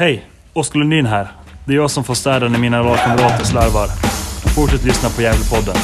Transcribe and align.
Hej! 0.00 0.26
Oskar 0.52 0.78
Lundin 0.78 1.06
här. 1.06 1.28
Det 1.64 1.72
är 1.72 1.76
jag 1.76 1.90
som 1.90 2.04
får 2.04 2.14
städa 2.14 2.48
när 2.48 2.58
mina 2.58 2.82
lagkamrater 2.82 3.44
slarvar. 3.44 3.86
Fortsätt 4.54 4.84
lyssna 4.84 5.08
på 5.08 5.22
Gävlepodden. 5.22 5.76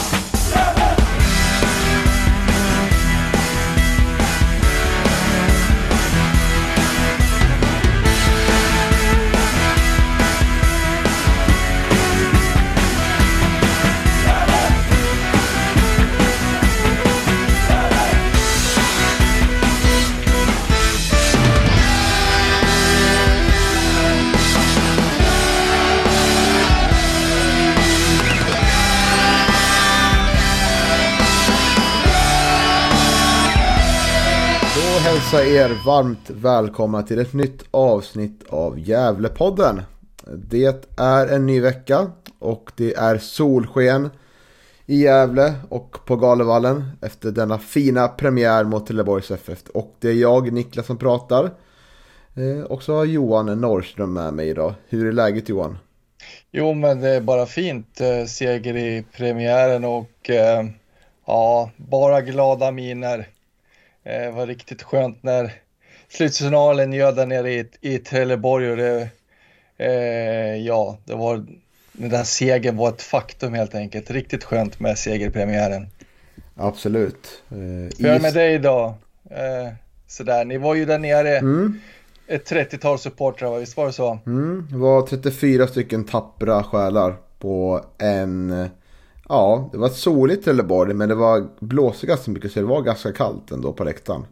Er 35.45 35.85
varmt 35.87 36.31
välkomna 36.31 37.03
till 37.03 37.19
ett 37.19 37.33
nytt 37.33 37.65
avsnitt 37.71 38.43
av 38.49 38.79
Gävlepodden. 38.79 39.83
Det 40.27 40.99
är 40.99 41.27
en 41.27 41.47
ny 41.47 41.61
vecka 41.61 42.11
och 42.39 42.73
det 42.77 42.95
är 42.95 43.19
solsken 43.19 44.11
i 44.87 45.03
Gävle 45.03 45.55
och 45.69 45.97
på 46.07 46.17
Galevallen 46.17 46.91
efter 47.03 47.31
denna 47.31 47.59
fina 47.59 48.09
premiär 48.09 48.65
mot 48.65 48.87
Trelleborgs 48.87 49.31
FF. 49.31 49.59
Och 49.75 49.95
det 50.01 50.09
är 50.09 50.15
jag, 50.15 50.53
Niklas, 50.53 50.87
som 50.87 50.99
pratar. 50.99 51.51
Eh, 52.35 52.65
och 52.65 52.83
så 52.83 52.95
har 52.95 53.05
Johan 53.05 53.61
Norrström 53.61 54.13
med 54.13 54.35
mig 54.35 54.49
idag. 54.49 54.75
Hur 54.89 55.07
är 55.07 55.13
läget 55.13 55.49
Johan? 55.49 55.79
Jo, 56.51 56.75
men 56.75 57.01
det 57.01 57.09
är 57.09 57.21
bara 57.21 57.47
fint. 57.47 58.01
Eh, 58.01 58.27
seger 58.27 58.77
i 58.77 59.05
premiären 59.17 59.85
och 59.85 60.31
eh, 60.31 60.65
ja, 61.27 61.71
bara 61.77 62.21
glada 62.21 62.71
miner. 62.71 63.29
Det 64.05 64.31
var 64.31 64.47
riktigt 64.47 64.83
skönt 64.83 65.23
när 65.23 65.53
slutsignalen 66.09 66.93
ljöd 66.93 67.17
där 67.17 67.27
nere 67.27 67.53
i, 67.53 67.69
i 67.81 67.99
Trelleborg 67.99 68.71
och 68.71 68.77
det, 68.77 69.09
eh, 69.77 70.57
ja, 70.57 70.99
det 71.05 71.15
var, 71.15 71.47
den 71.93 72.11
där 72.11 72.25
segern 72.25 72.77
var 72.77 72.89
ett 72.89 73.03
faktum 73.03 73.55
helt 73.55 73.75
enkelt. 73.75 74.11
Riktigt 74.11 74.45
skönt 74.45 74.81
med 74.81 74.99
seger 74.99 75.27
i 75.29 75.31
premiären. 75.31 75.87
Absolut. 76.57 77.43
Eh, 77.51 77.57
Hur 77.57 78.07
är 78.07 78.13
det 78.15 78.21
med 78.23 78.35
dig 78.35 78.55
idag? 78.55 78.95
Eh, 79.31 79.73
sådär, 80.07 80.45
ni 80.45 80.59
var 80.59 80.75
ju 80.75 80.85
där 80.85 80.99
nere, 80.99 81.39
Mm. 81.39 81.81
ett 82.27 82.51
30-tal 82.51 82.99
supportrar, 82.99 83.59
visst 83.59 83.77
var 83.77 83.87
det 83.87 83.93
så? 83.93 84.19
Mm, 84.27 84.69
det 84.71 84.77
var 84.77 85.03
34 85.07 85.67
stycken 85.67 86.05
tappra 86.05 86.63
själar 86.65 87.17
på 87.39 87.85
en... 87.99 88.69
Ja, 89.29 89.69
det 89.73 89.79
var 89.79 89.89
soligt 89.89 90.41
i 90.41 90.45
Trelleborg 90.45 90.95
men 90.95 91.09
det 91.09 91.15
var 91.15 91.47
blåsigt 91.61 92.09
ganska 92.09 92.31
mycket 92.31 92.53
så 92.53 92.61
det 92.61 92.67
var 92.67 92.83
ganska 92.83 93.13
kallt 93.13 93.51
ändå 93.51 93.73
på 93.73 93.85
läktaren. 93.85 94.27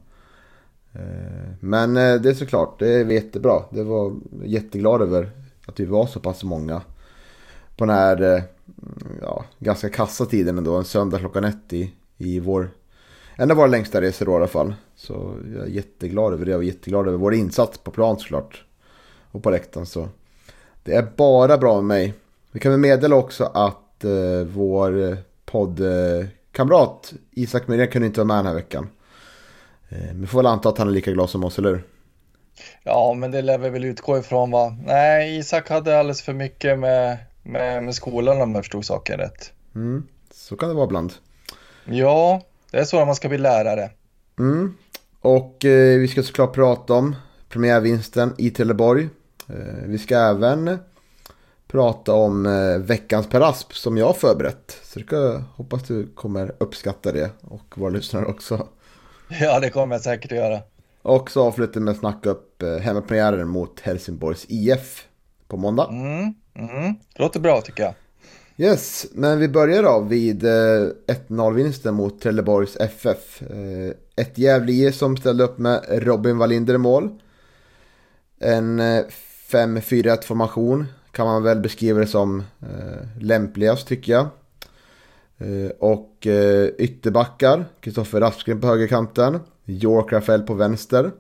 Eh, 0.93 1.53
men 1.61 1.97
eh, 1.97 2.15
det 2.15 2.31
är 2.31 2.35
såklart, 2.35 2.79
det 2.79 3.05
var 3.05 3.13
jättebra. 3.13 3.63
Det 3.71 3.83
var 3.83 4.15
jätteglad 4.45 5.03
över 5.03 5.31
att 5.67 5.81
vi 5.81 5.85
var 5.85 6.07
så 6.07 6.21
pass 6.21 6.45
många. 6.45 6.83
På 7.77 7.85
den 7.85 7.95
här 7.95 8.37
eh, 8.37 8.43
ja, 9.21 9.45
ganska 9.59 9.89
kassa 9.89 10.27
tiden 10.27 10.59
ändå, 10.59 10.77
en 10.77 10.85
söndag 10.85 11.19
klockan 11.19 11.45
ett 11.45 11.73
i, 11.73 11.93
i 12.19 12.41
vår... 12.41 12.71
En 13.37 13.51
av 13.51 13.57
våra 13.57 13.67
längsta 13.67 14.01
resor 14.01 14.27
då 14.27 14.33
i 14.33 14.35
alla 14.35 14.47
fall. 14.47 14.75
Så 14.97 15.35
jag 15.55 15.63
är 15.63 15.71
jätteglad 15.71 16.33
över 16.33 16.45
det. 16.45 16.57
och 16.57 16.65
jätteglad 16.65 17.09
över 17.09 17.19
vår 17.19 17.35
insats 17.35 17.79
på 17.79 17.91
plan 17.91 18.19
såklart 18.19 18.65
och 19.31 19.43
på 19.43 19.51
läktaren. 19.51 19.87
Så 19.87 20.09
det 20.83 20.95
är 20.95 21.13
bara 21.17 21.59
bra 21.59 21.75
med 21.75 21.85
mig. 21.85 22.15
Vi 22.51 22.61
kan 22.61 22.73
väl 22.73 22.81
meddela 22.81 23.17
också 23.17 23.45
att 23.45 23.82
eh, 24.05 24.47
vår 24.47 25.11
eh, 25.11 25.17
poddkamrat 25.45 27.13
Isak 27.31 27.69
Myrén 27.69 27.89
kunde 27.89 28.07
inte 28.07 28.21
vara 28.21 28.27
med 28.27 28.37
den 28.37 28.47
här 28.47 28.55
veckan. 28.55 28.89
Eh, 29.89 29.99
men 29.99 30.21
vi 30.21 30.27
får 30.27 30.39
väl 30.39 30.47
anta 30.47 30.69
att 30.69 30.79
han 30.79 30.89
är 30.89 30.93
lika 30.93 31.13
glad 31.13 31.31
som 31.31 31.45
oss, 31.45 31.59
eller 31.59 31.71
hur? 31.71 31.83
Ja, 32.83 33.15
men 33.15 33.31
det 33.31 33.43
lär 33.43 33.59
vi 33.59 33.71
väl 33.71 33.85
utgå 33.85 34.19
ifrån 34.19 34.51
va? 34.51 34.77
Nej, 34.87 35.39
Isak 35.39 35.69
hade 35.69 35.99
alldeles 35.99 36.23
för 36.23 36.33
mycket 36.33 36.79
med, 36.79 37.19
med, 37.43 37.85
med 37.85 37.95
skolan 37.95 38.41
om 38.41 38.55
jag 38.55 38.65
förstod 38.65 38.85
saken 38.85 39.19
rätt. 39.19 39.53
Mm, 39.75 40.07
så 40.35 40.57
kan 40.57 40.69
det 40.69 40.75
vara 40.75 40.87
ibland. 40.87 41.13
Ja, 41.85 42.43
det 42.71 42.79
är 42.79 42.85
så 42.85 42.99
när 42.99 43.07
man 43.07 43.15
ska 43.15 43.29
bli 43.29 43.39
lärare. 43.39 43.91
Mm. 44.39 44.77
Och 45.21 45.65
eh, 45.65 45.99
vi 45.99 46.09
ska 46.09 46.23
såklart 46.23 46.55
prata 46.55 46.95
om 46.95 47.17
premiärvinsten 47.49 48.35
i 48.39 48.51
Trelleborg. 48.51 49.09
Eh, 49.49 49.85
vi 49.87 49.99
ska 49.99 50.17
även 50.17 50.79
prata 51.73 52.13
om 52.13 52.47
eh, 52.47 52.79
veckans 52.79 53.27
Per 53.29 53.41
Asp 53.41 53.73
som 53.73 53.97
jag 53.97 54.07
har 54.07 54.13
förberett. 54.13 54.79
Så 54.83 55.03
kan, 55.03 55.45
hoppas 55.57 55.83
du 55.83 56.07
kommer 56.15 56.53
uppskatta 56.59 57.13
det 57.13 57.31
och 57.41 57.79
våra 57.79 57.91
lyssnare 57.91 58.27
också. 58.27 58.69
Ja, 59.41 59.61
det 59.61 59.71
kommer 59.71 59.95
jag 59.95 60.03
säkert 60.03 60.33
att 60.33 60.39
göra. 60.39 60.61
Och 61.03 61.31
så 61.31 61.43
avslutar 61.43 61.75
vi 61.75 61.81
med 61.81 61.93
att 61.93 61.99
snacka 61.99 62.31
upp 62.31 62.63
eh, 62.63 62.77
hemmapremiären 62.77 63.49
mot 63.49 63.81
Helsingborgs 63.81 64.47
IF 64.49 65.07
på 65.49 65.57
måndag. 65.57 65.89
Mm, 65.91 66.35
mm. 66.55 66.95
Låter 67.15 67.41
bra 67.41 67.61
tycker 67.61 67.83
jag. 67.83 67.95
Yes, 68.57 69.07
men 69.13 69.39
vi 69.39 69.49
börjar 69.49 69.83
då 69.83 70.01
vid 70.01 70.45
eh, 70.45 70.89
1-0-vinsten 71.29 71.95
mot 71.95 72.21
Trelleborgs 72.21 72.77
FF. 72.77 73.43
Eh, 73.43 73.95
ett 74.17 74.39
Gävle 74.39 74.93
som 74.93 75.17
ställde 75.17 75.45
upp 75.45 75.59
med 75.59 75.85
Robin 75.89 76.39
Wallinder 76.39 76.75
i 76.75 76.79
mål. 76.79 77.11
En 78.41 78.81
eh, 78.81 79.05
5-4-1 79.51 80.25
formation 80.25 80.87
kan 81.13 81.27
man 81.27 81.43
väl 81.43 81.61
beskriva 81.61 82.01
det 82.01 82.07
som 82.07 82.41
eh, 82.61 83.21
lämpligast 83.21 83.89
tycker 83.89 84.13
jag. 84.13 84.27
Eh, 85.39 85.71
och 85.79 86.27
eh, 86.27 86.67
ytterbackar, 86.79 87.65
Kristoffer 87.81 88.21
Raskgren 88.21 88.61
på 88.61 88.67
högerkanten, 88.67 89.41
York 89.67 90.13
Rafael 90.13 90.43
på 90.43 90.55
vänster. 90.55 91.11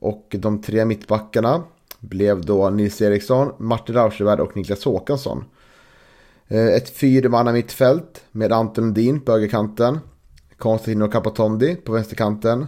Och 0.00 0.36
de 0.38 0.62
tre 0.62 0.84
mittbackarna 0.84 1.62
blev 2.00 2.44
då 2.44 2.70
Nils 2.70 3.02
Eriksson, 3.02 3.52
Martin 3.58 3.94
Rauschevärd 3.94 4.40
och 4.40 4.56
Niklas 4.56 4.84
Håkansson. 4.84 5.44
Eh, 6.48 6.66
Ett 6.66 6.90
fyrmanna 6.90 7.52
mittfält 7.52 8.24
med 8.32 8.52
Anton 8.52 8.84
Lundin 8.84 9.20
på 9.20 9.32
högerkanten. 9.32 9.98
Konstantino 10.56 11.08
Capatondi 11.08 11.76
på 11.76 11.92
vänsterkanten. 11.92 12.66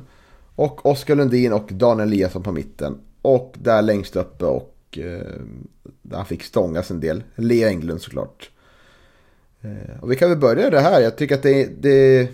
Och 0.54 0.86
Oskar 0.86 1.14
Lundin 1.16 1.52
och 1.52 1.68
Daniel 1.72 2.08
Eliasson 2.08 2.42
på 2.42 2.52
mitten. 2.52 2.98
Och 3.22 3.54
där 3.58 3.82
längst 3.82 4.16
uppe 4.16 4.44
och 4.44 4.73
eh, 4.98 5.40
där 6.02 6.16
han 6.16 6.26
fick 6.26 6.42
stångas 6.42 6.90
en 6.90 7.00
del. 7.00 7.22
Lea 7.34 7.68
Englund 7.68 8.02
såklart. 8.02 8.50
Eh, 9.60 10.00
och 10.00 10.12
vi 10.12 10.16
kan 10.16 10.28
väl 10.28 10.38
börja 10.38 10.70
det 10.70 10.80
här. 10.80 11.00
Jag 11.00 11.16
tycker 11.16 11.34
att 11.34 11.42
det, 11.42 11.82
det 11.82 12.18
är 12.18 12.28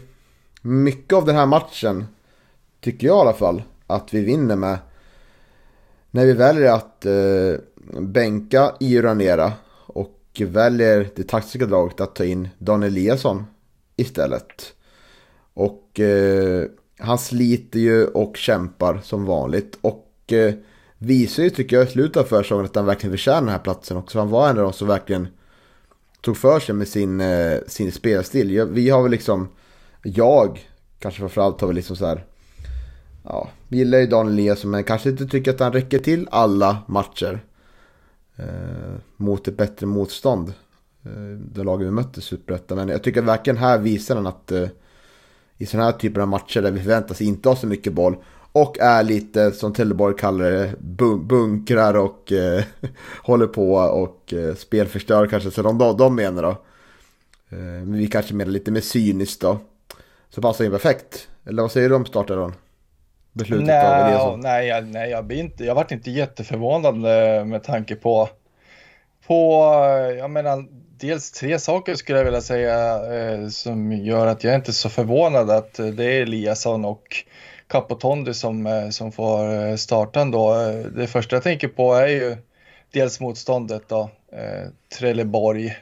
mycket 0.62 1.12
av 1.12 1.24
den 1.24 1.36
här 1.36 1.46
matchen. 1.46 2.06
Tycker 2.80 3.06
jag 3.06 3.16
i 3.16 3.20
alla 3.20 3.32
fall. 3.32 3.62
Att 3.86 4.14
vi 4.14 4.24
vinner 4.24 4.56
med. 4.56 4.78
När 6.10 6.26
vi 6.26 6.32
väljer 6.32 6.72
att 6.72 7.06
eh, 7.06 7.54
bänka 8.00 8.74
Io 8.80 9.02
Ranera 9.02 9.52
och 9.86 10.42
väljer 10.46 11.08
det 11.14 11.22
taktiska 11.22 11.66
draget 11.66 12.00
att 12.00 12.14
ta 12.14 12.24
in 12.24 12.48
Dan 12.58 12.82
Eliasson 12.82 13.44
istället. 13.96 14.72
Och 15.54 16.00
eh, 16.00 16.64
han 16.98 17.18
sliter 17.18 17.80
ju 17.80 18.06
och 18.06 18.36
kämpar 18.36 19.00
som 19.04 19.24
vanligt. 19.24 19.78
Och 19.80 20.32
eh, 20.32 20.54
visar 21.02 21.42
ju 21.42 21.50
tycker 21.50 21.76
jag 21.76 21.88
i 21.88 21.90
slutet 21.90 22.16
av 22.16 22.24
försäsongen 22.24 22.64
att 22.64 22.76
han 22.76 22.86
verkligen 22.86 23.12
förtjänar 23.12 23.40
den 23.40 23.48
här 23.48 23.58
platsen 23.58 23.96
också. 23.96 24.18
Han 24.18 24.30
var 24.30 24.50
en 24.50 24.58
av 24.58 24.64
de 24.64 24.72
som 24.72 24.88
verkligen 24.88 25.28
tog 26.20 26.36
för 26.36 26.60
sig 26.60 26.74
med 26.74 26.88
sin, 26.88 27.20
eh, 27.20 27.58
sin 27.66 27.92
spelstil. 27.92 28.50
Jag, 28.50 28.66
vi 28.66 28.90
har 28.90 29.02
väl 29.02 29.10
liksom, 29.10 29.48
jag 30.02 30.68
kanske 30.98 31.18
framförallt 31.18 31.60
har 31.60 31.68
väl 31.68 31.76
liksom 31.76 31.96
så 31.96 32.06
här. 32.06 32.24
Ja, 33.24 33.48
vi 33.68 33.78
gillar 33.78 33.98
ju 33.98 34.06
Daniel 34.06 34.38
Eliasson 34.38 34.70
men 34.70 34.84
kanske 34.84 35.10
inte 35.10 35.26
tycker 35.26 35.50
att 35.50 35.60
han 35.60 35.72
räcker 35.72 35.98
till 35.98 36.28
alla 36.30 36.78
matcher. 36.86 37.40
Eh, 38.36 38.94
mot 39.16 39.48
ett 39.48 39.56
bättre 39.56 39.86
motstånd. 39.86 40.52
Eh, 41.04 41.38
det 41.54 41.64
laget 41.64 41.86
vi 41.86 41.90
mötte 41.90 42.20
i 42.20 42.22
Superettan. 42.22 42.78
Men 42.78 42.88
jag 42.88 43.02
tycker 43.02 43.22
verkligen 43.22 43.56
här 43.56 43.78
visar 43.78 44.16
han 44.16 44.26
att 44.26 44.52
eh, 44.52 44.68
i 45.56 45.66
sådana 45.66 45.90
här 45.90 45.98
typer 45.98 46.20
av 46.20 46.28
matcher 46.28 46.62
där 46.62 46.70
vi 46.70 46.80
förväntas 46.80 47.20
inte 47.20 47.48
ha 47.48 47.56
så 47.56 47.66
mycket 47.66 47.92
boll. 47.92 48.16
Och 48.52 48.78
är 48.78 49.02
lite, 49.02 49.52
som 49.52 49.72
Trelleborg 49.72 50.16
kallar 50.16 50.50
det, 50.50 50.74
bun- 50.80 51.26
bunkrar 51.26 51.94
och 51.96 52.32
eh, 52.32 52.64
håller 53.22 53.46
på 53.46 53.72
och 53.74 54.34
eh, 54.34 54.54
spelförstör 54.54 55.26
kanske. 55.26 55.50
Så 55.50 55.62
de, 55.62 55.78
de, 55.78 55.96
de 55.96 56.14
menar 56.14 56.42
då. 56.42 56.50
Eh, 57.50 57.58
men 57.58 57.92
vi 57.98 58.06
kanske 58.06 58.34
menar 58.34 58.52
lite 58.52 58.70
mer 58.70 58.80
cyniskt 58.80 59.40
då. 59.40 59.58
Så 60.30 60.42
passar 60.42 60.64
in 60.64 60.70
perfekt. 60.70 61.28
Eller 61.46 61.62
vad 61.62 61.72
säger 61.72 61.88
du 61.88 61.94
om 61.94 62.06
starten? 62.06 62.52
Beslutet 63.32 63.84
av 63.84 63.96
Nej, 63.96 64.02
Eliasson? 64.04 64.40
nej, 64.40 64.66
jag, 64.68 64.84
nej 64.86 65.10
jag, 65.10 65.24
blir 65.26 65.38
inte, 65.38 65.64
jag 65.64 65.74
vart 65.74 65.92
inte 65.92 66.10
jätteförvånad 66.10 66.94
eh, 66.94 67.44
med 67.44 67.62
tanke 67.64 67.96
på, 67.96 68.28
på, 69.26 69.62
jag 70.18 70.30
menar, 70.30 70.64
dels 70.98 71.30
tre 71.30 71.58
saker 71.58 71.94
skulle 71.94 72.18
jag 72.18 72.24
vilja 72.24 72.40
säga 72.40 72.94
eh, 73.14 73.48
som 73.48 73.92
gör 73.92 74.26
att 74.26 74.44
jag 74.44 74.54
inte 74.54 74.70
är 74.70 74.72
så 74.72 74.88
förvånad 74.88 75.50
att 75.50 75.78
eh, 75.78 75.86
det 75.86 76.04
är 76.04 76.22
Eliasson 76.22 76.84
och 76.84 77.16
Capotondi 77.70 78.34
som, 78.34 78.66
eh, 78.66 78.88
som 78.88 79.12
får 79.12 79.36
starten 79.46 79.78
starta 79.78 80.20
ändå. 80.20 80.54
Eh, 80.54 80.86
det 80.86 81.06
första 81.06 81.36
jag 81.36 81.42
tänker 81.42 81.68
på 81.68 81.94
är 81.94 82.06
ju 82.06 82.36
dels 82.92 83.20
motståndet 83.20 83.82
då, 83.88 84.10
eh, 84.32 84.68
Trelleborg. 84.98 85.76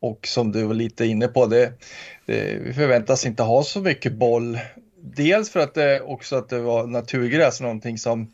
Och 0.00 0.26
som 0.26 0.52
du 0.52 0.62
var 0.62 0.74
lite 0.74 1.06
inne 1.06 1.28
på, 1.28 1.46
det, 1.46 1.72
det, 2.26 2.58
vi 2.62 2.72
förväntas 2.72 3.26
inte 3.26 3.42
ha 3.42 3.62
så 3.62 3.80
mycket 3.80 4.12
boll. 4.12 4.58
Dels 5.00 5.50
för 5.50 5.60
att 5.60 5.74
det 5.74 6.00
också 6.00 6.36
att 6.36 6.48
det 6.48 6.58
var 6.58 6.86
naturgräs, 6.86 7.60
någonting 7.60 7.98
som 7.98 8.32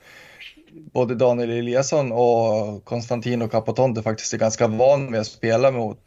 både 0.93 1.15
Daniel 1.15 1.51
Eliasson 1.51 2.13
och 2.13 2.85
Konstantino 2.85 3.49
Capotonte 3.49 4.03
faktiskt 4.03 4.35
är 4.35 4.39
ganska 4.39 4.67
van 4.67 5.11
med 5.11 5.21
att 5.21 5.27
spela 5.27 5.71
mot, 5.71 5.99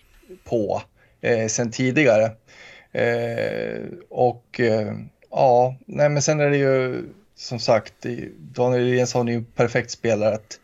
på 0.43 0.81
eh, 1.21 1.47
sen 1.47 1.71
tidigare. 1.71 2.31
Eh, 2.91 3.81
och 4.09 4.59
eh, 4.59 4.93
ja, 5.35 5.75
nej 5.85 6.09
men 6.09 6.21
sen 6.21 6.39
är 6.39 6.49
det 6.49 6.57
ju 6.57 7.03
som 7.35 7.59
sagt, 7.59 8.05
Daniel 8.37 8.81
Eliasson 8.81 9.27
är 9.27 9.31
ju 9.31 9.37
en 9.37 9.45
perfekt 9.45 9.91
spelare 9.91 10.35
att, 10.35 10.59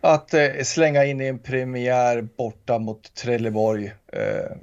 att 0.00 0.34
eh, 0.34 0.48
slänga 0.64 1.04
in 1.04 1.20
i 1.20 1.26
en 1.26 1.38
premiär 1.38 2.28
borta 2.36 2.78
mot 2.78 3.14
Trelleborg. 3.14 3.86
Eh, 4.06 4.56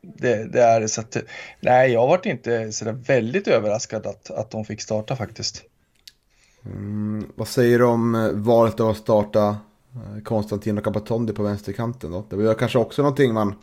det, 0.00 0.44
det, 0.52 0.62
är 0.62 0.80
det. 0.80 0.88
Så 0.88 1.00
att, 1.00 1.16
nej, 1.60 1.92
jag 1.92 2.06
varit 2.06 2.26
inte 2.26 2.72
så 2.72 2.92
väldigt 2.92 3.48
överraskad 3.48 4.06
att, 4.06 4.30
att 4.30 4.50
de 4.50 4.64
fick 4.64 4.80
starta 4.80 5.16
faktiskt. 5.16 5.62
Mm, 6.64 7.26
vad 7.34 7.48
säger 7.48 7.78
du 7.78 7.84
om 7.84 8.14
eh, 8.14 8.30
valet 8.30 8.80
av 8.80 8.88
att 8.88 8.96
starta 8.96 9.48
eh, 9.94 10.22
Konstantin 10.22 10.78
och 10.78 10.84
Capatondi 10.84 11.32
på 11.32 11.42
vänsterkanten 11.42 12.10
då? 12.10 12.26
Det 12.30 12.36
var 12.36 12.54
kanske 12.54 12.78
också 12.78 13.02
någonting 13.02 13.34
man... 13.34 13.54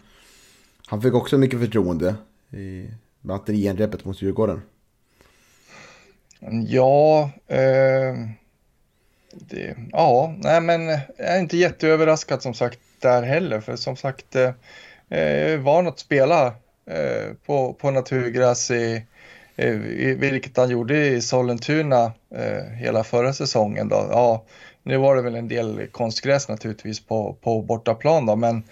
Han 0.86 1.02
fick 1.02 1.14
också 1.14 1.38
mycket 1.38 1.60
förtroende 1.60 2.16
i 2.52 2.88
batterienrepet 3.22 4.06
mot 4.06 4.22
Djurgården. 4.22 4.62
Ja, 6.50 7.30
eh, 7.48 8.16
det, 9.32 9.76
ja, 9.92 10.36
nej 10.38 10.62
men 10.62 10.88
jag 10.88 11.02
är 11.18 11.40
inte 11.40 11.58
jätteöverraskad 11.58 12.42
som 12.42 12.54
sagt 12.54 12.80
där 13.00 13.24
heller. 13.24 13.60
För 13.60 13.76
som 13.76 13.96
sagt, 13.96 14.36
eh, 14.36 14.50
eh 15.10 15.52
är 15.52 15.58
van 15.58 15.88
att 15.88 16.00
spela 16.00 16.46
eh, 16.86 17.34
på, 17.46 17.74
på 17.74 17.92
naturgräs 17.92 18.72
i, 18.72 19.06
i, 19.56 19.70
vilket 20.14 20.58
han 20.58 20.70
gjorde 20.70 21.08
i 21.08 21.22
Sollentuna 21.22 22.12
eh, 22.36 22.64
hela 22.64 23.04
förra 23.04 23.34
säsongen. 23.34 23.90
Då. 23.90 24.08
Ja, 24.12 24.44
nu 24.84 24.98
var 24.98 25.16
det 25.16 25.22
väl 25.22 25.36
en 25.36 25.48
del 25.48 25.88
konstgräs 25.92 26.48
naturligtvis 26.48 27.06
på, 27.06 27.38
på 27.42 27.62
bortaplan 27.62 28.26
då, 28.26 28.36
men 28.36 28.64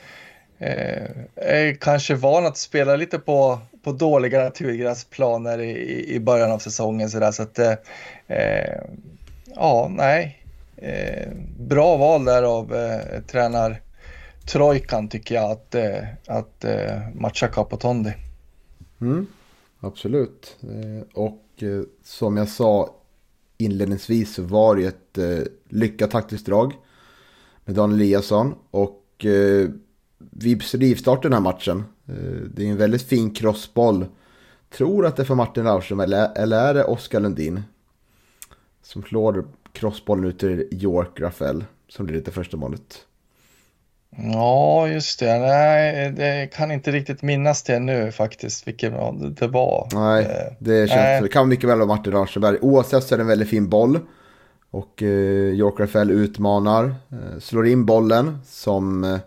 eh, 0.60 1.10
är 1.36 1.74
kanske 1.74 2.16
van 2.16 2.46
att 2.46 2.58
spela 2.58 2.96
lite 2.96 3.20
på 3.20 3.60
på 3.84 3.92
dåliga 3.92 4.44
naturgräsplaner 4.44 5.60
i, 5.60 6.06
i 6.16 6.20
början 6.20 6.52
av 6.52 6.60
säsongen. 6.60 7.10
Så, 7.10 7.20
där, 7.20 7.32
så 7.32 7.44
att, 7.44 7.60
eh, 7.60 7.74
eh, 8.28 8.82
ja, 9.56 9.92
nej. 9.92 10.46
Eh, 10.78 11.30
bra 11.60 11.98
val 11.98 12.26
där 12.26 12.44
av 12.44 12.76
eh, 12.76 13.22
tränar 13.22 13.82
Trojkan 14.52 15.08
tycker 15.10 15.36
jag 15.36 15.52
att, 15.52 15.76
eh, 15.76 16.04
att 16.28 16.64
eh, 16.64 16.98
matcha 17.16 17.48
Capotondi. 17.48 18.14
Mm, 19.02 19.28
absolut. 19.80 20.58
Eh, 20.62 21.08
och 21.14 21.64
eh, 21.64 21.82
som 22.04 22.38
jag 22.38 22.50
sa 22.50 22.96
inledningsvis 23.58 24.34
så 24.34 24.42
var 24.44 24.76
det 24.76 24.86
ett 24.86 25.18
eh, 25.18 25.48
lyckat 25.70 26.12
taktiskt 26.12 26.46
drag 26.46 26.74
med 27.66 27.76
Daniel 27.76 28.02
Eliasson. 28.02 28.56
Och 28.72 29.26
eh, 29.26 29.70
vid 30.20 30.64
rivstarten 30.74 31.32
den 31.32 31.44
här 31.44 31.52
matchen 31.52 31.84
Eh, 32.10 32.42
det 32.56 32.66
är 32.66 32.70
en 32.70 32.78
väldigt 32.78 33.02
fin 33.02 33.32
crossboll. 33.32 34.06
Tror 34.70 35.06
att 35.06 35.16
det 35.16 35.24
är 35.24 35.26
för 35.26 35.36
Martin 35.36 35.64
Laurström 35.64 36.00
eller, 36.00 36.38
eller 36.38 36.58
är 36.70 36.74
det 36.74 36.84
Oskar 36.84 37.20
Lundin? 37.20 37.64
Som 38.84 39.04
slår 39.04 39.46
crossbollen 39.74 40.26
ut 40.26 40.40
till 40.40 40.68
York 40.72 41.20
Rafael. 41.20 41.64
Som 41.88 42.06
blir 42.06 42.22
det 42.22 42.32
första 42.32 42.58
målet. 42.58 43.06
Ja, 44.34 44.88
just 44.88 45.20
det. 45.20 45.40
Nej, 45.40 46.12
det 46.12 46.50
kan 46.54 46.72
inte 46.72 46.92
riktigt 46.92 47.22
minnas 47.22 47.64
det 47.64 47.80
nu 47.80 48.12
faktiskt, 48.12 48.68
vilken 48.68 48.94
det 49.36 49.48
var. 49.48 49.88
Nej, 49.94 50.24
eh, 50.24 50.54
det 50.60 50.88
känns 50.88 50.98
Nej. 51.00 51.22
Det 51.22 51.28
kan 51.28 51.50
mycket 51.50 51.70
väl 51.70 51.78
vara 51.78 51.88
Martin 51.88 52.14
Larsberg. 52.14 52.58
Oavsett 52.62 53.04
så 53.04 53.16
är 53.16 53.18
det 53.18 53.24
en 53.24 53.28
väldigt 53.28 53.50
fin 53.50 53.70
boll. 53.70 54.00
Och 54.72 55.04
eh, 55.04 55.10
York 55.54 55.80
Rafael 55.80 56.12
utmanar, 56.12 56.86
eh, 56.86 57.40
slår 57.40 57.68
in 57.68 57.86
bollen 57.86 58.40
som 58.46 59.04
Eh, 59.04 59.20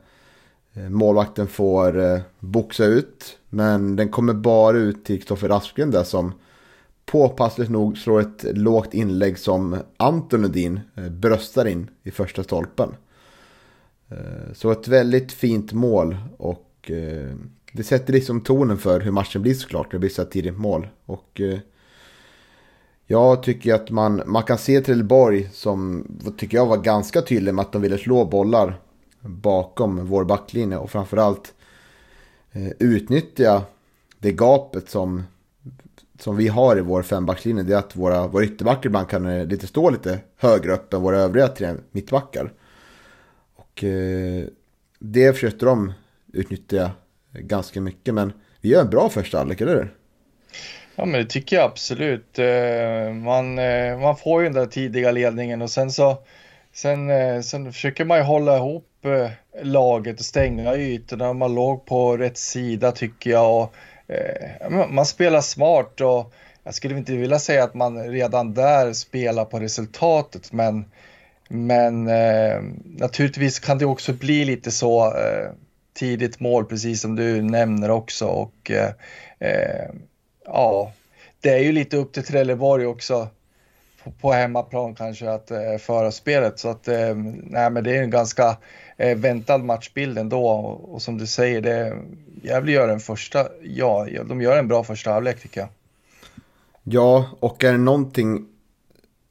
Eh, 0.75 0.89
målvakten 0.89 1.47
får 1.47 2.01
eh, 2.01 2.21
boxa 2.39 2.85
ut. 2.85 3.39
Men 3.49 3.97
den 3.97 4.09
kommer 4.09 4.35
bara 4.35 4.79
ut 4.79 5.05
till 5.05 5.17
Kristoffer 5.17 5.51
Aspgren 5.51 5.91
där 5.91 6.05
som 6.05 6.33
påpassligt 7.07 7.71
nog 7.71 7.99
slår 7.99 8.21
ett 8.21 8.45
lågt 8.57 8.95
inlägg 8.95 9.39
som 9.39 9.77
Anton 9.97 10.43
Lundin 10.43 10.81
eh, 10.95 11.09
bröstar 11.09 11.65
in 11.65 11.91
i 12.03 12.11
första 12.11 12.43
stolpen. 12.43 12.95
Så 14.55 14.71
ett 14.71 14.89
väldigt 14.89 15.33
fint 15.33 15.73
mål 15.73 16.17
och 16.39 16.91
det 17.73 17.85
sätter 17.85 18.13
liksom 18.13 18.41
tonen 18.41 18.79
för 18.79 19.01
hur 19.01 19.11
matchen 19.11 19.43
blir 19.43 19.55
såklart. 19.55 19.91
Det 19.91 19.99
blir 19.99 20.11
så 20.11 20.25
tidigt 20.25 20.59
mål. 20.59 20.89
Och 21.07 21.41
jag 23.07 23.43
tycker 23.43 23.75
att 23.75 23.91
man, 23.91 24.23
man 24.27 24.43
kan 24.43 24.59
se 24.59 24.81
Trelleborg 24.81 25.49
som, 25.53 26.07
tycker 26.39 26.57
jag 26.57 26.67
var 26.67 26.77
ganska 26.77 27.23
tydlig 27.23 27.55
med 27.55 27.63
att 27.63 27.73
de 27.73 27.83
ville 27.83 27.99
slå 27.99 28.25
bollar 28.25 28.81
bakom 29.23 30.07
vår 30.07 30.25
backlinje 30.25 30.77
och 30.77 30.91
framförallt 30.91 31.55
eh, 32.53 32.69
utnyttja 32.79 33.63
det 34.19 34.33
gapet 34.33 34.91
som, 34.91 35.25
som 36.19 36.37
vi 36.37 36.49
har 36.49 36.79
i 36.79 36.81
vår 36.81 37.03
fembackslinje. 37.03 37.63
Det 37.63 37.73
är 37.73 37.79
att 37.79 37.97
våra, 37.97 38.27
våra 38.27 38.45
ytterbackar 38.45 38.87
ibland 38.87 39.09
kan 39.09 39.27
eh, 39.27 39.47
lite 39.47 39.67
stå 39.67 39.91
lite 39.91 40.21
högre 40.37 40.73
upp 40.73 40.95
än 40.95 41.03
våra 41.03 41.19
övriga 41.19 41.49
tre 41.49 41.75
mittbackar. 41.91 42.53
Och 43.57 43.85
eh, 43.85 44.45
det 44.99 45.33
försökte 45.33 45.67
de 45.67 45.93
utnyttja 46.33 46.91
ganska 47.33 47.81
mycket 47.81 48.15
men 48.15 48.33
vi 48.61 48.69
gör 48.69 48.81
en 48.81 48.91
bra 48.91 49.09
första 49.09 49.39
halvlek, 49.39 49.61
eller 49.61 49.75
hur? 49.75 49.95
Ja 50.97 51.05
men 51.05 51.21
det 51.21 51.27
tycker 51.27 51.57
jag 51.57 51.65
absolut. 51.65 52.39
Eh, 52.39 53.13
man, 53.13 53.55
man 54.01 54.17
får 54.17 54.43
ju 54.43 54.49
den 54.49 54.55
där 54.55 54.67
tidiga 54.67 55.13
ledningen 55.13 55.63
och 55.63 55.71
sen 55.71 55.91
så 55.91 56.23
Sen, 56.75 57.43
sen 57.43 57.73
försöker 57.73 58.05
man 58.05 58.19
ju 58.19 58.25
hålla 58.25 58.57
ihop 58.57 58.92
Eh, 59.05 59.31
laget 59.63 60.19
och 60.19 60.25
stänga 60.25 60.77
ytorna. 60.77 61.33
Man 61.33 61.55
låg 61.55 61.87
på 61.87 62.17
rätt 62.17 62.39
sida 62.39 62.93
tycker 62.93 63.31
jag. 63.31 63.63
Och, 63.63 63.75
eh, 64.15 64.89
man 64.89 65.07
spelar 65.07 65.41
smart 65.41 66.01
och 66.01 66.33
jag 66.65 66.75
skulle 66.75 66.99
inte 66.99 67.13
vilja 67.13 67.39
säga 67.39 67.65
att 67.65 67.75
man 67.75 68.11
redan 68.11 68.55
där 68.55 68.93
spelar 68.93 69.45
på 69.45 69.61
resultatet 69.61 70.53
men, 70.53 70.85
men 71.49 72.09
eh, 72.09 72.63
naturligtvis 72.85 73.59
kan 73.59 73.79
det 73.79 73.87
också 73.87 74.13
bli 74.13 74.45
lite 74.45 74.71
så 74.71 75.07
eh, 75.07 75.51
tidigt 75.95 76.41
mål 76.41 76.65
precis 76.65 77.01
som 77.01 77.17
du 77.17 77.43
nämner 77.43 77.91
också 77.91 78.27
och 78.27 78.71
eh, 78.71 78.91
eh, 79.39 79.91
ja, 80.45 80.93
det 81.41 81.51
är 81.51 81.59
ju 81.59 81.73
lite 81.73 81.97
upp 81.97 82.13
till 82.13 82.25
Trelleborg 82.25 82.87
också 82.87 83.29
på, 84.21 84.33
hemmaplan 84.33 84.95
kanske 84.95 85.31
att 85.31 85.51
eh, 85.51 85.77
föra 85.79 86.13
spelet 86.13 86.59
så 86.59 86.69
att 86.69 86.89
eh, 86.89 87.15
nej 87.43 87.71
men 87.71 87.85
det 87.85 87.97
är 87.97 88.03
en 88.03 88.11
ganska 88.11 88.57
eh, 88.97 89.19
väntad 89.19 89.59
matchbild 89.59 90.19
ändå 90.19 90.47
och, 90.47 90.95
och 90.95 91.03
som 91.03 91.19
du 91.19 91.27
säger, 91.27 91.61
det, 91.61 91.99
Gävle 92.43 92.73
gör 92.73 92.89
en 92.89 93.01
första, 93.01 93.49
ja, 93.63 94.07
de 94.29 94.43
gör 94.43 94.59
en 94.59 94.69
bra 94.69 94.85
första 94.85 95.11
halvlek 95.11 95.41
tycker 95.41 95.61
jag. 95.61 95.69
Ja, 96.83 97.29
och 97.41 97.65
är 97.65 97.73
det 97.73 97.79
någonting 97.79 98.47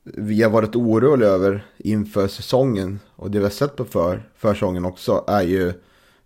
vi 0.04 0.44
har 0.44 0.50
varit 0.50 0.76
oroliga 0.76 1.30
över 1.30 1.66
inför 1.78 2.28
säsongen 2.28 3.00
och 3.16 3.32
det 3.32 3.38
vi 3.38 3.44
har 3.44 3.52
sett 3.52 3.76
på 3.76 3.86
för, 3.86 4.30
försäsongen 4.36 4.86
också 4.86 5.24
är 5.28 5.42
ju 5.42 5.74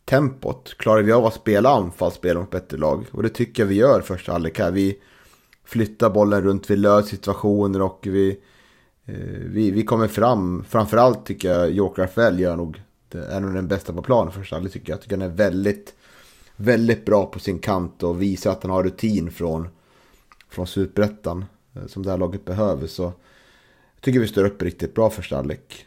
tempot. 0.06 0.76
Klarar 0.78 1.02
vi 1.02 1.12
av 1.12 1.26
att 1.26 1.34
spela 1.34 1.70
anfallsspel 1.70 2.38
mot 2.38 2.52
bättre 2.52 2.78
lag? 2.78 3.06
Och 3.12 3.24
det 3.24 3.30
tycker 3.30 3.64
jag 3.64 3.68
vi 3.68 3.76
gör 3.76 4.02
första 4.02 4.32
halvlek 4.32 4.60
här. 4.60 4.72
Vi 4.72 4.98
flyttar 5.66 6.10
bollen 6.10 6.42
runt, 6.42 6.70
vi 6.70 6.76
löser 6.76 7.10
situationer 7.10 7.82
och 7.82 8.00
vi, 8.02 8.30
eh, 9.06 9.16
vi, 9.46 9.72
vi 9.72 9.84
kommer 9.84 10.08
fram. 10.08 10.66
Framförallt 10.70 11.26
tycker 11.26 11.52
jag 11.52 11.72
Joker 11.72 12.02
Rafael 12.02 12.40
gör 12.40 12.56
nog 12.56 12.82
är 13.14 13.40
nog 13.40 13.54
den 13.54 13.68
bästa 13.68 13.94
på 13.94 14.02
planen 14.02 14.34
för 14.34 14.44
Charlie 14.44 14.70
tycker 14.70 14.90
jag. 14.90 14.98
Jag 14.98 15.02
tycker 15.02 15.18
han 15.18 15.30
är 15.32 15.36
väldigt, 15.36 15.94
väldigt 16.56 17.06
bra 17.06 17.26
på 17.26 17.40
sin 17.40 17.60
kant 17.60 18.04
och 18.04 18.22
visar 18.22 18.52
att 18.52 18.64
han 18.64 18.72
har 18.72 18.84
rutin 18.84 19.32
från, 19.32 19.68
från 20.50 20.68
superettan 20.68 21.46
eh, 21.76 21.86
som 21.88 22.04
det 22.04 22.12
här 22.12 22.18
laget 22.18 22.46
behöver. 22.46 22.88
Så 22.88 23.04
jag 23.04 24.02
tycker 24.02 24.20
vi 24.20 24.28
står 24.28 24.46
upp 24.46 24.62
riktigt 24.62 24.94
bra 24.94 25.10
för 25.10 25.22
Starlik. 25.22 25.86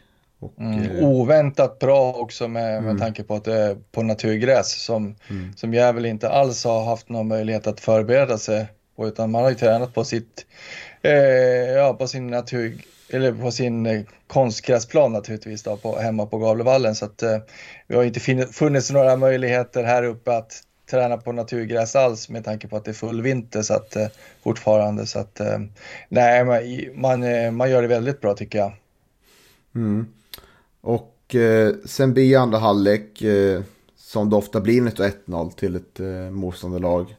mm, 0.57 0.81
eh, 0.81 1.03
oväntat 1.03 1.79
bra 1.79 2.13
också 2.13 2.47
med, 2.47 2.83
med 2.83 2.89
mm. 2.91 2.97
tanke 2.97 3.23
på 3.23 3.35
att 3.35 3.43
det 3.43 3.53
är 3.53 3.77
på 3.91 4.03
naturgräs 4.03 4.83
som, 4.83 5.15
mm. 5.29 5.53
som 5.55 5.73
jag 5.73 5.93
väl 5.93 6.05
inte 6.05 6.29
alls 6.29 6.63
har 6.63 6.85
haft 6.85 7.09
någon 7.09 7.27
möjlighet 7.27 7.67
att 7.67 7.79
förbereda 7.79 8.37
sig 8.37 8.67
på 8.95 9.07
utan 9.07 9.31
man 9.31 9.43
har 9.43 9.49
ju 9.49 9.55
tränat 9.55 9.93
på 9.93 10.03
sitt 10.03 10.45
eh, 11.01 11.13
ja, 11.71 11.93
på 11.93 12.07
sin 12.07 12.27
natur 12.27 12.81
eller 13.09 13.31
på 13.31 13.51
sin 13.51 13.85
eh, 13.85 14.01
konstgräsplan 14.27 15.13
naturligtvis 15.13 15.63
då, 15.63 15.77
på, 15.77 15.99
hemma 15.99 16.25
på 16.25 16.37
Gavlevallen. 16.37 16.95
Så 16.95 17.05
att, 17.05 17.23
eh, 17.23 17.37
vi 17.87 17.95
har 17.95 18.03
inte 18.03 18.47
funnits 18.51 18.91
några 18.91 19.15
möjligheter 19.15 19.83
här 19.83 20.03
uppe 20.03 20.37
att 20.37 20.63
träna 20.89 21.17
på 21.17 21.31
naturgräs 21.31 21.95
alls 21.95 22.29
med 22.29 22.45
tanke 22.45 22.67
på 22.67 22.77
att 22.77 22.85
det 22.85 22.91
är 22.91 22.93
full 22.93 23.21
vinter 23.21 23.61
så 23.61 23.73
att, 23.73 23.95
eh, 23.95 24.07
fortfarande. 24.43 25.05
Så 25.05 25.19
att, 25.19 25.39
eh, 25.39 25.59
nej, 26.09 26.45
man, 26.45 26.61
man, 27.01 27.23
eh, 27.23 27.51
man, 27.51 27.69
gör 27.69 27.81
det 27.81 27.87
väldigt 27.87 28.21
bra 28.21 28.33
tycker 28.33 28.59
jag. 28.59 28.71
Mm. 29.75 30.07
Och 30.81 31.35
eh, 31.35 31.73
sen 31.85 32.13
blir 32.13 32.37
andra 32.37 32.57
halvlek, 32.57 33.21
eh, 33.21 33.61
som 33.95 34.29
det 34.29 34.35
ofta 34.35 34.61
blir 34.61 34.81
när 34.81 34.91
det 34.91 35.13
1-0 35.25 35.51
till 35.51 35.75
ett 35.75 35.99
eh, 35.99 36.31
motståndarlag, 36.31 37.15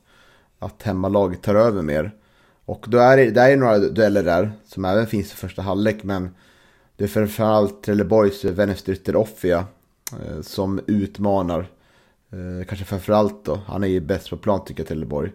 att 0.59 0.83
hemmalaget 0.83 1.43
tar 1.43 1.55
över 1.55 1.83
mer. 1.83 2.13
Och 2.71 2.87
då 2.89 2.99
är 2.99 3.17
det, 3.17 3.31
det 3.31 3.41
är 3.41 3.57
några 3.57 3.79
dueller 3.79 4.23
där 4.23 4.53
som 4.67 4.85
även 4.85 5.07
finns 5.07 5.33
i 5.33 5.37
första 5.37 5.63
halvlek, 5.63 6.05
men 6.05 6.31
det 6.97 7.05
är 7.05 7.09
framförallt 7.09 7.83
Trelleborgs 7.83 8.45
vänsterytter 8.45 9.17
Offia 9.17 9.67
eh, 10.13 10.41
som 10.43 10.81
utmanar. 10.87 11.61
Eh, 12.33 12.67
kanske 12.67 12.85
framförallt 12.85 13.45
då, 13.45 13.61
han 13.67 13.85
är 13.85 13.89
ju 13.89 14.01
bäst 14.01 14.31
på 14.31 14.37
plan 14.37 14.65
tycker 14.65 14.81
jag 14.81 14.89
Trelleborg. 14.89 15.33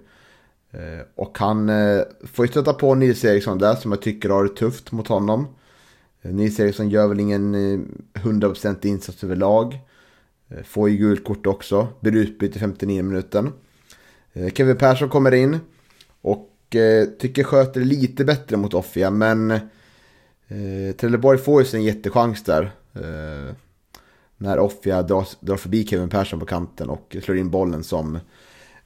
Eh, 0.71 1.05
och 1.15 1.37
han 1.39 1.69
eh, 1.69 2.01
får 2.33 2.45
ju 2.45 2.51
stöta 2.51 2.73
på 2.73 2.95
Nils 2.95 3.25
Eriksson 3.25 3.57
där 3.57 3.75
som 3.75 3.91
jag 3.91 4.01
tycker 4.01 4.29
har 4.29 4.43
det 4.43 4.55
tufft 4.55 4.91
mot 4.91 5.07
honom. 5.07 5.47
Eh, 6.21 6.31
Nils 6.31 6.59
Eriksson 6.59 6.89
gör 6.89 7.07
väl 7.07 7.19
ingen 7.19 7.55
eh, 7.55 7.79
100% 8.13 8.85
insats 8.85 9.23
överlag. 9.23 9.79
Eh, 10.49 10.63
får 10.63 10.89
ju 10.89 10.97
gult 10.97 11.23
kort 11.23 11.45
också. 11.45 11.87
Blir 11.99 12.15
utbytt 12.15 12.55
i 12.55 12.59
59 12.59 13.03
minuten. 13.03 13.53
Eh, 14.33 14.53
Kevin 14.53 14.77
Persson 14.77 15.09
kommer 15.09 15.31
in. 15.31 15.59
Tycker 17.19 17.43
sköter 17.43 17.79
det 17.79 17.85
lite 17.85 18.25
bättre 18.25 18.57
mot 18.57 18.73
Offia. 18.73 19.11
Men 19.11 19.51
eh, 19.51 20.95
Trelleborg 20.99 21.37
får 21.37 21.61
ju 21.61 21.67
sin 21.67 21.83
jättechans 21.83 22.43
där. 22.43 22.71
Eh, 22.93 23.55
när 24.37 24.59
Offia 24.59 25.01
drar, 25.01 25.27
drar 25.39 25.57
förbi 25.57 25.87
Kevin 25.87 26.09
Persson 26.09 26.39
på 26.39 26.45
kanten 26.45 26.89
och 26.89 27.15
slår 27.21 27.37
in 27.37 27.49
bollen 27.49 27.83
som 27.83 28.19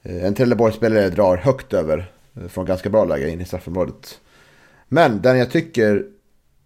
Eh, 0.02 0.24
en 0.24 0.34
Trelleborgsspelare 0.34 1.10
drar 1.10 1.36
högt 1.36 1.72
över 1.72 2.12
eh, 2.34 2.48
från 2.48 2.64
ganska 2.64 2.90
bra 2.90 3.04
läge 3.04 3.30
in 3.30 3.40
i 3.40 3.44
straffområdet. 3.44 4.20
Men 4.88 5.22
den 5.22 5.38
jag 5.38 5.50
tycker 5.50 6.06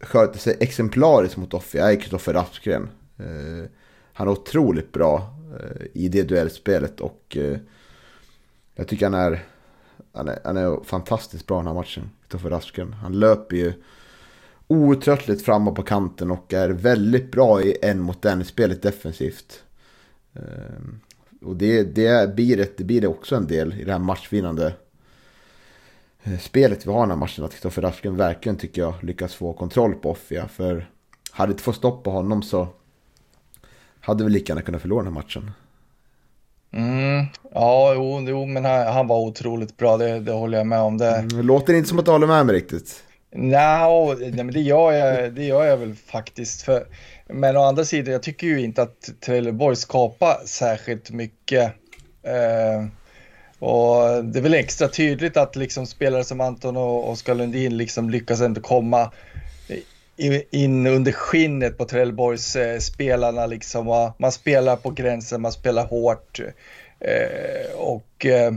sköter 0.00 0.38
sig 0.38 0.56
exemplariskt 0.60 1.36
mot 1.36 1.54
Offia 1.54 1.92
är 1.92 1.96
Kristoffer 1.96 2.32
Rapsgren. 2.32 2.88
Eh, 3.18 3.70
han 4.12 4.28
är 4.28 4.32
otroligt 4.32 4.92
bra 4.92 5.36
eh, 5.60 5.86
i 5.92 6.08
det 6.08 6.22
duellspelet 6.22 7.00
och 7.00 7.36
eh, 7.36 7.58
jag 8.74 8.88
tycker 8.88 9.06
han 9.06 9.14
är, 9.14 9.44
han 10.12 10.28
är, 10.28 10.38
han 10.44 10.56
är 10.56 10.84
fantastiskt 10.84 11.46
bra 11.46 11.56
den 11.56 11.66
här 11.66 11.74
matchen. 11.74 12.10
Kristoffer 12.20 12.50
Rasken. 12.50 12.92
Han 12.92 13.18
löper 13.18 13.56
ju 13.56 13.72
outtröttligt 14.66 15.44
framåt 15.44 15.74
på 15.74 15.82
kanten 15.82 16.30
och 16.30 16.52
är 16.52 16.68
väldigt 16.68 17.30
bra 17.30 17.62
i 17.62 17.76
en 17.82 18.00
mot 18.00 18.24
en 18.24 18.44
spelet 18.44 18.82
defensivt. 18.82 19.62
Ehm, 20.34 21.00
och 21.42 21.56
det, 21.56 21.82
det, 21.82 22.34
blir 22.34 22.60
ett, 22.60 22.78
det 22.78 22.84
blir 22.84 23.06
också 23.06 23.36
en 23.36 23.46
del 23.46 23.72
i 23.72 23.84
det 23.84 23.92
här 23.92 23.98
matchvinnande 23.98 24.74
eh, 26.22 26.38
spelet 26.38 26.86
vi 26.86 26.90
har 26.90 27.00
den 27.00 27.10
här 27.10 27.16
matchen. 27.16 27.44
Att 27.44 27.50
Kristoffer 27.50 27.82
Rasken 27.82 28.16
verkligen 28.16 28.56
tycker 28.56 28.82
jag 28.82 29.04
lyckas 29.04 29.34
få 29.34 29.52
kontroll 29.52 29.94
på 29.94 30.10
Offia. 30.10 30.48
För 30.48 30.90
hade 31.30 31.50
det 31.50 31.52
inte 31.52 31.62
fått 31.62 31.76
stopp 31.76 32.04
på 32.04 32.10
honom 32.10 32.42
så 32.42 32.68
hade 34.00 34.24
vi 34.24 34.30
lika 34.30 34.52
gärna 34.52 34.62
kunnat 34.62 34.82
förlora 34.82 35.04
den 35.04 35.12
här 35.12 35.22
matchen. 35.22 35.50
Mm, 36.74 37.26
ja, 37.54 37.94
jo, 37.94 38.24
jo 38.28 38.46
men 38.46 38.64
han, 38.64 38.86
han, 38.86 39.06
var 39.06 39.18
otroligt 39.18 39.76
bra, 39.76 39.96
det, 39.96 40.20
det 40.20 40.32
håller 40.32 40.58
jag 40.58 40.66
med 40.66 40.80
om. 40.80 40.98
Det, 40.98 41.16
mm, 41.16 41.46
låter 41.46 41.74
inte 41.74 41.88
som 41.88 41.98
att 41.98 42.04
du 42.04 42.10
håller 42.10 42.26
med 42.26 42.46
mig 42.46 42.54
riktigt. 42.54 43.02
No, 43.34 44.14
nej, 44.20 44.44
men 44.44 44.52
det 44.52 44.60
gör, 44.60 44.92
jag, 44.92 45.34
det 45.34 45.44
gör 45.44 45.64
jag 45.64 45.76
väl 45.76 45.94
faktiskt. 45.94 46.62
För, 46.62 46.86
men 47.28 47.56
å 47.56 47.62
andra 47.62 47.84
sidan, 47.84 48.12
jag 48.12 48.22
tycker 48.22 48.46
ju 48.46 48.60
inte 48.60 48.82
att 48.82 49.10
Trelleborg 49.20 49.76
skapar 49.76 50.36
särskilt 50.46 51.10
mycket. 51.10 51.72
Eh, 52.22 52.86
och 53.58 54.24
det 54.24 54.38
är 54.38 54.42
väl 54.42 54.54
extra 54.54 54.88
tydligt 54.88 55.36
att 55.36 55.56
liksom 55.56 55.86
spelare 55.86 56.24
som 56.24 56.40
Anton 56.40 56.76
och 56.76 57.10
Oskar 57.10 57.34
Lundin 57.34 57.76
liksom 57.76 58.10
lyckas 58.10 58.40
ändå 58.40 58.60
komma 58.60 59.10
in 60.50 60.86
under 60.86 61.12
skinnet 61.12 61.78
på 61.78 61.84
Trelleborgs 61.84 62.56
eh, 62.56 62.78
spelarna. 62.78 63.46
Liksom. 63.46 64.12
Man 64.18 64.32
spelar 64.32 64.76
på 64.76 64.90
gränsen, 64.90 65.42
man 65.42 65.52
spelar 65.52 65.86
hårt. 65.86 66.40
Eh, 67.00 67.76
och 67.76 68.26
eh, 68.26 68.52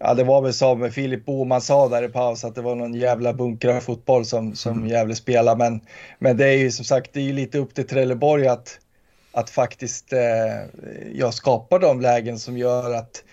Ja, 0.00 0.14
det 0.14 0.24
var 0.24 0.40
väl 0.40 0.54
som 0.54 0.90
Filip 0.90 1.24
Boman 1.24 1.60
sa 1.60 1.88
där 1.88 2.02
i 2.02 2.08
paus 2.08 2.44
att 2.44 2.54
det 2.54 2.62
var 2.62 2.74
någon 2.74 2.94
jävla 2.94 3.32
bunkra 3.32 3.80
fotboll 3.80 4.24
som, 4.24 4.54
som 4.54 4.72
mm. 4.72 4.88
Gävle 4.88 5.14
spelar. 5.14 5.56
Men, 5.56 5.80
men 6.18 6.36
det 6.36 6.46
är 6.46 6.56
ju 6.56 6.70
som 6.70 6.84
sagt, 6.84 7.12
det 7.12 7.20
är 7.20 7.24
ju 7.24 7.32
lite 7.32 7.58
upp 7.58 7.74
till 7.74 7.86
Trelleborg 7.86 8.48
att, 8.48 8.78
att 9.32 9.50
faktiskt 9.50 10.12
eh, 10.12 10.20
ja, 11.14 11.32
skapa 11.32 11.78
de 11.78 12.00
lägen 12.00 12.38
som 12.38 12.58
gör 12.58 12.94
att, 12.94 13.24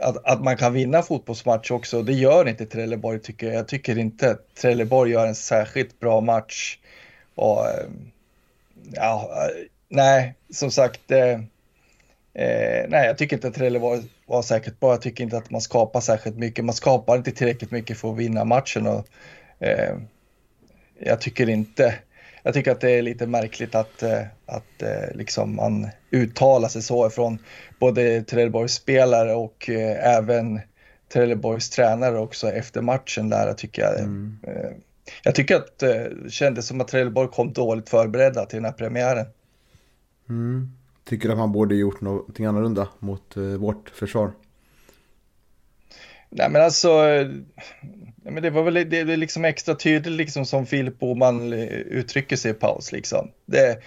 att, 0.00 0.24
att 0.24 0.44
man 0.44 0.56
kan 0.56 0.72
vinna 0.72 1.02
fotbollsmatch 1.02 1.70
också. 1.70 2.02
Det 2.02 2.12
gör 2.12 2.48
inte 2.48 2.66
Trelleborg 2.66 3.18
tycker 3.20 3.46
jag. 3.46 3.56
Jag 3.56 3.68
tycker 3.68 3.98
inte 3.98 4.38
Trelleborg 4.60 5.12
gör 5.12 5.26
en 5.26 5.34
särskilt 5.34 6.00
bra 6.00 6.20
match. 6.20 6.78
Och, 7.34 7.68
ehm, 7.68 8.10
ja, 8.92 9.30
nej, 9.88 10.34
som 10.50 10.70
sagt. 10.70 11.10
Eh, 11.10 11.38
Eh, 12.38 12.86
nej, 12.88 13.06
jag 13.06 13.18
tycker 13.18 13.36
inte 13.36 13.48
att 13.48 13.54
Trelleborg 13.54 14.00
var, 14.00 14.34
var 14.36 14.42
säkert 14.42 14.80
bra. 14.80 14.90
Jag 14.90 15.02
tycker 15.02 15.24
inte 15.24 15.36
att 15.36 15.50
man 15.50 15.60
skapar 15.60 16.00
särskilt 16.00 16.36
mycket. 16.36 16.64
Man 16.64 16.74
skapar 16.74 17.16
inte 17.16 17.32
tillräckligt 17.32 17.70
mycket 17.70 17.98
för 17.98 18.10
att 18.10 18.16
vinna 18.16 18.44
matchen. 18.44 18.86
Och, 18.86 19.08
eh, 19.58 19.96
jag 20.98 21.20
tycker 21.20 21.48
inte... 21.48 21.94
Jag 22.46 22.54
tycker 22.54 22.72
att 22.72 22.80
det 22.80 22.90
är 22.90 23.02
lite 23.02 23.26
märkligt 23.26 23.74
att, 23.74 24.02
eh, 24.02 24.22
att 24.46 24.82
eh, 24.82 25.14
liksom 25.16 25.56
man 25.56 25.88
uttalar 26.10 26.68
sig 26.68 26.82
så 26.82 27.10
från 27.10 27.38
både 27.80 28.22
Trelleborgs 28.22 28.72
spelare 28.72 29.34
och 29.34 29.70
eh, 29.70 30.16
även 30.16 30.60
Trelleborgs 31.12 31.70
tränare 31.70 32.18
också 32.18 32.48
efter 32.48 32.82
matchen 32.82 33.28
där. 33.28 33.46
Jag 33.46 33.58
tycker, 33.58 33.98
mm. 33.98 34.38
jag 35.22 35.34
tycker 35.34 35.56
att 35.56 35.78
det 35.78 36.12
kändes 36.28 36.66
som 36.66 36.80
att 36.80 36.88
Trelleborg 36.88 37.28
kom 37.28 37.52
dåligt 37.52 37.88
förberedda 37.88 38.46
till 38.46 38.56
den 38.56 38.64
här 38.64 38.72
premiären. 38.72 39.26
Mm. 40.28 40.70
Tycker 41.04 41.30
att 41.30 41.38
man 41.38 41.52
borde 41.52 41.74
gjort 41.74 42.00
någonting 42.00 42.46
annorlunda 42.46 42.88
mot 42.98 43.36
vårt 43.58 43.90
försvar? 43.90 44.32
Nej 46.38 46.50
men 46.50 46.62
alltså, 46.62 47.02
nej, 48.22 48.32
men 48.32 48.42
det 48.42 48.50
var 48.50 48.62
väl 48.62 48.74
det, 48.74 49.04
det 49.04 49.16
liksom 49.16 49.44
extra 49.44 49.74
tydligt 49.74 50.16
liksom 50.16 50.46
som 50.46 50.66
Filip 50.66 50.98
Boman 50.98 51.52
eh, 51.52 51.68
uttrycker 51.68 52.36
sig 52.36 52.50
i 52.50 52.54
paus 52.54 52.92
liksom. 52.92 53.30
Det, 53.46 53.78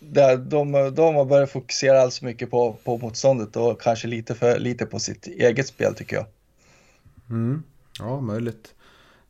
det, 0.00 0.36
de, 0.36 0.72
de 0.94 1.14
har 1.14 1.24
börjat 1.24 1.50
fokusera 1.50 1.92
alldeles 1.92 2.22
mycket 2.22 2.50
på, 2.50 2.76
på 2.84 2.98
motståndet 2.98 3.56
och 3.56 3.80
kanske 3.80 4.08
lite 4.08 4.34
för 4.34 4.58
lite 4.58 4.86
på 4.86 4.98
sitt 4.98 5.26
eget 5.26 5.66
spel 5.66 5.94
tycker 5.94 6.16
jag. 6.16 6.26
Mm, 7.30 7.62
ja, 7.98 8.20
möjligt. 8.20 8.74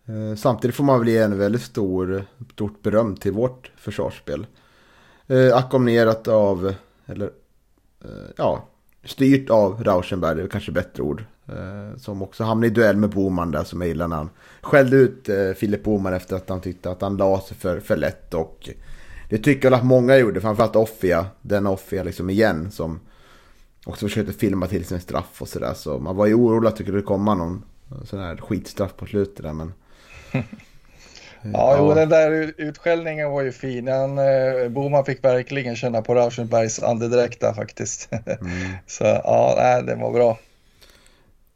Eh, 0.07 0.37
samtidigt 0.37 0.77
får 0.77 0.85
man 0.85 0.99
väl 0.99 1.09
ge 1.09 1.19
en 1.19 1.39
väldigt 1.39 1.63
stor, 1.63 2.25
stort 2.53 2.83
beröm 2.83 3.17
till 3.17 3.33
vårt 3.33 3.71
försvarsspel. 3.77 4.47
Eh, 5.27 5.57
ackompanjerat 5.57 6.29
av 6.29 6.75
eller 7.07 7.31
eh, 8.05 8.31
ja, 8.37 8.69
styrt 9.05 9.51
av 9.51 9.85
Rauschenberg, 9.85 10.37
det 10.37 10.43
är 10.43 10.49
kanske 10.49 10.73
bättre 10.73 11.03
ord. 11.03 11.25
Eh, 11.49 11.99
som 11.99 12.23
också 12.23 12.45
hamnade 12.45 12.67
i 12.67 12.71
duell 12.71 12.97
med 12.97 13.11
Boman 13.11 13.51
där 13.51 13.65
som 13.65 13.79
mejlade 13.79 14.09
när 14.09 14.17
han 14.17 14.31
skällde 14.61 14.97
ut 14.97 15.29
eh, 15.29 15.53
Filip 15.53 15.83
Boman 15.83 16.15
efter 16.15 16.37
att 16.37 16.49
han 16.49 16.61
tyckte 16.61 16.91
att 16.91 17.03
han 17.03 17.17
la 17.17 17.41
sig 17.41 17.57
för, 17.57 17.81
för 17.81 17.97
lätt. 17.97 18.35
Och 18.35 18.71
det 19.29 19.39
tycker 19.39 19.71
jag 19.71 19.79
att 19.79 19.85
många 19.85 20.17
gjorde, 20.17 20.41
framförallt 20.41 20.77
Offia, 20.77 21.27
den 21.43 21.67
Offia 21.67 22.03
liksom 22.03 22.31
igen 22.31 22.71
som 22.71 23.01
också 23.87 24.07
försökte 24.07 24.33
filma 24.33 24.67
till 24.67 24.85
sin 24.85 25.01
straff 25.01 25.43
och 25.43 25.49
sådär. 25.49 25.75
Så 25.75 25.99
man 25.99 26.17
var 26.17 26.27
ju 26.27 26.35
orolig 26.35 26.69
att 26.69 26.77
det 26.77 26.85
skulle 26.85 27.03
komma 27.03 27.35
någon 27.35 27.65
sån 28.05 28.21
här 28.21 28.37
skitstraff 28.37 28.97
på 28.97 29.07
slutet 29.07 29.43
där 29.43 29.53
men 29.53 29.73
Ja, 31.53 31.77
jo, 31.79 31.95
den 31.95 32.09
där 32.09 32.53
utskällningen 32.57 33.31
var 33.31 33.43
ju 33.43 33.53
fin. 33.53 33.89
Han, 33.89 34.19
eh, 34.19 34.69
Boman 34.69 35.05
fick 35.05 35.25
verkligen 35.25 35.77
känna 35.77 36.03
på 36.03 36.15
Rauschenbergs 36.15 36.83
andedräkt 36.83 37.41
där 37.41 37.53
faktiskt. 37.53 38.09
Mm. 38.27 38.73
Så 38.87 39.05
ja, 39.05 39.55
nej, 39.57 39.83
det 39.83 39.95
var 39.95 40.13
bra. 40.13 40.39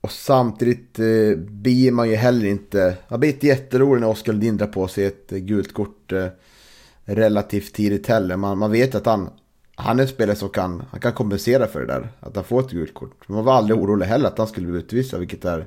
Och 0.06 0.12
samtidigt 0.12 0.98
eh, 0.98 1.36
blir 1.36 1.92
man 1.92 2.10
ju 2.10 2.16
heller 2.16 2.46
inte... 2.46 2.96
Jag 3.08 3.20
blir 3.20 3.32
inte 3.32 3.46
jätterolig 3.46 4.00
när 4.00 4.08
Oskar 4.08 4.32
Lundin 4.32 4.56
drar 4.56 4.66
på 4.66 4.88
sig 4.88 5.04
ett 5.04 5.32
eh, 5.32 5.38
gult 5.38 5.74
kort 5.74 6.12
eh, 6.12 6.26
relativt 7.04 7.74
tidigt 7.74 8.06
heller. 8.06 8.36
Man, 8.36 8.58
man 8.58 8.70
vet 8.70 8.94
att 8.94 9.06
han, 9.06 9.30
han 9.74 9.98
är 9.98 10.02
en 10.02 10.08
spelare 10.08 10.36
som 10.36 10.48
kan, 10.48 10.82
han 10.90 11.00
kan 11.00 11.12
kompensera 11.12 11.66
för 11.66 11.80
det 11.80 11.86
där. 11.86 12.08
Att 12.20 12.36
han 12.36 12.44
får 12.44 12.60
ett 12.60 12.70
gult 12.70 12.94
kort. 12.94 13.28
Man 13.28 13.44
var 13.44 13.54
aldrig 13.54 13.78
orolig 13.78 14.06
heller 14.06 14.28
att 14.28 14.38
han 14.38 14.46
skulle 14.46 14.66
bli 14.66 14.78
utvisad, 14.78 15.20
vilket 15.20 15.44
är 15.44 15.66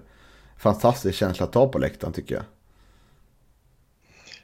fantastisk 0.58 1.17
känsla 1.17 1.46
att 1.46 1.51
ta 1.51 1.67
på 1.67 1.79
läktaren 1.79 2.13
tycker 2.13 2.36
jag. 2.36 2.43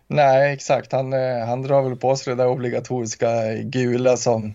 Nej, 0.07 0.53
exakt. 0.53 0.91
Han, 0.91 1.13
eh, 1.13 1.45
han 1.47 1.61
drar 1.61 1.81
väl 1.81 1.95
på 1.95 2.15
sig 2.15 2.35
det 2.35 2.43
där 2.43 2.49
obligatoriska 2.49 3.53
gula 3.63 4.17
som, 4.17 4.53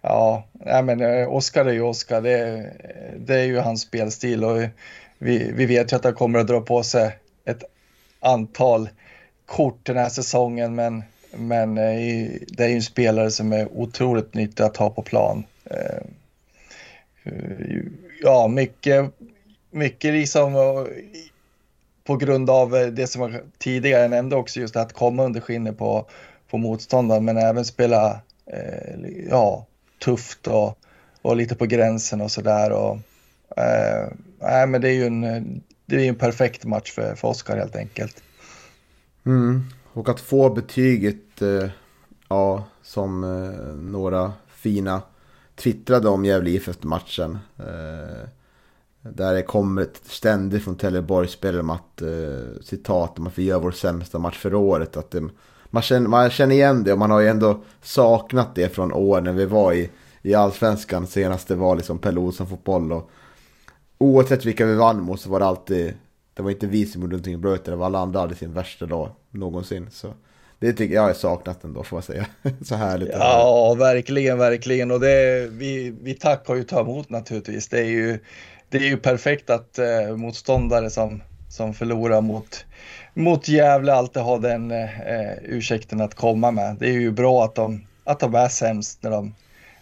ja, 0.00 0.44
nej 0.52 0.82
men 0.82 1.00
eh, 1.00 1.08
Oscar 1.08 1.34
Oskar 1.34 1.64
är 1.64 1.72
ju 1.72 1.82
Oskar. 1.82 2.20
Det, 2.20 2.70
det 3.16 3.34
är 3.34 3.44
ju 3.44 3.58
hans 3.58 3.82
spelstil 3.82 4.44
och 4.44 4.62
vi, 5.18 5.52
vi 5.54 5.66
vet 5.66 5.92
ju 5.92 5.96
att 5.96 6.04
han 6.04 6.14
kommer 6.14 6.38
att 6.38 6.46
dra 6.46 6.60
på 6.60 6.82
sig 6.82 7.18
ett 7.44 7.64
antal 8.20 8.88
kort 9.46 9.86
den 9.86 9.96
här 9.96 10.08
säsongen, 10.08 10.74
men, 10.74 11.02
men 11.36 11.78
eh, 11.78 12.30
det 12.48 12.64
är 12.64 12.68
ju 12.68 12.74
en 12.74 12.82
spelare 12.82 13.30
som 13.30 13.52
är 13.52 13.72
otroligt 13.72 14.34
nyttig 14.34 14.64
att 14.64 14.76
ha 14.76 14.90
på 14.90 15.02
plan. 15.02 15.44
Eh, 15.64 16.02
ja, 18.22 18.48
mycket, 18.48 19.10
mycket 19.70 20.12
liksom 20.12 20.54
på 22.04 22.16
grund 22.16 22.50
av 22.50 22.70
det 22.92 23.06
som 23.06 23.22
jag 23.22 23.40
tidigare 23.58 24.08
nämnde 24.08 24.36
också 24.36 24.60
just 24.60 24.76
att 24.76 24.92
komma 24.92 25.24
under 25.24 25.40
skinnet 25.40 25.78
på, 25.78 26.06
på 26.50 26.58
motståndaren 26.58 27.24
men 27.24 27.36
även 27.36 27.64
spela 27.64 28.20
ja, 29.30 29.66
tufft 30.04 30.46
och, 30.46 30.78
och 31.22 31.36
lite 31.36 31.54
på 31.54 31.66
gränsen 31.66 32.20
och 32.20 32.30
sådär. 32.30 32.70
Eh, 33.56 34.08
nej, 34.40 34.66
men 34.66 34.80
det 34.80 34.88
är 34.88 34.92
ju 34.92 35.06
en, 35.06 35.62
det 35.86 35.96
är 35.96 36.08
en 36.08 36.14
perfekt 36.14 36.64
match 36.64 36.92
för, 36.92 37.14
för 37.14 37.28
Oskar 37.28 37.56
helt 37.56 37.76
enkelt. 37.76 38.22
Mm. 39.26 39.64
Och 39.92 40.08
att 40.08 40.20
få 40.20 40.50
betyget, 40.50 41.42
eh, 41.42 41.70
ja, 42.28 42.64
som 42.82 43.24
eh, 43.24 43.74
några 43.74 44.32
fina 44.48 45.02
twittrade 45.54 46.08
om 46.08 46.24
Gävle 46.24 46.50
IF 46.50 46.68
efter 46.68 46.86
matchen. 46.86 47.38
Eh, 47.58 48.28
där 49.02 49.34
det 49.34 49.42
kommer 49.42 49.86
ständigt 50.02 50.64
från 50.64 50.76
Trelleborgsspelare 50.76 51.60
om 51.60 51.70
att, 51.70 52.02
eh, 52.02 52.62
citat, 52.62 53.18
man 53.18 53.32
får 53.32 53.42
vi 53.42 53.48
gör 53.48 53.60
vår 53.60 53.70
sämsta 53.70 54.18
match 54.18 54.38
för 54.38 54.54
året. 54.54 54.96
Att 54.96 55.10
det, 55.10 55.28
man, 55.70 55.82
känner, 55.82 56.08
man 56.08 56.30
känner 56.30 56.54
igen 56.54 56.84
det 56.84 56.92
och 56.92 56.98
man 56.98 57.10
har 57.10 57.20
ju 57.20 57.28
ändå 57.28 57.62
saknat 57.82 58.54
det 58.54 58.74
från 58.74 58.92
år 58.92 59.20
när 59.20 59.32
vi 59.32 59.46
var 59.46 59.72
i, 59.72 59.90
i 60.22 60.34
allsvenskan. 60.34 61.06
Senast 61.06 61.48
det 61.48 61.54
var 61.54 61.76
liksom 61.76 61.98
Pelle 61.98 62.20
Olsson 62.20 62.46
fotboll 62.46 62.92
och 62.92 63.10
oavsett 63.98 64.44
vilka 64.44 64.66
vi 64.66 64.74
vann 64.74 65.02
mot 65.02 65.20
så 65.20 65.30
var 65.30 65.40
det 65.40 65.46
alltid, 65.46 65.94
det 66.34 66.42
var 66.42 66.50
inte 66.50 66.66
vi 66.66 66.86
som 66.86 67.00
gjorde 67.02 67.12
någonting 67.12 67.40
bra 67.40 67.54
utan 67.54 67.72
det 67.72 67.76
var 67.76 67.86
alla 67.86 67.98
andra 67.98 68.20
hade 68.20 68.34
sin 68.34 68.52
värsta 68.52 68.86
dag 68.86 69.10
någonsin. 69.30 69.88
Så 69.90 70.14
det 70.58 70.72
tycker 70.72 70.94
jag 70.94 71.10
är 71.10 71.14
saknat 71.14 71.64
ändå 71.64 71.82
får 71.82 71.96
man 71.96 72.02
säga. 72.02 72.26
så 72.64 72.74
härligt. 72.74 73.08
Ja, 73.12 73.74
verkligen, 73.78 74.38
verkligen. 74.38 74.90
Och 74.90 75.00
det, 75.00 75.48
vi, 75.50 75.94
vi 76.02 76.14
tackar 76.14 76.54
ju 76.54 76.64
ta 76.64 76.80
emot 76.80 77.10
naturligtvis. 77.10 77.68
Det 77.68 77.78
är 77.78 77.90
ju, 77.90 78.18
det 78.68 78.78
är 78.78 78.88
ju 78.88 78.96
perfekt 78.96 79.50
att 79.50 79.78
eh, 79.78 80.16
motståndare 80.16 80.90
som, 80.90 81.22
som 81.50 81.74
förlorar 81.74 82.20
mot, 82.20 82.64
mot 83.14 83.48
Gävle 83.48 83.94
alltid 83.94 84.22
har 84.22 84.38
den 84.38 84.70
eh, 84.70 85.34
ursäkten 85.42 86.00
att 86.00 86.14
komma 86.14 86.50
med. 86.50 86.76
Det 86.80 86.88
är 86.88 87.00
ju 87.00 87.10
bra 87.10 87.44
att 87.44 87.54
de, 87.54 87.86
att 88.04 88.20
de 88.20 88.34
är 88.34 88.48
sämst 88.48 89.02
när 89.02 89.10
de, 89.10 89.34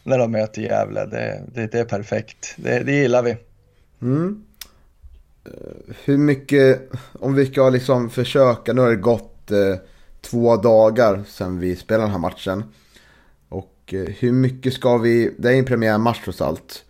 när 0.03 0.19
de 0.19 0.31
möter 0.31 0.63
Gävle. 0.63 1.07
Det, 1.07 1.43
det, 1.55 1.67
det 1.73 1.79
är 1.79 1.85
perfekt. 1.85 2.55
Det, 2.57 2.79
det 2.79 2.93
gillar 2.93 3.23
vi. 3.23 3.37
Mm. 4.03 4.45
Eh, 5.45 5.95
hur 6.05 6.19
mycket, 6.19 6.91
om 7.13 7.35
vi 7.35 7.47
ska 7.47 7.71
liksom 7.71 8.11
försöka, 8.11 8.73
nu 8.73 8.81
har 8.81 8.91
det 8.91 8.97
gått 8.97 9.51
eh, 9.51 9.75
två 10.21 10.57
dagar 10.57 11.23
sedan 11.27 11.59
vi 11.59 11.77
spelade 11.77 12.05
den 12.05 12.13
här 12.13 12.19
matchen. 12.19 12.65
Och 13.49 13.95
eh, 13.95 14.15
hur 14.19 14.33
mycket 14.33 14.73
ska 14.73 14.97
vi, 14.99 15.35
det 15.39 15.49
är 15.49 15.55
en 15.55 15.65
premiärmatch 15.65 16.25
trots 16.25 16.41
allt. 16.41 16.85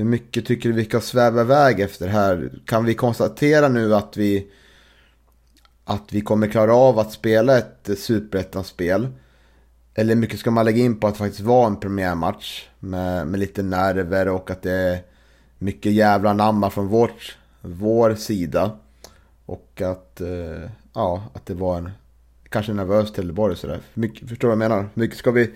Hur 0.00 0.04
mycket 0.06 0.46
tycker 0.46 0.68
du 0.68 0.74
vi 0.74 0.84
ska 0.84 1.00
sväva 1.00 1.40
iväg 1.40 1.80
efter 1.80 2.08
här? 2.08 2.52
Kan 2.66 2.84
vi 2.84 2.94
konstatera 2.94 3.68
nu 3.68 3.94
att 3.94 4.16
vi, 4.16 4.46
att 5.84 6.12
vi 6.12 6.20
kommer 6.20 6.46
klara 6.46 6.74
av 6.74 6.98
att 6.98 7.12
spela 7.12 7.58
ett 7.58 7.90
superettan-spel? 7.98 9.08
Eller 9.94 10.14
hur 10.14 10.20
mycket 10.20 10.40
ska 10.40 10.50
man 10.50 10.64
lägga 10.64 10.82
in 10.84 11.00
på 11.00 11.06
att 11.06 11.16
faktiskt 11.16 11.40
vara 11.40 11.66
en 11.66 11.80
premiärmatch 11.80 12.68
med, 12.78 13.26
med 13.26 13.40
lite 13.40 13.62
nerver 13.62 14.28
och 14.28 14.50
att 14.50 14.62
det 14.62 14.72
är 14.72 14.98
mycket 15.58 15.92
jävla 15.92 16.32
namma 16.32 16.70
från 16.70 16.86
vårt, 16.86 17.38
vår 17.60 18.14
sida. 18.14 18.70
Och 19.46 19.82
att, 19.82 20.20
eh, 20.20 20.70
ja, 20.94 21.22
att 21.34 21.46
det 21.46 21.54
var 21.54 21.78
en 21.78 21.90
kanske 22.48 22.72
nervös 22.72 23.12
Trelleborg 23.12 23.56
sådär. 23.56 23.80
Mycket, 23.94 24.28
förstår 24.28 24.48
du 24.48 24.56
vad 24.56 24.64
jag 24.64 24.70
menar? 24.70 24.88
Mycket 24.94 25.18
ska 25.18 25.30
vi, 25.30 25.50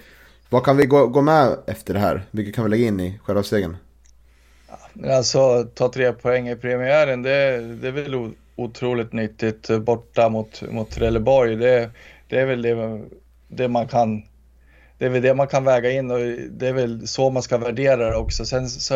vad 0.50 0.64
kan 0.64 0.76
vi 0.76 0.86
gå, 0.86 1.06
gå 1.06 1.22
med 1.22 1.56
efter 1.66 1.94
det 1.94 2.00
här? 2.00 2.26
Mycket 2.30 2.54
kan 2.54 2.64
vi 2.64 2.70
lägga 2.70 2.86
in 2.86 3.00
i 3.00 3.18
själva 3.24 3.42
segern? 3.42 3.76
Alltså 5.02 5.64
ta 5.74 5.88
tre 5.88 6.12
poäng 6.12 6.48
i 6.48 6.56
premiären, 6.56 7.22
det, 7.22 7.60
det 7.60 7.88
är 7.88 7.92
väl 7.92 8.32
otroligt 8.56 9.12
nyttigt 9.12 9.70
borta 9.80 10.28
mot, 10.28 10.62
mot 10.70 10.90
Trelleborg. 10.90 11.56
Det, 11.56 11.90
det 12.28 12.40
är 12.40 12.46
väl 12.46 12.62
det, 12.62 13.00
det 13.48 13.68
man 13.68 13.88
kan 13.88 14.22
det 14.98 15.04
är 15.04 15.10
väl 15.10 15.22
det 15.22 15.34
man 15.34 15.48
kan 15.48 15.64
väga 15.64 15.90
in 15.90 16.10
och 16.10 16.18
det 16.50 16.68
är 16.68 16.72
väl 16.72 17.08
så 17.08 17.30
man 17.30 17.42
ska 17.42 17.58
värdera 17.58 18.10
det 18.10 18.16
också. 18.16 18.46
Sen 18.46 18.68
så 18.68 18.94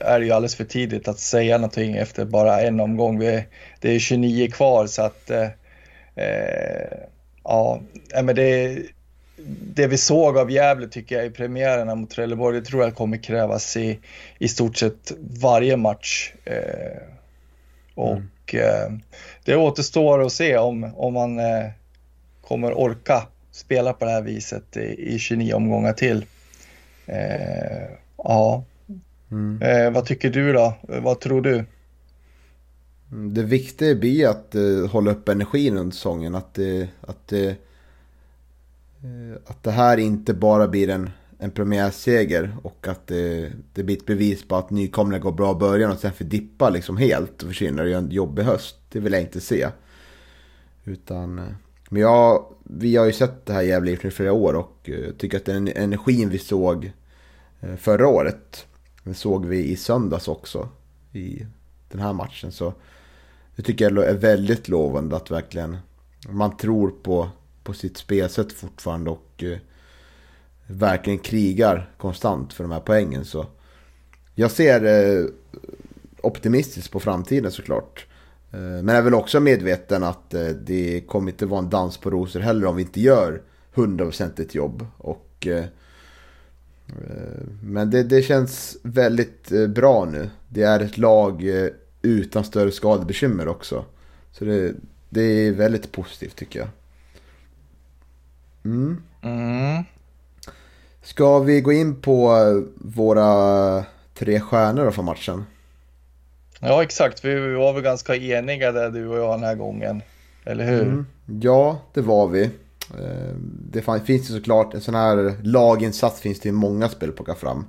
är 0.00 0.20
det 0.20 0.26
ju 0.26 0.32
alldeles 0.32 0.56
för 0.56 0.64
tidigt 0.64 1.08
att 1.08 1.18
säga 1.18 1.58
någonting 1.58 1.96
efter 1.96 2.24
bara 2.24 2.60
en 2.60 2.80
omgång. 2.80 3.18
Vi, 3.18 3.44
det 3.80 3.94
är 3.94 3.98
29 3.98 4.50
kvar 4.50 4.86
så 4.86 5.02
att 5.02 5.30
eh, 5.30 5.48
eh 6.14 6.98
ja, 7.44 7.80
men 8.22 8.36
det, 8.36 8.78
det 9.74 9.86
vi 9.86 9.96
såg 9.96 10.38
av 10.38 10.50
Gävle 10.50 10.88
tycker 10.88 11.16
jag 11.16 11.26
i 11.26 11.30
premiärerna 11.30 11.94
mot 11.94 12.10
Trelleborg, 12.10 12.60
det 12.60 12.66
tror 12.66 12.82
jag 12.82 12.94
kommer 12.94 13.16
krävas 13.16 13.76
i, 13.76 13.98
i 14.38 14.48
stort 14.48 14.76
sett 14.76 15.12
varje 15.40 15.76
match. 15.76 16.32
Eh, 16.44 17.02
och 17.94 18.54
mm. 18.54 18.64
eh, 18.64 18.98
det 19.44 19.56
återstår 19.56 20.26
att 20.26 20.32
se 20.32 20.56
om, 20.56 20.90
om 20.96 21.14
man 21.14 21.38
eh, 21.38 21.66
kommer 22.40 22.78
orka 22.78 23.26
spela 23.58 23.92
på 23.92 24.04
det 24.04 24.10
här 24.10 24.22
viset 24.22 24.76
i, 24.76 25.14
i 25.14 25.18
29 25.18 25.54
omgångar 25.54 25.92
till. 25.92 26.24
Eh, 27.06 27.88
ja, 28.16 28.64
mm. 29.30 29.62
Eh, 29.62 29.90
vad 29.90 30.06
tycker 30.06 30.30
du 30.30 30.52
då? 30.52 30.74
Vad 30.82 31.20
tror 31.20 31.42
du? 31.42 31.64
Mm, 33.12 33.34
det 33.34 33.42
viktiga 33.42 33.94
blir 33.94 34.28
att 34.28 34.54
uh, 34.54 34.86
hålla 34.86 35.10
upp 35.10 35.28
energin 35.28 35.76
under 35.76 35.94
säsongen. 35.94 36.34
Att, 36.34 36.58
att, 37.00 37.32
Eh, 39.02 39.40
att 39.46 39.62
det 39.62 39.70
här 39.70 39.96
inte 39.96 40.34
bara 40.34 40.68
blir 40.68 40.88
en, 40.88 41.10
en 41.38 41.50
premiärseger 41.50 42.56
och 42.62 42.88
att 42.88 43.06
det, 43.06 43.52
det 43.72 43.82
blir 43.82 43.96
ett 43.96 44.06
bevis 44.06 44.48
på 44.48 44.56
att 44.56 44.70
nykomlingar 44.70 45.22
går 45.22 45.32
bra 45.32 45.52
i 45.52 45.58
början 45.58 45.90
och 45.90 45.98
sen 45.98 46.12
för 46.12 46.24
dippa 46.24 46.70
liksom 46.70 46.96
helt 46.96 47.42
och 47.42 47.48
försvinner 47.48 47.82
och 47.82 47.88
gör 47.88 47.98
en 47.98 48.10
jobbig 48.10 48.42
höst. 48.42 48.76
Det 48.88 49.00
vill 49.00 49.12
jag 49.12 49.22
inte 49.22 49.40
se. 49.40 49.68
Utan 50.84 51.38
eh, 51.38 51.44
men 51.90 52.02
jag, 52.02 52.54
vi 52.64 52.96
har 52.96 53.06
ju 53.06 53.12
sett 53.12 53.46
det 53.46 53.52
här 53.52 53.62
Gävle 53.62 53.90
i 53.90 53.96
flera 53.96 54.32
år 54.32 54.54
och 54.54 54.90
eh, 54.90 55.12
tycker 55.18 55.36
att 55.36 55.44
den 55.44 55.68
energin 55.68 56.28
vi 56.28 56.38
såg 56.38 56.92
förra 57.76 58.08
året, 58.08 58.66
den 59.04 59.14
såg 59.14 59.46
vi 59.46 59.64
i 59.64 59.76
söndags 59.76 60.28
också 60.28 60.68
i 61.12 61.46
den 61.88 62.00
här 62.00 62.12
matchen. 62.12 62.52
Så 62.52 62.74
det 63.56 63.62
tycker 63.62 63.90
jag 63.90 64.04
är 64.04 64.14
väldigt 64.14 64.68
lovande 64.68 65.16
att 65.16 65.30
verkligen 65.30 65.76
man 66.28 66.56
tror 66.56 66.90
på, 66.90 67.28
på 67.68 67.74
sitt 67.74 67.96
spelsätt 67.96 68.52
fortfarande 68.52 69.10
och 69.10 69.44
eh, 69.44 69.58
verkligen 70.66 71.18
krigar 71.18 71.90
konstant 71.96 72.52
för 72.52 72.64
de 72.64 72.72
här 72.72 72.80
poängen. 72.80 73.24
Så 73.24 73.46
jag 74.34 74.50
ser 74.50 74.84
eh, 74.84 75.24
optimistiskt 76.20 76.92
på 76.92 77.00
framtiden 77.00 77.52
såklart. 77.52 78.06
Eh, 78.52 78.58
men 78.58 78.88
jag 78.88 78.96
är 78.96 79.02
väl 79.02 79.14
också 79.14 79.40
medveten 79.40 80.02
att 80.02 80.34
eh, 80.34 80.46
det 80.46 81.00
kommer 81.00 81.30
inte 81.30 81.46
vara 81.46 81.58
en 81.58 81.70
dans 81.70 81.98
på 81.98 82.10
rosor 82.10 82.40
heller 82.40 82.66
om 82.66 82.76
vi 82.76 82.82
inte 82.82 83.00
gör 83.00 83.42
100% 83.74 84.56
jobb. 84.56 84.86
Och, 84.98 85.46
eh, 85.46 85.64
eh, 86.88 87.42
men 87.62 87.90
det, 87.90 88.02
det 88.02 88.22
känns 88.22 88.76
väldigt 88.82 89.52
eh, 89.52 89.66
bra 89.66 90.04
nu. 90.04 90.30
Det 90.48 90.62
är 90.62 90.80
ett 90.80 90.98
lag 90.98 91.44
utan 92.02 92.44
större 92.44 92.72
skadebekymmer 92.72 93.48
också. 93.48 93.84
Så 94.32 94.44
det, 94.44 94.74
det 95.08 95.22
är 95.22 95.52
väldigt 95.52 95.92
positivt 95.92 96.36
tycker 96.36 96.58
jag. 96.58 96.68
Mm. 98.68 99.02
Mm. 99.22 99.84
Ska 101.02 101.38
vi 101.38 101.60
gå 101.60 101.72
in 101.72 102.00
på 102.00 102.34
våra 102.74 103.84
tre 104.14 104.40
stjärnor 104.40 104.84
då 104.84 104.90
för 104.90 105.02
matchen? 105.02 105.44
Ja, 106.60 106.82
exakt. 106.82 107.24
Vi 107.24 107.54
var 107.54 107.72
väl 107.72 107.82
ganska 107.82 108.16
eniga 108.16 108.72
där 108.72 108.90
du 108.90 109.08
och 109.08 109.18
jag 109.18 109.34
den 109.34 109.44
här 109.44 109.54
gången. 109.54 110.02
Eller 110.44 110.64
hur? 110.64 110.82
Mm. 110.82 111.06
Ja, 111.40 111.80
det 111.94 112.00
var 112.00 112.28
vi. 112.28 112.44
Eh, 112.98 113.34
det 113.72 113.82
finns 113.82 114.30
ju 114.30 114.34
såklart 114.34 114.74
en 114.74 114.80
sån 114.80 114.94
här 114.94 115.34
laginsats 115.42 116.20
finns 116.20 116.40
det 116.40 116.52
många 116.52 116.88
spel 116.88 117.08
att 117.08 117.16
plocka 117.16 117.34
fram. 117.34 117.64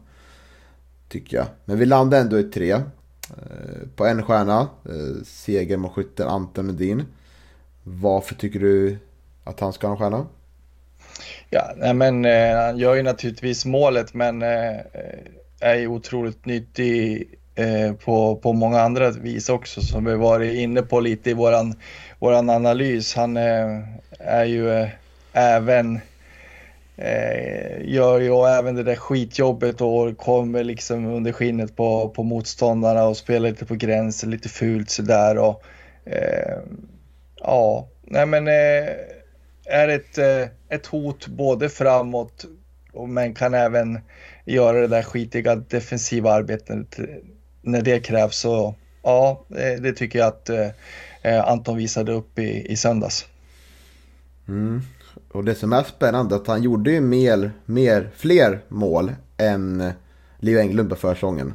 Tycker 1.10 1.38
jag. 1.38 1.46
Men 1.66 1.80
vi 1.80 1.86
landade 1.86 2.22
ändå 2.22 2.40
i 2.40 2.44
tre. 2.44 2.72
Eh, 2.72 3.88
på 3.96 4.06
en 4.06 4.24
stjärna. 4.24 4.68
Eh, 4.86 5.24
seger 5.26 5.78
mot 5.78 5.92
skytten 5.94 6.28
Anton 6.28 6.66
Medin. 6.66 7.04
Varför 7.84 8.36
tycker 8.36 8.60
du 8.60 8.98
att 9.44 9.60
han 9.60 9.74
ska 9.74 9.88
ha 9.88 9.94
en 9.94 10.00
stjärna? 10.00 10.26
Ja, 11.50 11.94
men 11.94 12.26
eh, 12.26 12.56
han 12.56 12.78
gör 12.78 12.96
ju 12.96 13.04
naturligtvis 13.04 13.66
målet 13.66 14.14
men 14.14 14.42
eh, 14.42 14.78
eh, 14.78 15.20
är 15.62 15.76
ju 15.76 15.88
otroligt 15.88 16.46
nyttig 16.46 17.28
Eh, 17.60 17.94
på, 17.94 18.36
på 18.36 18.54
många 18.54 18.82
andra 18.82 19.12
vis 19.12 19.50
också 19.50 19.82
som 19.82 20.06
vi 20.06 20.16
varit 20.16 20.54
inne 20.54 20.82
på 20.82 21.00
lite 21.00 21.30
i 21.30 21.34
våran, 21.34 21.76
våran 22.20 22.50
analys. 22.50 23.16
Han 23.16 23.38
eh, 23.38 23.80
är 24.20 24.46
ju 24.46 24.72
eh, 24.72 24.90
även 25.34 26.00
eh, 26.98 27.82
gör 27.86 28.20
ju 28.20 28.46
även 28.46 28.76
det 28.76 28.84
där 28.84 28.96
skitjobbet 28.96 29.82
och 29.82 30.18
kommer 30.18 30.64
liksom 30.64 31.06
under 31.06 31.32
skinnet 31.32 31.76
på, 31.76 32.10
på 32.10 32.24
motståndarna 32.24 33.04
och 33.04 33.18
spelar 33.18 33.50
lite 33.50 33.66
på 33.66 33.76
gränsen, 33.76 34.32
lite 34.32 34.50
fult 34.50 34.90
sådär 34.90 35.38
och 35.38 35.64
eh, 36.06 36.58
ja, 37.40 37.88
nej 38.04 38.26
men 38.26 38.48
eh, 38.48 38.94
är 39.66 39.88
ett, 39.88 40.18
ett 40.70 40.86
hot 40.86 41.28
både 41.28 41.70
framåt 41.70 42.46
men 43.08 43.34
kan 43.34 43.54
även 43.54 44.00
göra 44.46 44.82
det 44.82 44.88
där 44.88 45.04
skitiga 45.04 45.56
defensiva 45.56 46.32
arbetet 46.32 47.00
när 47.62 47.82
det 47.82 48.00
krävs 48.00 48.38
så 48.38 48.76
ja, 49.04 49.46
eh, 49.50 49.82
det 49.82 49.94
tycker 49.94 50.20
jag 50.20 50.28
att 50.28 50.50
eh, 50.50 50.68
eh, 51.22 51.50
Anton 51.50 51.78
visade 51.78 52.12
upp 52.12 52.40
i, 52.40 52.72
i 52.72 52.76
söndags. 52.76 53.26
Mm. 54.48 54.82
Och 55.32 55.44
det 55.44 55.56
som 55.56 55.74
är 55.74 55.84
spännande 55.84 56.36
är 56.36 56.40
att 56.40 56.48
han 56.48 56.64
gjorde 56.64 56.92
ju 56.92 57.02
mer, 57.02 57.52
mer, 57.66 58.12
fler 58.16 58.62
mål 58.68 59.12
än 59.38 59.92
Leo 60.40 60.60
Englund 60.60 60.90
på 60.90 60.96
försäsongen. 60.96 61.54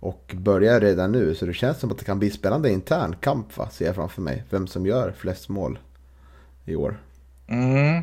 Och 0.00 0.34
börjar 0.36 0.80
redan 0.80 1.12
nu 1.12 1.34
så 1.34 1.46
det 1.46 1.54
känns 1.54 1.78
som 1.78 1.90
att 1.90 1.98
det 1.98 2.04
kan 2.04 2.18
bli 2.18 2.30
spännande 2.30 2.70
intern 2.70 3.16
kamp 3.20 3.56
va, 3.56 3.68
ser 3.70 3.86
jag 3.86 3.94
framför 3.94 4.22
mig. 4.22 4.44
Vem 4.50 4.66
som 4.66 4.86
gör 4.86 5.14
flest 5.18 5.48
mål 5.48 5.78
i 6.64 6.76
år. 6.76 7.00
Mm. 7.48 8.02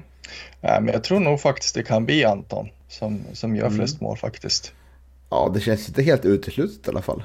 Ja, 0.62 0.80
men 0.80 0.94
jag 0.94 1.04
tror 1.04 1.20
nog 1.20 1.42
faktiskt 1.42 1.76
det 1.76 1.84
kan 1.84 2.06
bli 2.06 2.26
Anton 2.26 2.70
som, 2.88 3.22
som 3.34 3.56
gör 3.56 3.66
mm. 3.66 3.78
flest 3.78 4.02
mål 4.02 4.18
faktiskt. 4.18 4.74
Ja, 5.30 5.52
det 5.54 5.60
känns 5.60 5.88
inte 5.88 6.04
helt 6.04 6.26
uteslutet 6.26 6.88
i 6.88 6.90
alla 6.90 7.02
fall. 7.02 7.24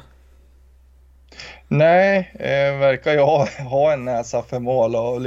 Nej, 1.69 2.31
eh, 2.35 2.79
verkar 2.79 3.13
ju 3.13 3.19
ha, 3.19 3.49
ha 3.59 3.93
en 3.93 4.05
näsa 4.05 4.43
för 4.43 4.59
mål 4.59 4.97
och 4.97 5.21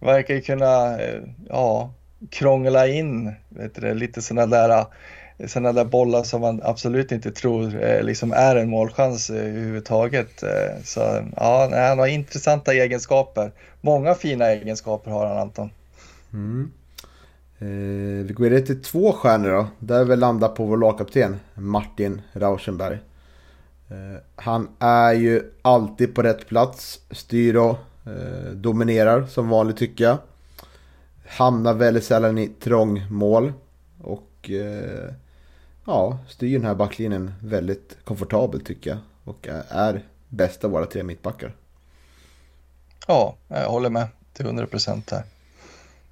verkar 0.00 0.34
ju 0.34 0.40
kunna 0.40 1.00
eh, 1.00 1.22
ja, 1.48 1.92
krångla 2.30 2.86
in 2.86 3.32
vet 3.48 3.74
du, 3.74 3.94
lite 3.94 4.22
sådana 4.22 4.46
där, 4.46 4.84
såna 5.46 5.72
där 5.72 5.84
bollar 5.84 6.22
som 6.22 6.40
man 6.40 6.60
absolut 6.64 7.12
inte 7.12 7.30
tror 7.30 7.84
eh, 7.84 8.02
liksom 8.02 8.32
är 8.32 8.56
en 8.56 8.70
målchans 8.70 9.30
eh, 9.30 9.36
överhuvudtaget. 9.36 10.42
Eh, 10.42 10.82
så 10.84 11.00
ja, 11.36 11.68
han 11.72 11.98
har 11.98 12.06
intressanta 12.06 12.74
egenskaper. 12.74 13.52
Många 13.80 14.14
fina 14.14 14.46
egenskaper 14.46 15.10
har 15.10 15.26
han 15.26 15.38
Anton. 15.38 15.70
Mm. 16.32 16.70
Eh, 17.58 18.26
vi 18.26 18.32
går 18.36 18.44
vidare 18.44 18.60
till 18.60 18.82
två 18.82 19.12
stjärnor 19.12 19.50
då. 19.50 19.66
Där 19.78 20.04
vi 20.04 20.16
landar 20.16 20.48
på 20.48 20.64
vår 20.64 20.76
lagkapten 20.76 21.36
Martin 21.54 22.22
Rauschenberg. 22.32 22.98
Eh, 23.88 24.22
han 24.36 24.68
är 24.78 25.12
ju 25.12 25.52
alltid 25.62 26.14
på 26.14 26.22
rätt 26.22 26.48
plats. 26.48 27.00
Styr 27.10 27.56
och 27.56 27.78
eh, 28.06 28.50
dominerar 28.52 29.26
som 29.26 29.48
vanligt 29.48 29.76
tycker 29.76 30.04
jag. 30.04 30.18
Hamnar 31.26 31.74
väldigt 31.74 32.04
sällan 32.04 32.38
i 32.38 32.48
trångmål. 32.48 33.52
Och 34.02 34.50
eh, 34.50 35.14
ja, 35.84 36.18
styr 36.28 36.58
den 36.58 36.66
här 36.66 36.74
backlinjen 36.74 37.32
väldigt 37.42 37.96
komfortabelt 38.04 38.66
tycker 38.66 38.90
jag. 38.90 38.98
Och 39.24 39.48
är 39.68 40.04
bäst 40.28 40.64
av 40.64 40.70
våra 40.70 40.86
tre 40.86 41.02
mittbackar. 41.02 41.56
Ja, 43.06 43.36
jag 43.48 43.70
håller 43.70 43.90
med 43.90 44.06
till 44.32 44.46
100% 44.46 45.02
här. 45.10 45.24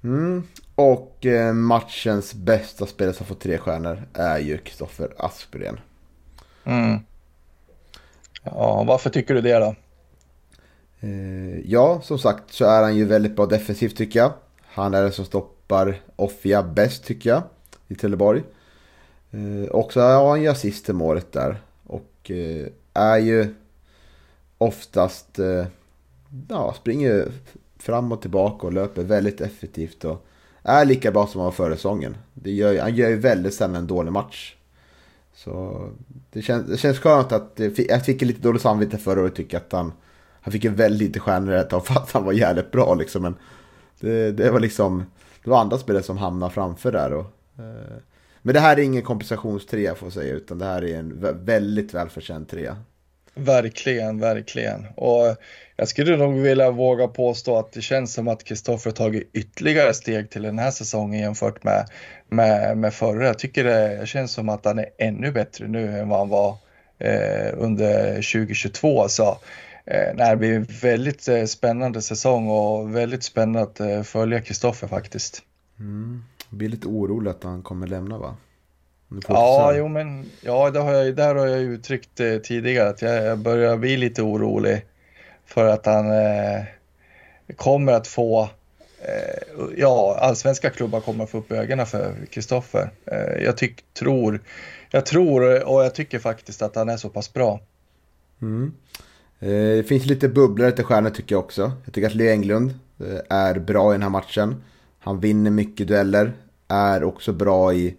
Mm. 0.03 0.43
Och 0.75 1.25
eh, 1.25 1.53
matchens 1.53 2.33
bästa 2.33 2.85
spelare 2.85 3.15
som 3.15 3.25
får 3.25 3.35
tre 3.35 3.57
stjärnor 3.57 4.03
är 4.13 4.39
ju 4.39 4.57
Kristoffer 4.57 5.13
Aspgren. 5.17 5.79
Mm. 6.63 6.99
Ja, 8.43 8.83
varför 8.87 9.09
tycker 9.09 9.33
du 9.33 9.41
det 9.41 9.59
då? 9.59 9.75
Eh, 10.99 11.59
ja, 11.65 12.01
som 12.03 12.19
sagt 12.19 12.53
så 12.53 12.65
är 12.65 12.83
han 12.83 12.95
ju 12.95 13.05
väldigt 13.05 13.35
bra 13.35 13.45
defensivt 13.45 13.97
tycker 13.97 14.19
jag. 14.19 14.33
Han 14.65 14.93
är 14.93 15.01
den 15.01 15.11
som 15.11 15.25
stoppar 15.25 16.01
Offia 16.15 16.63
bäst 16.63 17.03
tycker 17.05 17.29
jag 17.29 17.43
i 17.87 17.95
Trelleborg. 17.95 18.43
Eh, 19.31 19.71
också 19.71 20.01
har 20.01 20.29
han 20.29 20.41
ju 20.41 20.47
assist 20.47 20.89
i 20.89 20.93
målet 20.93 21.31
där. 21.31 21.61
Och 21.83 22.31
är 22.93 23.17
ju 23.17 23.55
oftast, 24.57 25.39
ja, 26.49 26.73
springer 26.77 27.31
fram 27.79 28.11
och 28.11 28.21
tillbaka 28.21 28.67
och 28.67 28.73
löper 28.73 29.03
väldigt 29.03 29.41
effektivt. 29.41 30.05
Och 30.05 30.25
är 30.63 30.85
lika 30.85 31.11
bra 31.11 31.27
som 31.27 31.39
han 31.39 31.45
var 31.45 31.51
före 31.51 31.75
säsongen. 31.75 32.17
Gör, 32.43 32.81
han 32.81 32.95
gör 32.95 33.09
ju 33.09 33.17
väldigt 33.17 33.53
sällan 33.53 33.75
en 33.75 33.87
dålig 33.87 34.11
match. 34.11 34.55
Så 35.33 35.85
det 36.31 36.41
känns, 36.41 36.67
det 36.67 36.77
känns 36.77 36.99
skönt 36.99 37.31
att 37.31 37.59
jag 37.75 38.05
fick 38.05 38.21
lite 38.21 38.41
dåligt 38.41 38.61
samvete 38.61 38.97
förra 38.97 39.21
året 39.21 39.35
tycker 39.35 39.57
att 39.57 39.71
han, 39.71 39.93
han 40.41 40.51
fick 40.51 40.65
en 40.65 40.75
väldigt 40.75 41.07
lite 41.07 41.19
stjärnor 41.19 41.53
ett 41.53 41.69
tag 41.69 41.85
för 41.85 41.93
att 41.93 42.11
han 42.11 42.25
var 42.25 42.33
jävligt 42.33 42.71
bra 42.71 42.95
liksom. 42.95 43.21
Men 43.21 43.35
det, 43.99 44.31
det 44.31 44.51
var 44.51 44.59
liksom, 44.59 45.05
det 45.43 45.49
var 45.49 45.59
andra 45.61 45.77
spelare 45.77 46.03
som 46.03 46.17
hamnade 46.17 46.53
framför 46.53 46.91
där. 46.91 47.13
Och, 47.13 47.25
eh, 47.57 47.97
men 48.41 48.53
det 48.53 48.59
här 48.59 48.77
är 48.77 48.81
ingen 48.81 49.01
kompensationstrea 49.01 49.95
får 49.95 50.05
jag 50.05 50.13
säga, 50.13 50.33
utan 50.33 50.59
det 50.59 50.65
här 50.65 50.83
är 50.83 50.99
en 50.99 51.35
väldigt 51.45 51.93
välförtjänt 51.93 52.49
trea. 52.49 52.77
Verkligen, 53.39 54.19
verkligen. 54.19 54.87
Och 54.95 55.35
jag 55.75 55.87
skulle 55.87 56.17
nog 56.17 56.33
vilja 56.33 56.71
våga 56.71 57.07
påstå 57.07 57.57
att 57.57 57.71
det 57.71 57.81
känns 57.81 58.13
som 58.13 58.27
att 58.27 58.43
Kristoffer 58.43 58.91
tagit 58.91 59.29
ytterligare 59.33 59.93
steg 59.93 60.29
till 60.29 60.41
den 60.41 60.59
här 60.59 60.71
säsongen 60.71 61.19
jämfört 61.19 61.63
med, 61.63 61.85
med, 62.29 62.77
med 62.77 62.93
förra. 62.93 63.25
Jag 63.25 63.39
tycker 63.39 63.63
det 63.63 64.07
känns 64.07 64.31
som 64.31 64.49
att 64.49 64.65
han 64.65 64.79
är 64.79 64.89
ännu 64.97 65.31
bättre 65.31 65.67
nu 65.67 65.99
än 65.99 66.09
vad 66.09 66.19
han 66.19 66.29
var 66.29 66.57
eh, 66.97 67.53
under 67.53 68.13
2022. 68.15 69.07
Så 69.07 69.37
eh, 69.85 70.15
det 70.15 70.35
blir 70.35 70.55
en 70.55 70.67
väldigt 70.81 71.27
eh, 71.27 71.45
spännande 71.45 72.01
säsong 72.01 72.49
och 72.49 72.95
väldigt 72.95 73.23
spännande 73.23 73.61
att 73.61 73.79
eh, 73.79 74.03
följa 74.03 74.41
Kristoffer 74.41 74.87
faktiskt. 74.87 75.41
Mm. 75.79 76.23
Jag 76.49 76.57
blir 76.57 76.69
lite 76.69 76.87
orolig 76.87 77.31
att 77.31 77.43
han 77.43 77.63
kommer 77.63 77.87
lämna 77.87 78.17
va? 78.17 78.37
Ja, 79.27 79.73
jo 79.75 79.87
men 79.87 80.25
ja, 80.41 80.69
det 80.69 80.79
har 80.79 80.93
jag, 80.93 81.15
där 81.15 81.35
har 81.35 81.47
jag 81.47 81.59
uttryckt 81.59 82.19
eh, 82.19 82.37
tidigare 82.37 82.89
att 82.89 83.01
jag, 83.01 83.25
jag 83.25 83.37
börjar 83.37 83.77
bli 83.77 83.97
lite 83.97 84.21
orolig 84.21 84.85
för 85.45 85.65
att 85.65 85.85
han 85.85 86.11
eh, 86.11 86.63
kommer 87.55 87.93
att 87.93 88.07
få 88.07 88.49
eh, 89.01 89.67
ja, 89.77 90.17
allsvenska 90.21 90.69
klubbar 90.69 90.99
kommer 90.99 91.23
att 91.23 91.29
få 91.29 91.37
upp 91.37 91.51
ögonen 91.51 91.85
för 91.85 92.13
Kristoffer. 92.31 92.89
Eh, 93.05 93.43
jag 93.43 93.57
tyck, 93.57 93.93
tror, 93.93 94.39
jag 94.89 95.05
tror 95.05 95.67
och 95.67 95.83
jag 95.83 95.95
tycker 95.95 96.19
faktiskt 96.19 96.61
att 96.61 96.75
han 96.75 96.89
är 96.89 96.97
så 96.97 97.09
pass 97.09 97.33
bra. 97.33 97.59
Mm. 98.41 98.73
Eh, 99.39 99.49
det 99.49 99.87
finns 99.87 100.05
lite 100.05 100.29
bubblor 100.29 100.71
till 100.71 100.85
stjärnor 100.85 101.09
tycker 101.09 101.35
jag 101.35 101.43
också. 101.43 101.71
Jag 101.85 101.93
tycker 101.93 102.07
att 102.07 102.15
Leo 102.15 102.31
Englund 102.31 102.79
är 103.29 103.59
bra 103.59 103.91
i 103.91 103.93
den 103.93 104.03
här 104.03 104.09
matchen. 104.09 104.63
Han 104.99 105.19
vinner 105.19 105.51
mycket 105.51 105.87
dueller, 105.87 106.33
är 106.67 107.03
också 107.03 107.33
bra 107.33 107.73
i 107.73 107.95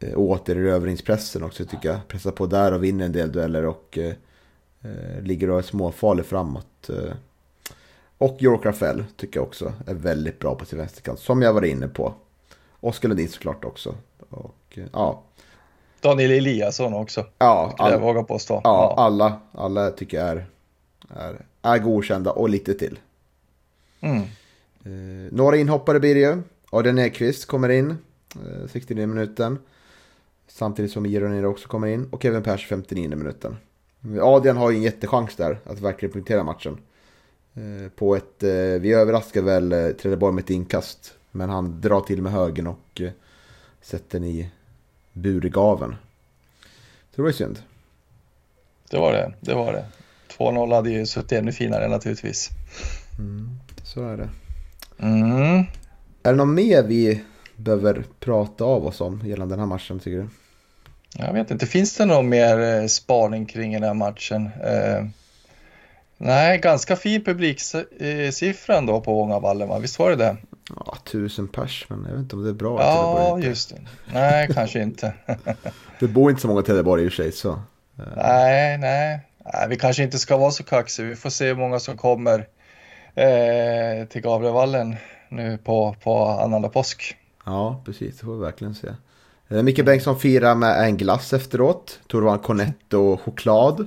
eh, 0.00 0.18
återerövringspressen 0.18 1.42
också 1.42 1.64
tycker 1.64 1.88
jag. 1.88 2.08
Pressar 2.08 2.30
på 2.30 2.46
där 2.46 2.72
och 2.72 2.84
vinner 2.84 3.04
en 3.04 3.12
del 3.12 3.32
dueller 3.32 3.66
och 3.66 3.98
eh, 3.98 4.12
eh 4.82 5.22
ligger 5.22 5.50
och 5.50 5.58
är 5.58 5.62
småfarlig 5.62 6.26
framåt. 6.26 6.88
Eh. 6.88 7.14
Och 8.18 8.36
York 8.42 8.66
Rafael 8.66 9.04
tycker 9.16 9.40
jag 9.40 9.46
också 9.46 9.72
är 9.86 9.94
väldigt 9.94 10.38
bra 10.38 10.54
på 10.54 10.64
sin 10.64 10.78
vänsterkant. 10.78 11.18
Som 11.18 11.42
jag 11.42 11.52
var 11.52 11.64
inne 11.64 11.88
på. 11.88 12.14
Oskar 12.80 13.08
Lundin 13.08 13.28
såklart 13.28 13.64
också. 13.64 13.94
Och, 14.30 14.54
eh, 14.74 14.84
ja. 14.92 15.22
Daniel 16.00 16.30
Eliasson 16.30 16.94
också. 16.94 17.26
Ja, 17.38 17.74
all, 17.78 17.92
jag 17.92 18.00
vågar 18.00 18.22
påstå. 18.22 18.54
Ja, 18.54 18.60
ja, 18.64 19.02
alla, 19.02 19.40
alla 19.52 19.90
tycker 19.90 20.18
jag 20.18 20.28
är, 20.28 20.46
är, 21.08 21.46
är 21.62 21.78
godkända 21.78 22.30
och 22.30 22.48
lite 22.48 22.74
till. 22.74 22.98
Mm. 24.00 24.22
Eh, 24.84 25.32
några 25.32 25.56
inhoppare 25.56 26.00
blir 26.00 26.14
det 26.14 26.20
ju. 26.20 26.42
Adrian 26.70 26.98
Ekqvist 26.98 27.46
kommer 27.46 27.68
in. 27.68 27.90
Eh, 28.34 28.68
69 28.72 29.06
minuten. 29.06 29.58
Samtidigt 30.52 30.92
som 30.92 31.06
Ironin 31.06 31.44
också 31.44 31.68
kommer 31.68 31.86
in. 31.86 32.08
Och 32.10 32.22
Kevin 32.22 32.42
Pers 32.42 32.66
59 32.66 33.08
minuten. 33.08 33.56
Adrian 34.20 34.56
har 34.56 34.70
ju 34.70 34.76
en 34.76 34.82
jättechans 34.82 35.36
där 35.36 35.58
att 35.64 35.80
verkligen 35.80 36.12
punktera 36.12 36.44
matchen. 36.44 36.78
Eh, 37.54 37.90
på 37.90 38.16
ett, 38.16 38.42
eh, 38.42 38.50
vi 38.80 38.92
överraskar 38.92 39.42
väl 39.42 39.72
eh, 39.72 39.88
Trelleborg 39.88 40.34
med 40.34 40.42
ett 40.44 40.50
inkast. 40.50 41.14
Men 41.30 41.50
han 41.50 41.80
drar 41.80 42.00
till 42.00 42.22
med 42.22 42.32
högen 42.32 42.66
och 42.66 43.00
sätter 43.82 44.20
den 44.20 44.28
i 44.28 44.50
burgaven. 45.12 45.96
Det 47.14 47.22
var 47.22 47.28
ju 47.28 47.34
synd. 47.34 47.58
Det 48.90 48.98
var 48.98 49.12
det, 49.12 49.32
det 49.40 49.54
var 49.54 49.72
det. 49.72 49.84
2-0 50.38 50.74
hade 50.74 50.90
ju 50.90 51.06
suttit 51.06 51.32
ännu 51.32 51.52
finare 51.52 51.88
naturligtvis. 51.88 52.48
Mm, 53.18 53.48
så 53.84 54.08
är 54.08 54.16
det. 54.16 54.28
Mm. 54.98 55.64
Är 56.22 56.30
det 56.30 56.34
något 56.34 56.54
mer 56.54 56.82
vi 56.82 57.24
behöver 57.60 58.04
prata 58.20 58.64
av 58.64 58.86
oss 58.86 59.00
om 59.00 59.22
gällande 59.24 59.52
den 59.52 59.60
här 59.60 59.66
matchen 59.66 59.98
tycker 59.98 60.18
du? 60.18 60.28
Jag 61.18 61.32
vet 61.32 61.50
inte, 61.50 61.66
finns 61.66 61.96
det 61.96 62.06
någon 62.06 62.28
mer 62.28 62.60
eh, 62.60 62.86
spaning 62.86 63.46
kring 63.46 63.72
den 63.72 63.82
här 63.82 63.94
matchen? 63.94 64.50
Eh, 64.64 65.04
nej, 66.18 66.58
ganska 66.58 66.96
fin 66.96 67.24
publiksiffra 67.24 68.76
ändå 68.76 69.00
på 69.00 69.22
Ångavallen, 69.22 69.68
va? 69.68 69.78
visst 69.78 69.98
var 69.98 70.10
det 70.10 70.16
det? 70.16 70.36
Ja, 70.76 70.96
tusen 71.04 71.48
pers, 71.48 71.86
men 71.88 72.04
jag 72.04 72.10
vet 72.10 72.18
inte 72.18 72.36
om 72.36 72.42
det 72.42 72.48
är 72.48 72.54
bra. 72.54 72.80
Ja, 72.80 73.38
just 73.38 73.70
det. 73.70 73.80
Nej, 74.12 74.48
kanske 74.54 74.82
inte. 74.82 75.14
det 76.00 76.08
bor 76.08 76.30
inte 76.30 76.42
så 76.42 76.48
många 76.48 76.60
i 76.60 76.64
Trelleborg 76.64 77.04
i 77.04 77.08
och 77.08 77.12
för 77.12 77.22
sig, 77.22 77.32
så. 77.32 77.62
Nej, 78.16 78.78
nej, 78.78 79.20
nej. 79.44 79.68
Vi 79.68 79.76
kanske 79.76 80.02
inte 80.02 80.18
ska 80.18 80.36
vara 80.36 80.50
så 80.50 80.62
kaxiga. 80.62 81.06
Vi 81.06 81.16
får 81.16 81.30
se 81.30 81.46
hur 81.46 81.54
många 81.54 81.78
som 81.78 81.96
kommer 81.96 82.46
eh, 83.14 84.06
till 84.08 84.22
Gavlevallen 84.22 84.96
nu 85.28 85.58
på, 85.58 85.96
på 86.02 86.24
annandag 86.24 86.68
påsk. 86.68 87.16
Ja, 87.44 87.82
precis. 87.84 88.18
Det 88.18 88.24
får 88.24 88.34
vi 88.34 88.40
verkligen 88.40 88.74
se. 88.74 88.88
Eh, 89.48 89.62
Micke 89.62 89.84
Bengtsson 89.84 90.20
firar 90.20 90.54
med 90.54 90.84
en 90.84 90.96
glass 90.96 91.32
efteråt. 91.32 92.00
Tror 92.10 92.20
det 92.20 92.26
var 92.26 92.34
en 92.34 92.38
Cornetto 92.38 93.16
choklad. 93.16 93.80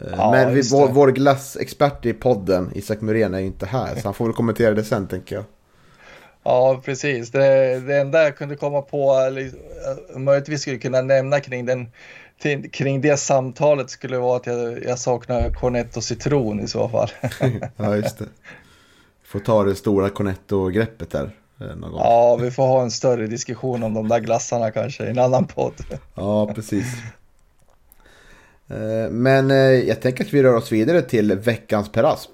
Eh, 0.00 0.08
ja, 0.16 0.30
Men 0.30 0.54
vi, 0.54 0.62
vår, 0.72 0.88
vår 0.88 1.08
glassexpert 1.08 2.06
i 2.06 2.12
podden, 2.12 2.70
Isak 2.74 3.00
Muren, 3.00 3.34
är 3.34 3.38
ju 3.38 3.46
inte 3.46 3.66
här. 3.66 3.94
Så 3.94 4.00
han 4.04 4.14
får 4.14 4.24
väl 4.24 4.34
kommentera 4.34 4.74
det 4.74 4.84
sen 4.84 5.06
tänker 5.06 5.36
jag. 5.36 5.44
Ja, 6.42 6.82
precis. 6.84 7.30
Det, 7.30 7.80
det 7.80 7.96
enda 7.96 8.22
jag 8.22 8.36
kunde 8.36 8.56
komma 8.56 8.82
på, 8.82 9.12
eh, 9.12 10.18
möjligtvis 10.18 10.60
skulle 10.60 10.78
kunna 10.78 11.02
nämna 11.02 11.40
kring, 11.40 11.66
den, 11.66 11.90
till, 12.40 12.70
kring 12.70 13.00
det 13.00 13.16
samtalet 13.16 13.90
skulle 13.90 14.18
vara 14.18 14.36
att 14.36 14.46
jag, 14.46 14.84
jag 14.84 14.98
saknar 14.98 15.50
cornetto 15.50 16.00
citron 16.00 16.60
i 16.60 16.68
så 16.68 16.88
fall. 16.88 17.10
ja, 17.76 17.96
just 17.96 18.18
det. 18.18 18.28
Får 19.24 19.38
ta 19.38 19.64
det 19.64 19.74
stora 19.74 20.08
cornetto-greppet 20.08 21.10
där. 21.10 21.30
Eh, 21.60 21.66
någon 21.66 21.90
gång. 21.92 22.00
Ja, 22.00 22.36
vi 22.36 22.50
får 22.50 22.66
ha 22.66 22.82
en 22.82 22.90
större 22.90 23.26
diskussion 23.26 23.82
om 23.82 23.94
de 23.94 24.08
där 24.08 24.20
glassarna 24.20 24.70
kanske 24.70 25.04
i 25.06 25.10
en 25.10 25.18
annan 25.18 25.44
podd. 25.46 25.74
Ja, 26.14 26.52
precis. 26.54 26.86
Eh, 28.68 29.10
Men 29.10 29.50
eh, 29.50 29.56
jag 29.56 30.00
tänker 30.02 30.24
att 30.24 30.34
vi 30.34 30.42
rör 30.42 30.54
oss 30.54 30.72
vidare 30.72 31.02
till 31.02 31.34
veckans 31.38 31.92
Per 31.92 32.04
Asp. 32.04 32.30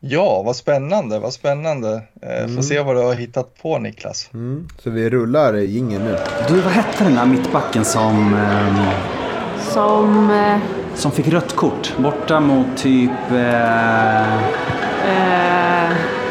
Ja, 0.00 0.42
vad 0.42 0.56
spännande, 0.56 1.18
vad 1.18 1.32
spännande. 1.32 2.02
Eh, 2.22 2.54
Får 2.54 2.62
se 2.62 2.80
vad 2.82 2.96
du 2.96 3.00
har 3.02 3.14
hittat 3.14 3.62
på 3.62 3.78
Niklas. 3.78 4.30
Mm. 4.34 4.68
Så 4.78 4.90
vi 4.90 5.10
rullar 5.10 5.54
jingeln 5.54 6.04
nu. 6.04 6.16
Du, 6.48 6.60
vad 6.60 6.72
hette 6.72 7.04
den 7.04 7.14
där 7.14 7.26
mittbacken 7.26 7.84
som, 7.84 8.34
ehm, 8.34 8.76
Som... 9.72 10.30
Eh, 10.30 10.58
som 10.94 11.12
fick 11.12 11.28
rött 11.28 11.56
kort? 11.56 11.94
Borta 11.98 12.40
mot 12.40 12.76
typ... 12.76 13.10
Eh, 13.30 14.34
eh, 15.08 15.37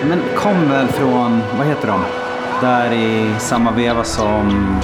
men 0.06 0.20
kom 0.36 0.70
väl 0.70 0.88
från, 0.88 1.42
vad 1.58 1.68
heter 1.68 1.88
de? 1.88 2.04
Där 2.62 2.94
i 2.94 3.40
samma 3.40 3.72
veva 3.72 4.04
som... 4.04 4.80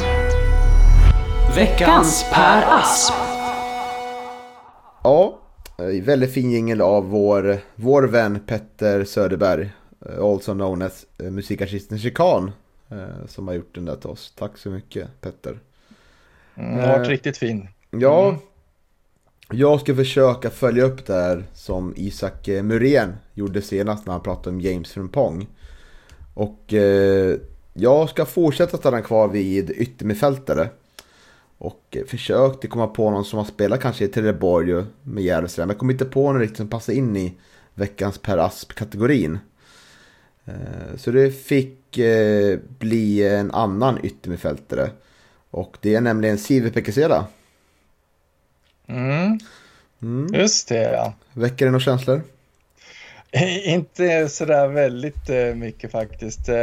veckans 1.55 2.25
Per 2.33 2.63
Asp. 2.79 3.13
Ja, 5.03 5.39
eh, 5.77 6.03
väldigt 6.03 6.33
fin 6.33 6.51
jingel 6.51 6.81
av 6.81 7.09
vår, 7.09 7.57
vår 7.75 8.03
vän 8.03 8.39
Petter 8.47 9.03
Söderberg. 9.03 9.71
eh, 10.09 10.23
Also 10.23 10.53
known 10.53 10.81
as 10.81 11.05
eh, 11.23 11.31
musikartisten 11.31 11.99
Chikan. 11.99 12.51
Som 13.27 13.47
har 13.47 13.55
gjort 13.55 13.75
den 13.75 13.85
där 13.85 13.95
till 13.95 14.09
oss. 14.09 14.33
Tack 14.37 14.57
så 14.57 14.69
mycket 14.69 15.21
Petter. 15.21 15.59
Mm, 16.55 16.75
det 16.77 16.81
har 16.87 16.97
varit 16.97 17.07
riktigt 17.09 17.37
fin. 17.37 17.67
Ja, 17.91 18.27
Mm 18.29 18.39
jag 19.55 19.81
ska 19.81 19.95
försöka 19.95 20.49
följa 20.49 20.83
upp 20.83 21.05
det 21.05 21.13
här 21.13 21.43
som 21.53 21.93
Isak 21.97 22.47
eh, 22.47 22.63
Muren 22.63 23.15
gjorde 23.33 23.61
senast 23.61 24.05
när 24.05 24.13
han 24.13 24.23
pratade 24.23 24.49
om 24.49 24.61
James 24.61 24.91
Frimpong. 24.91 25.47
Och 26.33 26.73
eh, 26.73 27.37
jag 27.73 28.09
ska 28.09 28.25
fortsätta 28.25 28.77
stanna 28.77 29.01
kvar 29.01 29.27
vid 29.27 29.69
yttermittfältare. 29.69 30.69
Och 31.57 31.83
eh, 31.91 32.05
försökte 32.05 32.67
komma 32.67 32.87
på 32.87 33.11
någon 33.11 33.25
som 33.25 33.37
har 33.39 33.45
spelat 33.45 33.81
kanske 33.81 34.05
i 34.05 34.07
Trelleborg 34.07 34.83
med 35.03 35.23
Järvsö. 35.23 35.61
Men 35.61 35.69
jag 35.69 35.77
kom 35.77 35.91
inte 35.91 36.05
på 36.05 36.31
någon 36.31 36.41
riktigt 36.41 36.57
som 36.57 36.67
passar 36.67 36.93
in 36.93 37.15
i 37.15 37.33
veckans 37.73 38.17
Per 38.17 38.37
Asp-kategorin. 38.37 39.39
Eh, 40.45 40.97
så 40.97 41.11
det 41.11 41.31
fick 41.31 41.97
eh, 41.97 42.59
bli 42.79 43.27
en 43.27 43.51
annan 43.51 43.99
yttermittfältare. 44.03 44.89
Och 45.49 45.77
det 45.81 45.95
är 45.95 46.01
nämligen 46.01 46.37
Sive 46.37 46.69
Pekesela. 46.69 47.25
Mm, 48.87 49.39
Mm. 50.01 50.33
just 50.33 50.67
det 50.67 50.91
ja. 50.93 51.13
Väcker 51.33 51.65
det 51.65 51.71
några 51.71 51.83
känslor? 51.83 52.21
Inte 53.63 54.29
sådär 54.29 54.67
väldigt 54.67 55.29
eh, 55.29 55.55
mycket 55.55 55.91
faktiskt. 55.91 56.49
Eh, 56.49 56.55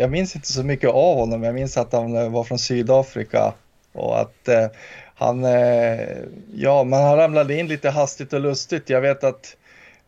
Jag 0.00 0.10
minns 0.10 0.36
inte 0.36 0.52
så 0.52 0.62
mycket 0.62 0.90
av 0.90 1.16
honom. 1.16 1.42
Jag 1.42 1.54
minns 1.54 1.76
att 1.76 1.92
han 1.92 2.16
eh, 2.16 2.28
var 2.30 2.44
från 2.44 2.58
Sydafrika 2.58 3.52
och 3.92 4.20
att 4.20 4.48
eh, 4.48 4.66
han, 5.14 5.44
eh, 5.44 6.00
ja, 6.54 6.84
man 6.84 7.02
har 7.02 7.16
ramlat 7.16 7.50
in 7.50 7.68
lite 7.68 7.90
hastigt 7.90 8.32
och 8.32 8.40
lustigt. 8.40 8.90
Jag 8.90 9.00
vet 9.00 9.24
att 9.24 9.56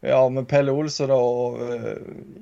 ja, 0.01 0.29
men 0.29 0.47
Pelle 0.47 0.73
Olsson 0.73 1.11
och 1.11 1.75
eh, 1.75 1.93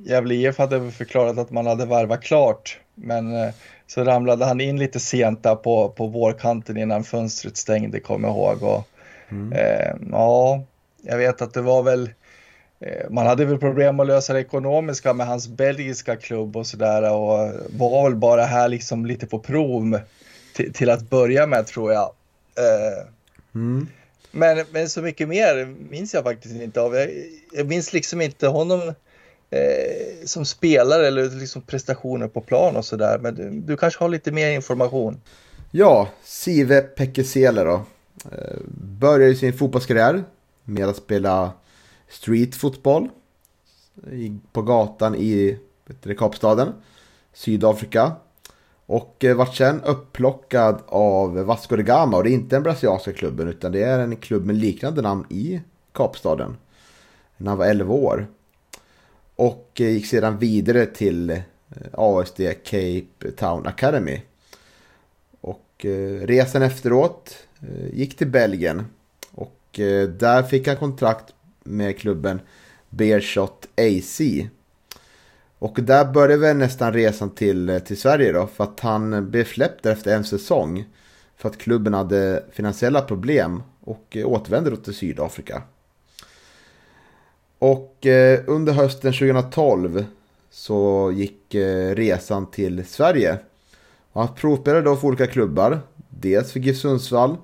Gävle 0.05 0.35
IF 0.35 0.59
hade 0.59 0.91
förklarat 0.91 1.39
att 1.39 1.51
man 1.51 1.67
hade 1.67 1.87
värvat 1.87 2.23
klart, 2.23 2.79
men 2.95 3.37
eh, 3.37 3.51
så 3.87 4.05
ramlade 4.05 4.45
han 4.45 4.61
in 4.61 4.79
lite 4.79 5.01
sent 5.01 5.43
där 5.43 5.55
på, 5.55 5.89
på 5.89 6.07
vårkanten 6.07 6.77
innan 6.77 7.05
fönstret 7.05 7.57
stängde, 7.57 8.01
kommer 8.01 8.29
jag 8.29 8.37
ihåg. 8.37 8.63
Och, 8.63 8.89
eh, 9.53 9.95
ja, 10.11 10.65
jag 11.03 11.19
vet 11.19 11.43
att 11.43 11.55
det 11.55 11.63
var 11.63 11.83
väl 11.83 12.11
Eh, 12.81 13.11
Man 13.11 13.27
hade 13.27 13.45
väl 13.45 13.59
problem 13.59 14.01
att 14.01 14.07
lösa 14.07 14.33
det 14.33 14.41
ekonomiska 14.41 15.13
med 15.13 15.27
hans 15.27 15.49
belgiska 15.49 16.17
klubb 16.17 16.57
och 16.57 16.67
sådär 16.67 17.13
och 17.13 17.53
var 17.71 18.05
väl 18.05 18.17
bara 18.17 18.45
här 18.45 18.69
liksom 18.69 19.07
lite 19.07 19.27
på 19.27 19.39
prov 19.39 20.01
till, 20.55 20.73
till 20.73 20.91
att 20.91 21.11
börja 21.11 21.47
med 21.47 21.67
tror 21.67 21.93
jag. 21.93 22.13
Eh, 22.59 23.07
Mm. 23.55 23.89
Men, 24.31 24.65
men 24.71 24.89
så 24.89 25.03
mycket 25.03 25.29
mer 25.29 25.75
minns 25.91 26.15
jag 26.15 26.25
faktiskt 26.25 26.55
inte 26.55 26.81
av. 26.81 26.95
Jag, 26.95 27.09
jag 27.53 27.67
minns 27.67 27.93
liksom 27.93 28.21
inte 28.21 28.47
honom 28.49 28.81
eh, 29.51 30.25
som 30.25 30.45
spelare 30.45 31.07
eller 31.07 31.31
liksom 31.31 31.63
prestationer 31.63 32.29
på 32.29 32.41
plan 32.41 32.77
och 32.77 32.85
sådär. 32.85 33.19
Men 33.19 33.35
du, 33.35 33.51
du 33.51 33.77
kanske 33.77 34.05
har 34.05 34.09
lite 34.09 34.33
mer 34.33 34.51
information. 34.51 35.21
Ja, 35.71 36.09
Sive 36.25 36.81
Pekesela 36.81 37.65
då. 37.65 37.85
Eh, 38.25 38.57
Började 38.99 39.35
sin 39.35 39.53
fotbollskarriär 39.53 40.25
med 40.65 40.89
att 40.89 40.97
spela 40.97 41.53
streetfotboll 42.09 43.09
på 44.53 44.63
gatan 44.63 45.15
i 45.15 45.59
Kapstaden, 46.19 46.73
Sydafrika. 47.33 48.13
Och 48.87 49.25
eh, 49.25 49.37
vart 49.37 49.57
sen 49.57 49.83
upplockad 49.83 50.83
av 50.87 51.35
Vasco 51.35 51.77
da 51.77 51.83
Gama 51.83 52.17
och 52.17 52.25
det 52.25 52.31
är 52.31 52.33
inte 52.33 52.57
den 52.57 52.63
brasilianska 52.63 53.13
klubben 53.13 53.49
utan 53.49 53.73
det 53.73 53.83
är 53.83 53.99
en 53.99 54.17
klubb 54.17 54.47
med 54.47 54.57
liknande 54.57 55.03
namn 55.03 55.27
i 55.31 55.61
Kapstaden. 55.93 56.57
När 57.37 57.51
han 57.51 57.59
var 57.59 57.67
11 57.67 57.95
år. 57.95 58.27
Och 59.37 59.71
eh, 59.81 59.89
gick 59.89 60.07
sedan 60.07 60.39
vidare 60.39 60.87
till 60.87 61.43
ASD 61.93 62.41
Cape 62.65 63.31
Town 63.37 63.67
Academy. 63.67 64.23
Och 65.41 65.87
resan 66.23 66.63
efteråt 66.63 67.46
Eh, 67.61 67.95
gick 67.95 68.17
till 68.17 68.27
Belgien. 68.27 68.87
Och 69.31 69.81
eh, 69.81 70.09
där 70.09 70.43
fick 70.43 70.67
han 70.67 70.77
kontrakt 70.77 71.35
med 71.65 71.99
klubben 71.99 72.41
Beershot 72.91 73.67
AC. 73.77 74.21
Och 75.59 75.79
där 75.83 76.05
började 76.05 76.37
väl 76.37 76.57
nästan 76.57 76.93
resan 76.93 77.31
till, 77.31 77.69
eh, 77.69 77.79
till 77.79 78.01
Sverige 78.01 78.33
då. 78.33 78.47
För 78.47 78.65
att 78.65 78.81
han 78.81 79.31
blev 79.31 79.45
släppt 79.45 79.83
där 79.83 79.93
efter 79.93 80.17
en 80.17 80.25
säsong. 80.25 80.85
För 81.37 81.49
att 81.49 81.59
klubben 81.59 81.95
hade 81.95 82.45
finansiella 82.53 83.03
problem. 83.03 83.63
Och 83.81 84.17
återvände 84.25 84.71
då 84.71 84.77
till 84.77 84.95
Sydafrika. 84.95 85.63
Och 87.59 88.07
eh, 88.07 88.41
under 88.47 88.73
hösten 88.73 89.13
2012 89.13 90.05
så 90.51 91.13
gick 91.15 91.55
eh, 91.55 91.95
resan 91.95 92.51
till 92.51 92.85
Sverige. 92.87 93.39
Och 94.13 94.23
han 94.23 94.35
provspelade 94.35 94.83
då 94.83 94.97
för 94.97 95.09
olika 95.09 95.27
klubbar. 95.27 95.81
Dels 96.21 96.53
för 96.53 96.61
GIF 96.61 96.79
Sundsvall, 96.79 97.37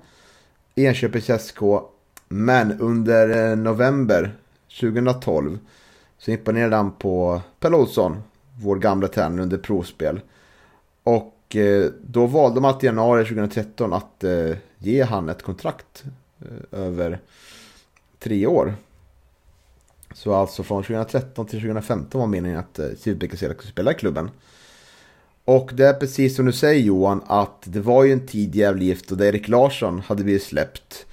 Enköpings 0.75 1.47
SK. 1.47 1.59
Men 2.27 2.79
under 2.79 3.51
eh, 3.51 3.57
november 3.57 4.35
2012 4.79 5.59
så 6.17 6.31
imponerade 6.31 6.75
han 6.75 6.91
på 6.91 7.41
Pelle 7.59 7.75
Olsson, 7.75 8.23
vår 8.61 8.75
gamla 8.75 9.07
tränare 9.07 9.41
under 9.41 9.57
provspel. 9.57 10.21
Och 11.03 11.55
eh, 11.55 11.91
då 12.01 12.25
valde 12.25 12.61
man 12.61 12.71
att 12.71 12.83
i 12.83 12.85
januari 12.85 13.25
2013 13.25 13.93
att 13.93 14.23
eh, 14.23 14.57
ge 14.77 15.03
han 15.03 15.29
ett 15.29 15.41
kontrakt 15.41 16.03
över 16.71 17.19
tre 18.19 18.47
år. 18.47 18.75
Så 20.13 20.33
alltså 20.33 20.63
från 20.63 20.83
2013 20.83 21.45
till 21.45 21.59
2015 21.59 22.21
var 22.21 22.27
meningen 22.27 22.59
att 22.59 22.79
eh, 22.79 22.85
och 23.31 23.37
Selak 23.37 23.57
skulle 23.57 23.71
spela 23.71 23.91
i 23.91 23.95
klubben. 23.95 24.29
Och 25.45 25.71
det 25.73 25.87
är 25.87 25.93
precis 25.93 26.35
som 26.35 26.45
du 26.45 26.51
säger 26.51 26.81
Johan 26.81 27.21
att 27.27 27.61
det 27.63 27.79
var 27.79 28.03
ju 28.03 28.13
en 28.13 28.27
tid 28.27 28.55
i 28.55 28.59
Gävle 28.59 28.85
IF 28.85 29.07
då 29.07 29.23
Erik 29.23 29.47
Larsson 29.47 29.99
hade 29.99 30.23
blivit 30.23 30.43
släppt. 30.43 31.05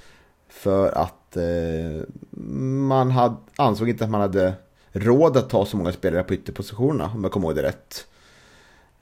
För 0.49 0.89
att 0.99 1.37
eh, 1.37 2.03
man 2.41 3.11
hade, 3.11 3.37
ansåg 3.57 3.89
inte 3.89 4.05
att 4.05 4.11
man 4.11 4.21
hade 4.21 4.55
råd 4.93 5.37
att 5.37 5.51
ta 5.51 5.67
så 5.67 5.77
många 5.77 5.93
spelare 5.93 6.23
på 6.23 6.35
ytterpositionerna 6.35 7.11
om 7.15 7.23
jag 7.23 7.33
kommer 7.33 7.47
ihåg 7.47 7.57
det 7.57 7.63
rätt. 7.63 8.07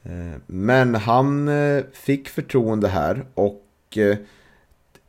Eh, 0.03 0.41
men 0.47 0.95
han 0.95 1.49
eh, 1.49 1.85
fick 1.93 2.29
förtroende 2.29 2.89
här 2.89 3.25
och 3.35 3.65
eh, 3.97 4.17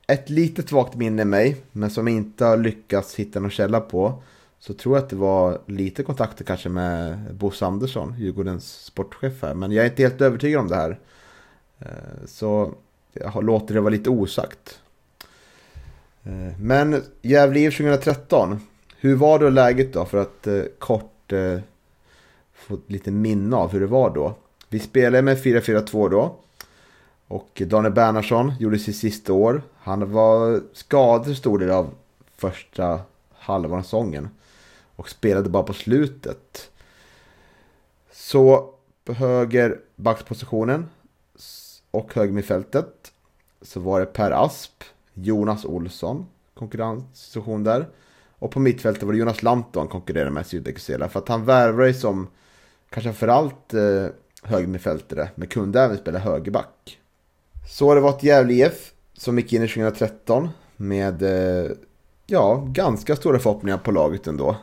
ett 0.07 0.29
litet 0.29 0.71
vagt 0.71 0.95
minne 0.95 1.21
i 1.21 1.25
mig, 1.25 1.55
men 1.71 1.89
som 1.89 2.07
jag 2.07 2.15
inte 2.15 2.45
har 2.45 2.57
lyckats 2.57 3.15
hitta 3.15 3.39
någon 3.39 3.51
källa 3.51 3.79
på. 3.79 4.23
Så 4.59 4.73
tror 4.73 4.95
jag 4.95 5.03
att 5.03 5.09
det 5.09 5.15
var 5.15 5.61
lite 5.65 6.03
kontakter 6.03 6.45
kanske 6.45 6.69
med 6.69 7.17
Bosse 7.35 7.65
Andersson, 7.65 8.15
Djurgårdens 8.17 8.73
sportchef 8.73 9.41
här. 9.41 9.53
Men 9.53 9.71
jag 9.71 9.85
är 9.85 9.89
inte 9.89 10.01
helt 10.01 10.21
övertygad 10.21 10.61
om 10.61 10.67
det 10.67 10.75
här. 10.75 10.99
Eh, 11.79 12.25
så 12.25 12.73
jag 13.13 13.43
låter 13.43 13.73
det 13.73 13.81
vara 13.81 13.91
lite 13.91 14.09
osagt. 14.09 14.79
Eh, 16.23 16.59
men 16.59 17.03
Gävle 17.21 17.59
IF 17.59 17.77
2013. 17.77 18.59
Hur 18.97 19.15
var 19.15 19.39
då 19.39 19.49
läget 19.49 19.93
då? 19.93 20.05
För 20.05 20.17
att 20.17 20.47
eh, 20.47 20.61
kort 20.79 21.33
få 22.53 22.79
lite 22.87 23.11
minne 23.11 23.55
av 23.55 23.71
hur 23.71 23.79
det 23.79 23.87
var 23.87 24.09
då. 24.09 24.35
Vi 24.69 24.79
spelade 24.79 25.21
med 25.21 25.37
4-4-2 25.37 26.09
då. 26.09 26.35
Och 27.27 27.61
Daniel 27.65 27.93
Bernhardsson 27.93 28.53
gjorde 28.59 28.79
sitt 28.79 28.95
sista 28.95 29.33
år. 29.33 29.61
Han 29.77 30.11
var 30.11 30.61
skadad 30.73 31.37
stor 31.37 31.59
del 31.59 31.69
av 31.69 31.89
första 32.37 32.99
halvan 33.33 33.79
av 33.79 33.83
säsongen. 33.83 34.29
Och 34.99 35.09
spelade 35.09 35.49
bara 35.49 35.63
på 35.63 35.73
slutet. 35.73 36.71
Så 38.11 38.73
på 39.05 39.13
höger 39.13 39.79
backspositionen 39.95 40.89
s- 41.35 41.81
och 41.91 42.13
högermittfältet 42.13 43.11
så 43.61 43.79
var 43.79 43.99
det 43.99 44.05
Per 44.05 44.31
Asp, 44.45 44.83
Jonas 45.13 45.65
Olsson, 45.65 46.25
konkurrenssituation 46.53 47.63
där. 47.63 47.87
Och 48.39 48.51
på 48.51 48.59
mittfältet 48.59 49.03
var 49.03 49.13
det 49.13 49.19
Jonas 49.19 49.43
Lanton 49.43 49.87
konkurrerade 49.87 50.31
med 50.31 50.45
Sydekisela 50.47 51.09
för 51.09 51.19
att 51.19 51.27
han 51.27 51.45
värvade 51.45 51.93
som 51.93 52.27
kanske 52.89 53.09
framförallt 53.09 53.73
eh, 53.73 54.05
högermittfältare, 54.43 55.29
men 55.35 55.47
kunde 55.47 55.81
även 55.81 55.97
spela 55.97 56.19
högerback. 56.19 56.99
Så 57.69 57.87
har 57.87 57.95
det 57.95 58.01
varit 58.01 58.23
Gävle 58.23 58.53
IF 58.53 58.93
som 59.13 59.37
gick 59.39 59.53
in 59.53 59.63
i 59.63 59.67
2013 59.67 60.49
med 60.77 61.23
eh, 61.23 61.71
ja, 62.25 62.65
ganska 62.67 63.15
stora 63.15 63.39
förhoppningar 63.39 63.77
på 63.77 63.91
laget 63.91 64.27
ändå. 64.27 64.55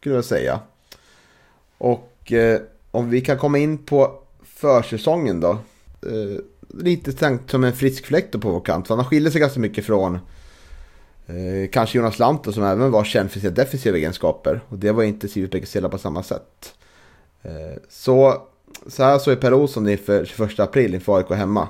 Skulle 0.00 0.14
jag 0.14 0.24
säga. 0.24 0.60
Och 1.78 2.32
eh, 2.32 2.60
om 2.90 3.10
vi 3.10 3.20
kan 3.20 3.38
komma 3.38 3.58
in 3.58 3.78
på 3.78 4.22
försäsongen 4.44 5.40
då. 5.40 5.50
Eh, 6.02 6.40
lite 6.68 7.12
tänkt 7.12 7.50
som 7.50 7.64
en 7.64 7.72
frisk 7.72 8.06
fläkt 8.06 8.40
på 8.40 8.50
vår 8.50 8.60
kant. 8.60 8.88
För 8.88 8.96
han 8.96 9.04
skiljer 9.04 9.30
sig 9.30 9.40
ganska 9.40 9.60
mycket 9.60 9.86
från 9.86 10.18
eh, 11.26 11.70
kanske 11.72 11.98
Jonas 11.98 12.18
Lantto 12.18 12.52
som 12.52 12.64
även 12.64 12.90
var 12.90 13.04
känd 13.04 13.30
för 13.30 13.40
sina 13.40 13.52
defensiva 13.52 13.96
egenskaper. 13.96 14.60
Och 14.68 14.78
det 14.78 14.92
var 14.92 15.02
inte 15.02 15.28
Sivert 15.28 15.50
Bekesela 15.50 15.88
på 15.88 15.98
samma 15.98 16.22
sätt. 16.22 16.74
Eh, 17.42 17.82
så, 17.88 18.42
så 18.86 19.02
här 19.02 19.18
såg 19.18 19.40
Per 19.40 19.54
Olsson 19.54 19.88
inför 19.88 20.24
21 20.24 20.60
april 20.60 20.94
inför 20.94 21.16
AIK 21.16 21.30
hemma. 21.30 21.68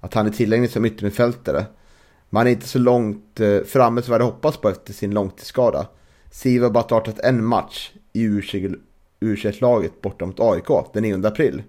Att 0.00 0.14
han 0.14 0.26
är 0.26 0.30
tillgänglig 0.30 0.70
som 0.70 0.84
yttermittfältare. 0.84 1.64
Man 2.30 2.46
är 2.46 2.50
inte 2.50 2.68
så 2.68 2.78
långt 2.78 3.40
eh, 3.40 3.60
framme 3.60 4.02
som 4.02 4.10
vi 4.10 4.14
hade 4.14 4.24
hoppats 4.24 4.56
på 4.56 4.68
efter 4.68 4.92
sin 4.92 5.14
långtidsskada. 5.14 5.86
Siv 6.34 6.62
har 6.62 6.70
bara 6.70 6.84
startat 6.84 7.18
en 7.18 7.44
match 7.44 7.92
i 8.12 8.28
U21-laget 9.20 10.00
borta 10.00 10.26
mot 10.26 10.40
AIK 10.40 10.92
den 10.92 11.02
9 11.02 11.26
april. 11.26 11.62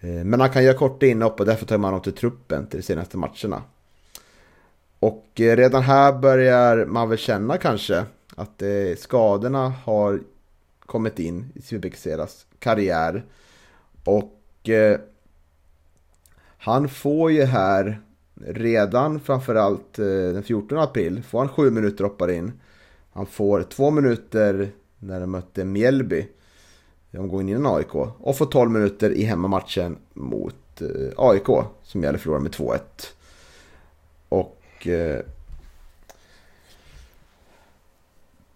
Eh, 0.00 0.24
men 0.24 0.40
han 0.40 0.50
kan 0.50 0.64
göra 0.64 0.76
korta 0.76 1.06
inhopp 1.06 1.40
och 1.40 1.46
därför 1.46 1.66
tar 1.66 1.78
man 1.78 1.88
honom 1.88 2.02
till 2.02 2.12
truppen 2.12 2.66
till 2.66 2.78
de 2.78 2.82
senaste 2.82 3.16
matcherna. 3.16 3.62
Och 4.98 5.40
eh, 5.40 5.56
redan 5.56 5.82
här 5.82 6.12
börjar 6.12 6.86
man 6.86 7.08
väl 7.08 7.18
känna 7.18 7.58
kanske 7.58 8.04
att 8.36 8.62
eh, 8.62 8.96
skadorna 8.98 9.68
har 9.68 10.20
kommit 10.86 11.18
in 11.18 11.52
i 11.54 11.62
Sivbekeseras 11.62 12.46
karriär. 12.58 13.24
Och 14.04 14.68
han 16.58 16.88
får 16.88 17.32
ju 17.32 17.42
här 17.44 18.00
redan 18.44 19.20
framförallt 19.20 19.98
eh, 19.98 20.06
den 20.06 20.42
14 20.42 20.78
april 20.78 21.22
får 21.22 21.38
han 21.38 21.48
sju 21.48 21.70
minuter 21.70 22.04
hoppar 22.04 22.30
in. 22.30 22.52
Han 23.16 23.26
får 23.26 23.62
två 23.62 23.90
minuter 23.90 24.70
när 24.98 25.20
de 25.20 25.30
mötte 25.30 25.64
Mjällby 25.64 26.28
omgången 27.18 27.48
innan 27.48 27.76
AIK 27.76 27.94
och 27.94 28.36
får 28.36 28.46
12 28.46 28.70
minuter 28.70 29.10
i 29.10 29.24
hemmamatchen 29.24 29.98
mot 30.14 30.80
eh, 30.80 31.12
AIK 31.16 31.46
som 31.82 32.02
gäller 32.02 32.18
förlorar 32.18 32.40
med 32.40 32.52
2-1. 32.52 32.80
Och 34.28 34.86
eh, 34.86 35.20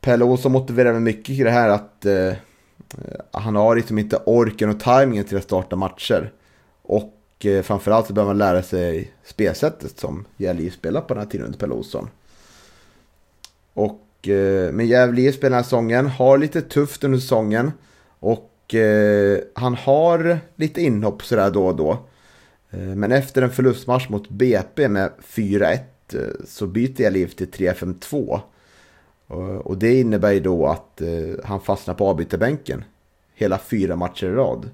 Pelle 0.01 0.25
Olsson 0.25 0.53
motiverar 0.53 1.01
mycket 1.01 1.31
i 1.31 1.43
det 1.43 1.51
här 1.51 1.69
att 1.69 2.07
eh, 2.07 2.33
han 3.31 3.57
har 3.57 3.77
liksom 3.77 3.99
inte 3.99 4.17
orken 4.27 4.71
och 4.71 4.81
tajmingen 4.81 5.25
till 5.25 5.37
att 5.37 5.45
starta 5.45 5.77
matcher. 5.77 6.33
Och 6.83 7.47
eh, 7.47 7.63
framförallt 7.63 8.07
så 8.07 8.13
behöver 8.13 8.35
man 8.35 8.39
lära 8.39 8.63
sig 8.63 9.13
spelsättet 9.25 9.99
som 9.99 10.25
Gävle 10.37 10.71
spelar 10.71 11.01
på 11.01 11.15
den 11.15 11.23
här 11.23 11.31
tiden 11.31 11.47
under 11.47 11.59
Pelle 11.59 11.75
Olsson. 11.75 12.09
Och 13.73 14.07
Eh, 14.29 14.73
men 14.73 14.87
Gävle 14.87 15.33
spelar 15.33 15.51
den 15.51 15.57
här 15.57 15.63
säsongen, 15.63 16.07
har 16.07 16.39
lite 16.39 16.63
tufft 16.63 17.05
under 17.05 17.19
säsongen. 17.19 17.73
Och 18.19 18.75
eh, 18.75 19.39
han 19.55 19.75
har 19.75 20.39
lite 20.57 20.83
inhopp 20.83 21.23
sådär 21.23 21.51
då 21.51 21.67
och 21.67 21.77
då. 21.77 21.91
Eh, 22.71 22.79
men 22.81 23.13
efter 23.13 23.43
en 23.43 23.51
förlustmatch 23.51 24.09
mot 24.09 24.29
BP 24.29 24.89
med 24.89 25.11
4-1 25.27 25.79
eh, 26.13 26.21
så 26.47 26.67
byter 26.67 27.01
Gävle 27.01 27.29
till 27.29 27.51
3-5-2. 27.51 28.41
Eh, 29.31 29.37
och 29.37 29.79
det 29.79 30.01
innebär 30.01 30.33
ju 30.33 30.41
då 30.41 30.67
att 30.67 31.01
eh, 31.01 31.45
han 31.45 31.61
fastnar 31.61 31.95
på 31.95 32.07
avbytarbänken 32.07 32.85
hela 33.35 33.59
fyra 33.59 33.97
matcher 33.97 34.27
i 34.27 34.31
rad. 34.31 34.71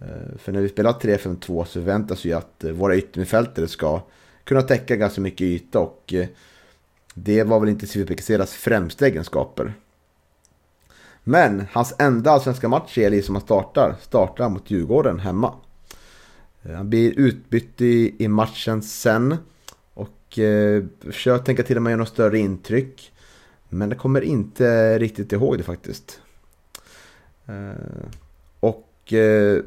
Eh, 0.00 0.38
för 0.38 0.52
när 0.52 0.60
vi 0.60 0.68
spelar 0.68 0.92
3-5-2 0.92 1.64
så 1.64 1.72
förväntas 1.72 2.24
ju 2.24 2.32
att 2.32 2.64
våra 2.72 2.96
yttermittfältare 2.96 3.68
ska 3.68 4.02
kunna 4.44 4.62
täcka 4.62 4.96
ganska 4.96 5.20
mycket 5.20 5.40
yta 5.40 5.80
och 5.80 6.14
det 7.14 7.42
var 7.42 7.60
väl 7.60 7.68
inte 7.68 7.86
Civipekeseras 7.86 8.52
främsta 8.52 9.06
egenskaper. 9.06 9.74
Men 11.24 11.66
hans 11.72 11.94
enda 11.98 12.30
allsvenska 12.30 12.68
match 12.68 12.98
är 12.98 13.10
liksom 13.10 13.26
som 13.26 13.34
han 13.34 13.42
startar, 13.42 13.96
startar 14.02 14.48
mot 14.48 14.70
Djurgården 14.70 15.18
hemma. 15.18 15.54
Eh, 16.62 16.74
han 16.74 16.90
blir 16.90 17.18
utbytt 17.18 17.80
i, 17.80 18.24
i 18.24 18.28
matchen 18.28 18.82
sen 18.82 19.36
och 19.94 20.38
eh, 20.38 20.84
försöker 21.00 21.44
tänka 21.44 21.62
till 21.62 21.76
om 21.76 21.82
man 21.82 21.90
gör 21.90 21.98
något 21.98 22.08
större 22.08 22.38
intryck. 22.38 23.12
Men 23.68 23.88
det 23.88 23.96
kommer 23.96 24.20
inte 24.20 24.98
riktigt 24.98 25.32
ihåg 25.32 25.58
det 25.58 25.64
faktiskt. 25.64 26.20
Eh, 27.46 28.06
och 28.60 29.12
eh, 29.12 29.62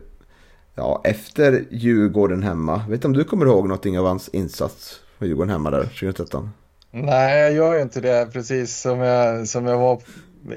ja, 0.75 1.01
efter 1.03 1.65
Djurgården 1.69 2.43
hemma. 2.43 2.81
Vet 2.89 3.01
du 3.01 3.07
om 3.07 3.13
du 3.13 3.23
kommer 3.23 3.45
ihåg 3.45 3.67
någonting 3.67 3.99
av 3.99 4.05
hans 4.05 4.29
insats 4.29 5.01
på 5.17 5.25
Djurgården 5.25 5.49
hemma 5.49 5.71
där 5.71 5.83
2013? 5.83 6.49
Nej, 6.91 7.41
jag 7.41 7.53
gör 7.53 7.75
ju 7.75 7.81
inte 7.81 8.01
det. 8.01 8.29
Precis 8.33 8.77
som 8.77 8.99
jag, 8.99 9.47
som 9.47 9.65
jag 9.65 9.77
var 9.77 10.01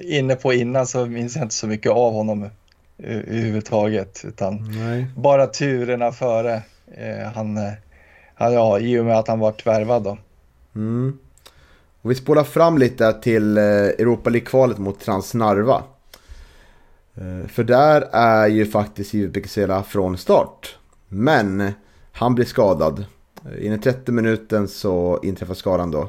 inne 0.00 0.36
på 0.36 0.52
innan 0.52 0.86
så 0.86 1.06
minns 1.06 1.36
jag 1.36 1.44
inte 1.44 1.54
så 1.54 1.66
mycket 1.66 1.92
av 1.92 2.12
honom 2.12 2.50
överhuvudtaget. 2.98 4.24
Utan 4.24 4.72
Nej. 4.78 5.06
bara 5.16 5.46
turerna 5.46 6.12
före. 6.12 6.62
Eh, 6.92 7.32
han, 7.34 7.56
han, 8.34 8.52
ja, 8.52 8.78
I 8.78 8.98
och 8.98 9.04
med 9.04 9.18
att 9.18 9.28
han 9.28 9.38
var 9.38 9.54
värvad 9.64 10.02
då. 10.02 10.18
Mm. 10.74 11.18
Och 12.02 12.10
vi 12.10 12.14
spolar 12.14 12.44
fram 12.44 12.78
lite 12.78 13.12
till 13.12 13.58
eh, 13.58 13.64
Europa 13.64 14.30
League-kvalet 14.30 14.78
mot 14.78 15.00
Transnarva. 15.00 15.82
Eh, 17.14 17.48
för 17.48 17.64
där 17.64 18.08
är 18.12 18.46
ju 18.48 18.66
faktiskt 18.66 19.14
Jive 19.14 19.32
Pekesela 19.32 19.82
från 19.82 20.18
start. 20.18 20.76
Men 21.08 21.72
han 22.12 22.34
blir 22.34 22.44
skadad. 22.44 23.04
I 23.58 23.68
den 23.68 23.80
30 23.80 24.12
minuten 24.12 24.68
så 24.68 25.20
inträffar 25.22 25.54
skadan 25.54 25.90
då. 25.90 26.08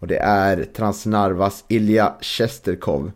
Och 0.00 0.06
det 0.06 0.18
är 0.18 0.64
Transnarvas 0.64 1.64
Ilja 1.68 2.14
Chesterkov. 2.20 3.12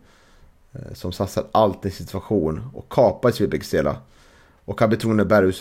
Eh, 0.73 0.93
som 0.93 1.11
satsar 1.11 1.45
allt 1.51 1.85
i 1.85 1.91
situation 1.91 2.69
och 2.73 2.89
kapar 2.89 3.33
Jive 3.41 3.95
Och 4.65 4.79
han 4.79 4.89
blir 4.89 4.99
tvungen 4.99 5.19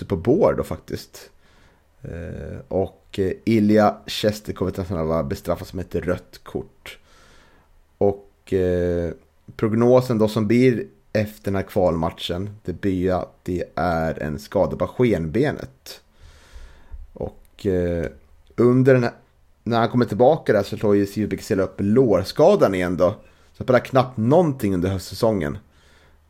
på 0.09 0.17
bår 0.17 0.55
då 0.57 0.63
faktiskt. 0.63 1.31
Eh, 2.03 2.59
och 2.69 3.19
eh, 3.19 3.33
Ilja 3.45 3.97
Chesterkov 4.07 4.69
och 4.69 4.75
Transnarva 4.75 5.25
bestraffas 5.25 5.73
med 5.73 5.85
ett 5.85 5.95
rött 5.95 6.41
kort. 6.43 6.99
Och 7.99 8.55
prognosen 9.57 10.19
då 10.19 10.29
som 10.29 10.47
blir 10.47 10.87
efter 11.13 11.45
den 11.45 11.55
här 11.55 11.63
kvalmatchen. 11.63 12.51
Det 12.65 12.73
blir 12.73 13.13
att 13.13 13.39
det 13.43 13.65
är 13.75 14.23
en 14.23 14.39
skada 14.39 14.77
på 14.77 14.87
skenbenet. 14.87 16.01
Och 17.13 17.67
eh, 17.67 18.07
under 18.57 18.95
den 18.95 19.03
här, 19.03 19.13
när 19.64 19.79
han 19.79 19.88
kommer 19.88 20.05
tillbaka 20.05 20.53
där 20.53 20.62
så 20.62 20.77
slår 20.77 20.96
ju 20.96 21.07
Sivbäck 21.07 21.50
upp 21.50 21.74
lårskadan 21.79 22.74
igen 22.74 22.96
då. 22.96 23.11
Så 23.53 23.59
han 23.59 23.64
spelar 23.64 23.81
knappt 23.81 24.16
någonting 24.16 24.74
under 24.74 24.88
höstsäsongen. 24.88 25.59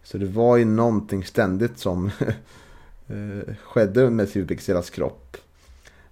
Så 0.03 0.19
det 0.19 0.27
var 0.27 0.57
ju 0.57 0.65
någonting 0.65 1.25
ständigt 1.25 1.79
som 1.79 2.07
eh, 3.09 3.55
skedde 3.65 4.11
med 4.11 4.29
Sivbäck 4.29 4.91
kropp. 4.91 5.37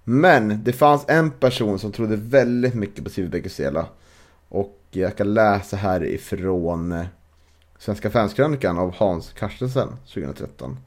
Men 0.03 0.63
det 0.63 0.73
fanns 0.73 1.05
en 1.07 1.31
person 1.31 1.79
som 1.79 1.91
trodde 1.91 2.15
väldigt 2.15 2.73
mycket 2.73 3.03
på 3.03 3.09
Sivbäck 3.09 3.59
Och 4.49 4.79
jag 4.91 5.17
kan 5.17 5.33
läsa 5.33 5.77
här 5.77 6.03
ifrån 6.03 6.91
eh, 6.91 7.05
Svenska 7.79 8.09
fanskrönikan 8.09 8.77
av 8.77 8.95
Hans 8.95 9.33
Carstensen 9.33 9.87
2013. 10.13 10.77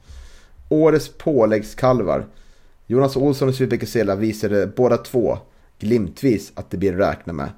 Årets 0.69 1.09
påläggskalvar. 1.17 2.25
Jonas 2.87 3.15
Olsson 3.15 3.47
och 3.47 3.55
Sivbeke 3.55 4.15
visade 4.15 4.67
båda 4.67 4.97
två 4.97 5.37
glimtvis 5.79 6.51
att 6.55 6.71
det 6.71 6.77
blir 6.77 6.93
att 6.93 6.99
räkna 6.99 7.33
med. 7.33 7.49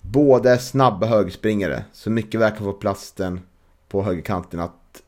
Båda 0.00 0.52
är 0.52 0.58
snabba 0.58 1.06
högerspringare, 1.06 1.84
så 1.92 2.10
mycket 2.10 2.40
verkar 2.40 2.64
få 2.64 2.72
plasten 2.72 3.40
på 3.88 4.02
högerkanten 4.02 4.60
att 4.60 5.02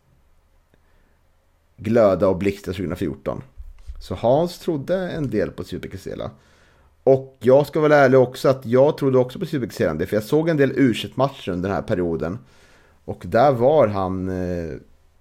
glöda 1.77 2.29
och 2.29 2.37
blixtra 2.37 2.73
2014. 2.73 3.43
Så 4.01 4.15
Hans 4.15 4.59
trodde 4.59 5.11
en 5.11 5.31
del 5.31 5.51
på 5.51 5.65
Super 5.65 5.99
Sela. 5.99 6.31
Och 7.05 7.37
jag 7.41 7.67
ska 7.67 7.81
vara 7.81 7.97
ärlig 7.97 8.21
också 8.21 8.49
att 8.49 8.67
jag 8.67 8.99
trodde 8.99 9.19
också 9.19 9.39
på 9.39 9.47
Super 9.47 9.69
Sela, 9.69 10.07
för 10.07 10.17
jag 10.17 10.23
såg 10.23 10.49
en 10.49 10.57
del 10.57 10.73
u 10.73 10.95
matcher 11.15 11.51
under 11.51 11.69
den 11.69 11.77
här 11.77 11.83
perioden. 11.83 12.39
Och 13.05 13.23
där 13.27 13.53
var 13.53 13.89
han, 13.89 14.29
eh, 14.29 14.77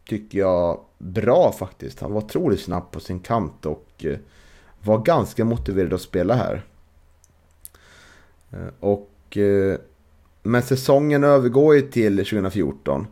tycker 0.09 0.39
jag, 0.39 0.79
bra 0.97 1.51
faktiskt. 1.59 1.99
Han 1.99 2.13
var 2.13 2.21
otroligt 2.21 2.61
snabb 2.61 2.91
på 2.91 2.99
sin 2.99 3.19
kant 3.19 3.65
och 3.65 3.89
eh, 4.05 4.17
var 4.83 4.97
ganska 4.97 5.45
motiverad 5.45 5.93
att 5.93 6.01
spela 6.01 6.35
här. 6.35 6.65
Eh, 8.51 8.73
och, 8.79 9.37
men 10.43 10.61
säsongen 10.61 11.23
övergår 11.23 11.75
ju 11.75 11.81
till 11.81 12.17
2014. 12.17 13.07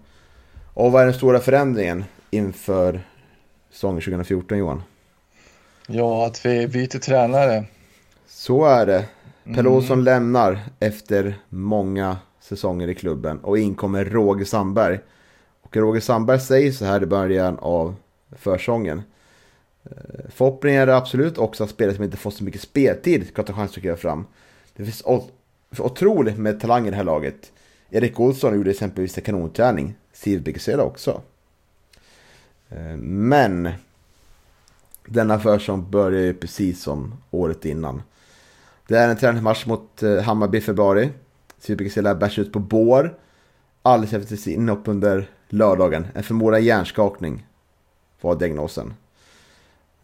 Och 0.74 0.92
vad 0.92 1.02
är 1.02 1.06
den 1.06 1.16
stora 1.16 1.40
förändringen 1.40 2.06
inför 2.30 3.02
säsongen 3.72 4.02
2014 4.02 4.58
Johan? 4.58 4.84
Ja, 5.88 6.26
att 6.26 6.46
vi 6.46 6.68
byter 6.68 7.00
tränare. 7.00 7.66
Så 8.28 8.66
är 8.66 8.86
det. 8.86 9.06
Pelle 9.44 9.70
mm. 9.70 10.00
Lämnar 10.00 10.60
efter 10.80 11.36
många 11.50 12.18
säsonger 12.40 12.88
i 12.88 12.96
klubben 12.96 13.40
och 13.40 13.58
in 13.58 13.76
kommer 13.76 14.06
Roger 14.06 14.46
Sandberg. 14.46 15.00
Och 15.62 15.78
Roger 15.78 16.02
Sandberg 16.02 16.40
säger 16.40 16.72
så 16.72 16.86
här 16.86 17.04
i 17.04 17.06
början 17.06 17.58
av 17.60 17.96
försången. 18.32 19.02
Eh, 19.84 19.92
Förhoppningen 20.30 20.82
är 20.82 20.88
absolut 20.88 21.38
också 21.38 21.64
att 21.64 21.70
spelare 21.70 21.96
som 21.96 22.04
inte 22.04 22.18
fått 22.18 22.34
så 22.34 22.44
mycket 22.44 22.62
speltid 22.62 23.28
ska 23.28 23.44
ta 23.44 23.54
chans 23.54 23.72
att 23.72 23.82
kliva 23.82 23.98
fram. 23.98 24.26
Det 24.78 24.86
finns 24.86 25.04
otroligt 25.78 26.38
med 26.38 26.60
talang 26.60 26.88
i 26.88 26.90
det 26.90 26.96
här 26.96 27.04
laget. 27.04 27.52
Erik 27.90 28.20
Olsson 28.20 28.56
gjorde 28.56 28.72
exempelvis 28.72 29.18
en 29.18 29.24
kanonträning. 29.24 29.96
Siv 30.14 30.44
Bikesela 30.44 30.84
också. 30.84 31.22
Eh, 32.70 32.98
men 32.98 33.70
denna 35.06 35.40
försäsong 35.40 35.92
börjar 35.92 36.22
ju 36.22 36.34
precis 36.34 36.82
som 36.82 37.14
året 37.32 37.66
innan. 37.66 38.02
Det 38.88 38.98
är 38.98 39.10
en 39.10 39.18
träningsmatch 39.18 39.66
mot 39.66 40.04
eh, 40.04 40.22
Hammarby 40.22 40.58
i 40.58 40.62
februari. 40.62 41.10
Siv 41.60 41.78
Bikesela 41.78 42.16
bärs 42.16 42.40
ut 42.40 42.54
på 42.54 42.60
bår. 42.60 43.18
Alldeles 43.82 44.14
efter 44.14 44.36
sitt 44.36 44.58
inhopp 44.58 44.88
under 44.88 45.30
lördagen. 45.50 46.08
En 46.14 46.24
förmodad 46.24 46.62
hjärnskakning 46.62 47.48
var 48.22 48.36
diagnosen. 48.36 48.94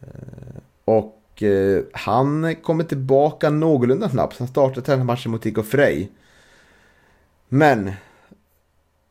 Eh, 0.01 0.61
och 0.85 1.22
och 1.33 1.43
eh, 1.43 1.83
han 1.93 2.55
kommer 2.55 2.83
tillbaka 2.83 3.49
någorlunda 3.49 4.09
snabbt. 4.09 4.39
Han 4.39 4.47
startar 4.47 4.81
träningsmatchen 4.81 5.31
mot 5.31 5.45
IK 5.45 5.65
Frej. 5.65 6.11
Men 7.49 7.91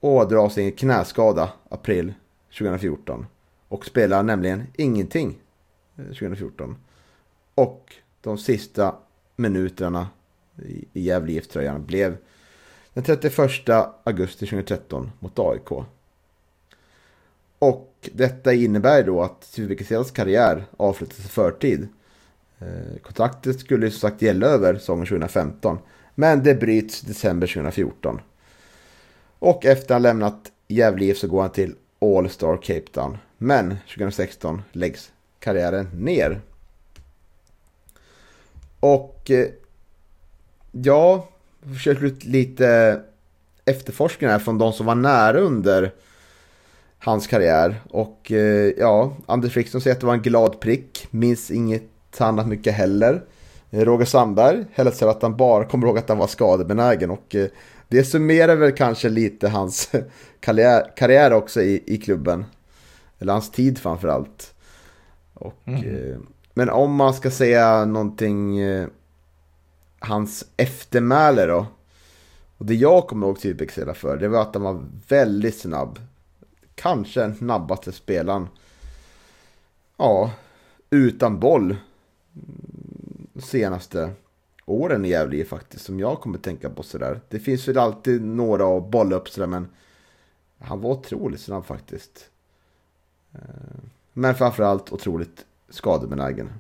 ådrar 0.01 0.49
sig 0.49 0.65
en 0.65 0.73
knäskada 0.73 1.53
april 1.69 2.15
2014. 2.59 3.27
Och 3.69 3.87
spelar 3.87 4.23
nämligen 4.23 4.67
ingenting 4.75 5.39
eh, 5.97 6.05
2014. 6.05 6.77
Och 7.55 7.95
de 8.21 8.39
sista 8.39 8.95
minuterna 9.37 10.09
i 10.93 11.03
Gävle 11.03 11.33
IF-tröjan 11.33 11.87
blev 11.87 12.17
den 12.95 13.05
31 13.05 13.69
augusti 14.05 14.47
2013 14.47 15.11
mot 15.19 15.39
AIK. 15.39 15.71
Och 17.59 18.11
detta 18.13 18.53
innebär 18.53 19.03
då 19.03 19.23
att 19.23 19.45
Civicaselas 19.45 20.11
karriär 20.11 20.65
avslutas 20.77 21.19
i 21.19 21.29
förtid. 21.29 21.89
Eh, 22.63 22.99
kontraktet 23.03 23.61
skulle 23.61 23.91
som 23.91 24.01
sagt 24.01 24.23
gälla 24.23 24.47
över 24.47 24.75
säsongen 24.75 25.07
2015. 25.07 25.79
Men 26.15 26.43
det 26.43 26.55
bryts 26.55 27.01
december 27.01 27.47
2014. 27.47 28.21
Och 29.39 29.67
efter 29.67 29.85
att 29.85 29.91
han 29.91 30.03
lämnat 30.03 30.53
Gävle 30.69 31.05
IF 31.05 31.19
så 31.19 31.29
går 31.29 31.41
han 31.41 31.51
till 31.51 31.75
All 32.01 32.31
Star 32.31 32.57
Cape 32.57 32.87
Town. 32.93 33.19
Men 33.39 33.77
2016 33.89 34.63
läggs 34.73 35.13
karriären 35.39 35.89
ner. 35.95 36.41
Och 38.81 39.31
eh, 39.31 39.49
ja, 40.73 41.29
försöker 41.75 42.05
ut 42.05 42.25
lite 42.25 43.01
efterforskningar 43.65 44.33
här 44.33 44.39
från 44.39 44.59
de 44.59 44.73
som 44.73 44.87
var 44.87 44.95
nära 44.95 45.41
under 45.41 45.93
hans 46.99 47.27
karriär. 47.27 47.81
Och 47.91 48.33
eh, 48.33 48.73
ja, 48.79 49.17
Anders 49.27 49.53
Friksson 49.53 49.81
säger 49.81 49.95
att 49.95 50.01
det 50.01 50.07
var 50.07 50.15
en 50.15 50.23
glad 50.23 50.61
prick. 50.61 51.07
Minns 51.11 51.51
inget 51.51 51.92
annat 52.21 52.47
mycket 52.47 52.75
heller. 52.75 53.23
Eh, 53.71 53.81
Roger 53.81 54.05
Sandberg 54.05 54.65
hälsar 54.73 55.09
att 55.09 55.23
han 55.23 55.37
bara 55.37 55.65
kommer 55.65 55.87
ihåg 55.87 55.99
att 55.99 56.09
han 56.09 56.19
var 56.19 56.27
skadebenägen. 56.27 57.11
Och 57.11 57.35
eh, 57.35 57.47
det 57.89 58.05
summerar 58.05 58.57
väl 58.57 58.73
kanske 58.73 59.09
lite 59.09 59.49
hans 59.49 59.91
karriär, 60.41 60.97
karriär 60.97 61.33
också 61.33 61.63
i, 61.63 61.83
i 61.87 61.99
klubben. 61.99 62.45
Eller 63.19 63.33
hans 63.33 63.51
tid 63.51 63.79
framförallt. 63.79 64.55
Och, 65.35 65.69
eh, 65.69 66.19
men 66.55 66.71
om 66.71 66.95
man 66.95 67.15
ska 67.15 67.31
säga 67.31 67.85
någonting, 67.85 68.61
hans 69.99 70.45
eftermäle 70.57 71.47
då. 71.47 71.67
Och 72.59 72.67
det 72.67 72.75
jag 72.75 73.07
kommer 73.07 73.27
ihåg 73.27 73.39
Sydbäcksela 73.39 73.95
för, 73.95 74.17
det 74.17 74.29
var 74.29 74.43
att 74.43 74.55
han 74.55 74.63
var 74.63 74.85
väldigt 75.09 75.59
snabb. 75.59 75.99
Kanske 76.75 77.21
den 77.21 77.35
snabbaste 77.35 77.93
spelaren. 77.93 78.49
Ja, 79.97 80.31
utan 80.91 81.41
boll. 81.41 81.77
Mm, 83.35 83.43
Senaste 83.43 84.11
åren 84.67 85.05
i 85.05 85.09
Gävle 85.09 85.45
faktiskt, 85.45 85.85
som 85.85 86.01
jag 86.01 86.21
kommer 86.21 86.39
tänka 86.39 86.71
på 86.71 86.83
sådär. 86.83 87.21
Det 87.29 87.39
finns 87.39 87.69
väl 87.69 87.79
alltid 87.79 88.23
några 88.23 88.77
att 88.77 88.91
bolla 88.91 89.17
upp 89.17 89.29
sådär, 89.29 89.47
men 89.47 89.69
han 90.59 90.81
var 90.81 90.91
otroligt 90.91 91.41
snabb 91.41 91.67
faktiskt. 91.67 92.31
Eh, 93.35 93.41
Men 94.13 94.35
framförallt 94.35 94.93
otroligt 94.93 95.45
skadebenägen. 95.69 96.51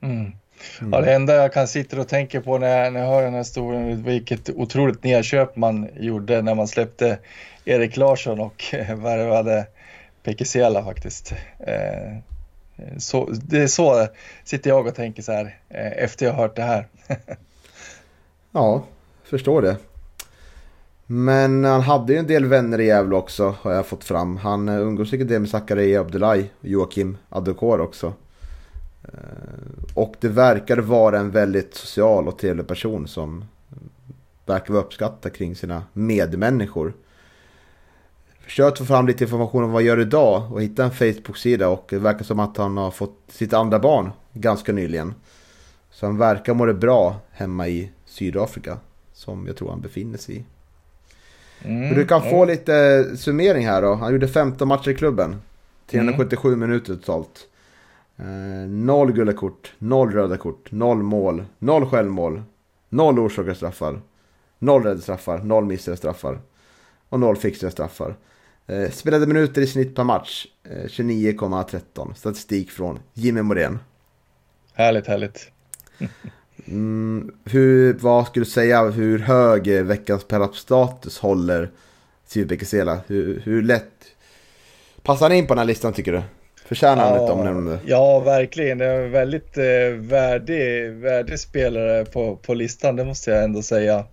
Mm. 0.00 0.32
Ja, 0.80 1.00
det 1.00 1.14
enda 1.14 1.34
jag 1.34 1.52
kan 1.52 1.68
sitta 1.68 2.00
och 2.00 2.08
tänka 2.08 2.40
på 2.40 2.58
när 2.58 2.84
jag, 2.84 2.92
när 2.92 3.00
jag 3.00 3.08
hör 3.08 3.22
den 3.22 3.32
här 3.32 3.40
historien 3.40 4.02
vilket 4.02 4.50
otroligt 4.50 5.04
nedköp 5.04 5.56
man 5.56 5.88
gjorde 5.96 6.42
när 6.42 6.54
man 6.54 6.68
släppte 6.68 7.18
Erik 7.64 7.96
Larsson 7.96 8.40
och 8.40 8.64
värvade 8.96 9.66
Pekesela 10.22 10.84
faktiskt. 10.84 11.32
Eh, 11.58 12.18
Eh, 12.76 12.98
så, 12.98 13.30
det 13.30 13.62
är 13.62 13.66
så 13.66 14.06
sitter 14.44 14.70
jag 14.70 14.86
och 14.86 14.94
tänker 14.94 15.22
så 15.22 15.32
här 15.32 15.58
eh, 15.68 16.04
efter 16.04 16.26
jag 16.26 16.32
hört 16.32 16.56
det 16.56 16.62
här. 16.62 16.88
Ja, 18.54 18.84
förstår 19.22 19.62
det. 19.62 19.76
Men 21.06 21.64
han 21.64 21.80
hade 21.80 22.12
ju 22.12 22.18
en 22.18 22.26
del 22.26 22.44
vänner 22.44 22.80
i 22.80 22.86
Gävle 22.86 23.16
också 23.16 23.56
har 23.60 23.72
jag 23.72 23.86
fått 23.86 24.04
fram. 24.04 24.36
Han 24.36 24.68
eh, 24.68 24.80
umgås 24.80 25.10
säkert 25.10 25.28
det 25.28 25.38
med 25.38 25.48
Zakaria 25.48 26.00
Abdullahi 26.00 26.50
och 26.60 26.68
Joakim 26.68 27.16
Adokor 27.28 27.80
också. 27.80 28.12
Och 29.94 30.14
det 30.20 30.28
verkar 30.28 30.76
vara 30.76 31.18
en 31.18 31.30
väldigt 31.30 31.74
social 31.74 32.28
och 32.28 32.38
trevlig 32.38 32.66
person 32.66 33.08
som 33.08 33.44
verkar 34.46 34.74
vara 34.74 34.84
uppskattad 34.84 35.32
kring 35.32 35.56
sina 35.56 35.82
medmänniskor. 35.92 36.92
Försökt 38.44 38.78
få 38.78 38.84
fram 38.84 39.06
lite 39.06 39.24
information 39.24 39.64
om 39.64 39.70
vad 39.70 39.82
han 39.82 39.86
gör 39.86 40.00
idag 40.00 40.52
och 40.52 40.62
hitta 40.62 40.84
en 40.84 40.90
Facebook-sida 40.90 41.68
och 41.68 41.86
det 41.88 41.98
verkar 41.98 42.24
som 42.24 42.40
att 42.40 42.56
han 42.56 42.76
har 42.76 42.90
fått 42.90 43.18
sitt 43.28 43.52
andra 43.52 43.78
barn 43.78 44.10
ganska 44.32 44.72
nyligen. 44.72 45.14
Så 45.90 46.06
han 46.06 46.18
verkar 46.18 46.54
må 46.54 46.66
det 46.66 46.74
bra 46.74 47.16
hemma 47.30 47.68
i 47.68 47.90
Sydafrika 48.04 48.78
som 49.12 49.46
jag 49.46 49.56
tror 49.56 49.70
han 49.70 49.80
befinner 49.80 50.18
sig 50.18 50.36
i. 50.36 50.44
Mm, 51.64 51.94
Du 51.94 52.06
kan 52.06 52.24
ja. 52.24 52.30
få 52.30 52.44
lite 52.44 53.04
summering 53.16 53.66
här 53.66 53.82
då. 53.82 53.94
Han 53.94 54.12
gjorde 54.12 54.28
15 54.28 54.68
matcher 54.68 54.88
i 54.90 54.94
klubben. 54.94 55.36
377 55.90 56.56
minuter 56.56 56.94
totalt. 56.94 57.46
Eh, 58.16 58.68
noll 58.68 59.12
gula 59.12 59.32
kort, 59.32 59.72
noll 59.78 60.12
röda 60.12 60.36
kort, 60.36 60.72
noll 60.72 61.02
mål, 61.02 61.44
noll 61.58 61.86
självmål, 61.86 62.42
noll 62.88 63.18
orsakade 63.18 63.54
straffar, 63.54 64.00
noll 64.58 64.82
rädda 64.82 65.00
straffar, 65.00 65.38
noll 65.38 65.64
missade 65.64 65.96
straffar 65.96 66.38
och 67.08 67.20
noll 67.20 67.36
fixade 67.36 67.72
straffar. 67.72 68.14
Eh, 68.72 68.90
spelade 68.90 69.26
minuter 69.26 69.62
i 69.62 69.66
snitt 69.66 69.96
per 69.96 70.04
match, 70.04 70.46
eh, 70.70 70.88
29,13. 70.88 72.14
Statistik 72.14 72.70
från 72.70 72.98
Jimmy 73.14 73.42
Morén. 73.42 73.78
Härligt, 74.74 75.06
härligt. 75.06 75.50
Mm, 76.66 77.34
hur, 77.44 77.94
vad 77.94 78.26
skulle 78.26 78.44
du 78.44 78.50
säga, 78.50 78.82
hur 78.84 79.18
hög 79.18 79.76
eh, 79.76 79.82
veckans 79.82 80.24
status 80.54 81.18
håller 81.18 81.70
Siv 82.26 82.46
Bekesela? 82.46 83.00
Hur, 83.06 83.40
hur 83.40 83.62
lätt 83.62 83.90
passar 85.02 85.28
han 85.28 85.38
in 85.38 85.46
på 85.46 85.54
den 85.54 85.58
här 85.58 85.66
listan 85.66 85.92
tycker 85.92 86.12
du? 86.12 86.22
Förtjänar 86.64 87.10
han 87.10 87.24
ett 87.24 87.30
omnämnande? 87.30 87.78
ja, 87.86 88.20
verkligen. 88.20 88.78
Det 88.78 88.86
är 88.86 89.04
en 89.04 89.10
väldigt 89.10 89.58
eh, 89.58 89.94
värdig, 89.98 90.92
värdig 90.92 91.40
spelare 91.40 92.04
på, 92.04 92.36
på 92.36 92.54
listan, 92.54 92.96
det 92.96 93.04
måste 93.04 93.30
jag 93.30 93.44
ändå 93.44 93.62
säga. 93.62 94.04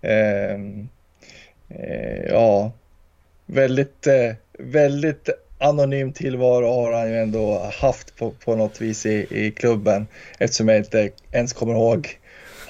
Ehm, 0.00 0.88
eh, 1.68 2.24
ja, 2.28 2.72
väldigt, 3.52 4.06
eh, 4.06 4.34
väldigt 4.58 5.28
anonym 5.58 6.12
tillvaro 6.12 6.66
har 6.66 6.92
han 6.92 7.10
ju 7.10 7.18
ändå 7.18 7.70
haft 7.80 8.16
på, 8.16 8.30
på 8.30 8.56
något 8.56 8.80
vis 8.80 9.06
i, 9.06 9.26
i 9.30 9.50
klubben 9.50 10.06
eftersom 10.38 10.68
jag 10.68 10.78
inte 10.78 11.10
ens 11.32 11.52
kommer 11.52 11.72
ihåg 11.72 12.18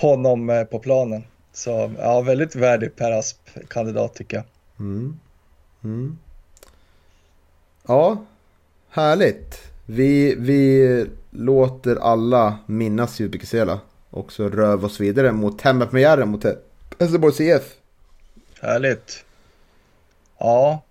honom 0.01 0.51
eh, 0.51 0.65
på 0.65 0.79
planen. 0.79 1.25
Så 1.53 1.93
ja, 1.99 2.21
väldigt 2.21 2.55
värdig 2.55 2.97
Per 2.97 3.13
Asp-kandidat 3.13 4.15
tycker 4.15 4.37
jag. 4.37 4.45
Mm. 4.79 5.19
Mm. 5.85 6.19
Ja, 7.87 8.25
härligt. 8.91 9.59
Vi, 9.87 10.35
vi 10.39 11.07
låter 11.31 11.97
alla 11.97 12.59
minnas 12.67 13.15
Siv 13.15 13.31
Bekesela 13.31 13.81
och 14.11 14.33
så 14.33 14.49
rör 14.49 14.77
vi 14.77 14.85
oss 14.85 15.01
vidare 15.01 15.33
mot 15.33 15.61
hemmapremiären 15.61 16.29
mot 16.29 16.45
Hässleborgs 16.99 17.41
IF. 17.41 17.63
Härligt. 18.61 19.25
Ja, 20.41 20.83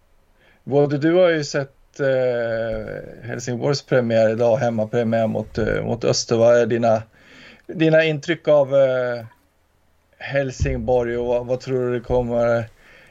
både 0.64 0.97
du 0.97 1.14
har 1.14 1.30
ju 1.30 1.43
sett 1.43 2.00
eh, 2.00 3.28
Helsingborgs 3.28 3.82
premiär 3.82 4.30
idag, 4.30 4.58
hemmapremiär 4.58 5.28
mot, 5.28 5.58
eh, 5.58 5.84
mot 5.84 6.04
Öster. 6.04 6.38
Vad 6.38 6.58
är 6.58 6.66
dina, 6.66 7.04
dina 7.68 8.04
intryck 8.04 8.47
av 8.47 8.76
eh, 8.76 9.26
Helsingborg 10.18 11.18
och 11.18 11.26
vad, 11.26 11.45
vad 11.45 11.60
tror 11.60 11.80
du 11.80 12.00
det 12.00 12.06
kommer, 12.06 12.70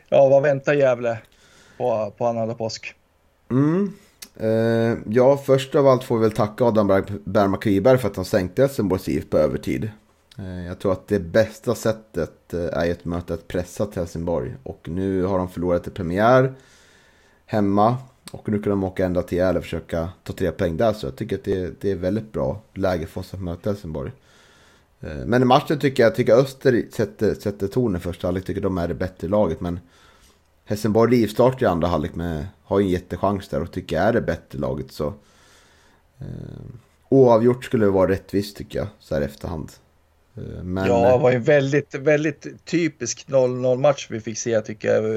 ja 0.08 0.28
vad 0.28 0.42
väntar 0.42 0.74
Gävle 0.74 1.18
på, 1.76 2.12
på 2.18 2.26
annandag 2.26 2.54
påsk? 2.54 2.94
Mm. 3.50 3.92
Eh, 4.40 4.98
ja, 5.08 5.36
först 5.36 5.74
av 5.74 5.86
allt 5.86 6.04
får 6.04 6.16
vi 6.18 6.22
väl 6.22 6.32
tacka 6.32 6.64
Adam 6.64 6.86
Bergman 7.24 7.60
Kviberg 7.60 7.98
för 7.98 8.08
att 8.08 8.16
han 8.16 8.24
sänkte 8.24 8.62
Helsingborgs 8.62 9.08
IF 9.08 9.30
på 9.30 9.38
övertid. 9.38 9.90
Eh, 10.38 10.66
jag 10.66 10.78
tror 10.78 10.92
att 10.92 11.08
det 11.08 11.18
bästa 11.18 11.74
sättet 11.74 12.54
eh, 12.54 12.60
är 12.60 12.86
är 12.86 12.92
att 12.92 13.04
möta 13.04 13.34
ett 13.34 13.48
pressat 13.48 13.94
Helsingborg. 13.94 14.54
Och 14.62 14.88
nu 14.88 15.22
har 15.22 15.38
de 15.38 15.48
förlorat 15.48 15.86
i 15.86 15.90
premiär 15.90 16.54
hemma. 17.46 17.96
Och 18.32 18.48
nu 18.48 18.62
kan 18.62 18.70
de 18.70 18.84
åka 18.84 19.06
ända 19.06 19.22
till 19.22 19.38
Gävle 19.38 19.58
och 19.58 19.64
försöka 19.64 20.08
ta 20.22 20.32
tre 20.32 20.50
poäng 20.50 20.76
där. 20.76 20.92
Så 20.92 21.06
jag 21.06 21.16
tycker 21.16 21.36
att 21.36 21.44
det, 21.44 21.80
det 21.80 21.90
är 21.90 21.96
väldigt 21.96 22.32
bra 22.32 22.60
läge 22.74 23.06
för 23.06 23.20
oss 23.20 23.34
att 23.34 23.40
möta 23.40 23.70
Helsingborg. 23.70 24.12
Eh, 25.00 25.26
men 25.26 25.42
i 25.42 25.44
matchen 25.44 25.78
tycker 25.78 26.02
jag, 26.02 26.14
tycker 26.14 26.34
Öster 26.34 26.86
sätter, 26.92 27.34
sätter 27.34 27.66
tonen 27.68 28.00
första 28.00 28.26
halvlek. 28.26 28.44
Tycker 28.44 28.60
de 28.60 28.78
är 28.78 28.88
det 28.88 28.94
bättre 28.94 29.28
laget. 29.28 29.60
Men 29.60 29.80
Helsingborg 30.64 31.16
rivstart 31.16 31.62
i 31.62 31.66
andra 31.66 31.88
halvlek 31.88 32.14
Men 32.14 32.46
har 32.62 32.78
ju 32.78 32.84
en 32.84 32.90
jättechans 32.90 33.48
där 33.48 33.62
och 33.62 33.72
tycker 33.72 33.96
jag 33.96 34.04
är 34.04 34.12
det 34.12 34.20
bättre 34.20 34.58
laget. 34.58 34.92
Så 34.92 35.06
eh, 36.18 36.26
oavgjort 37.08 37.64
skulle 37.64 37.86
vara 37.86 38.10
rättvist 38.10 38.56
tycker 38.56 38.78
jag 38.78 38.88
så 38.98 39.14
här 39.14 39.22
efterhand. 39.22 39.70
Eh, 40.38 40.64
men, 40.64 40.86
ja, 40.86 41.12
det 41.12 41.18
var 41.18 41.32
ju 41.32 41.38
väldigt, 41.38 41.94
väldigt 41.94 42.64
typisk 42.64 43.28
0-0 43.28 43.76
match 43.78 44.06
vi 44.10 44.20
fick 44.20 44.38
se 44.38 44.60
tycker 44.60 44.88
jag. 44.88 45.14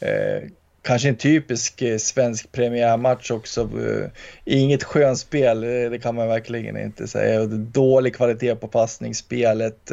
Eh, 0.00 0.42
kanske 0.82 1.08
en 1.08 1.16
typisk 1.16 1.82
eh, 1.82 1.98
svensk 1.98 2.52
premiärmatch 2.52 3.30
också. 3.30 3.60
Eh, 3.60 4.08
inget 4.44 4.84
skönspel, 4.84 5.60
det 5.60 6.02
kan 6.02 6.14
man 6.14 6.28
verkligen 6.28 6.76
inte 6.76 7.08
säga. 7.08 7.46
Dålig 7.46 8.16
kvalitet 8.16 8.54
på 8.54 8.68
passningsspelet. 8.68 9.92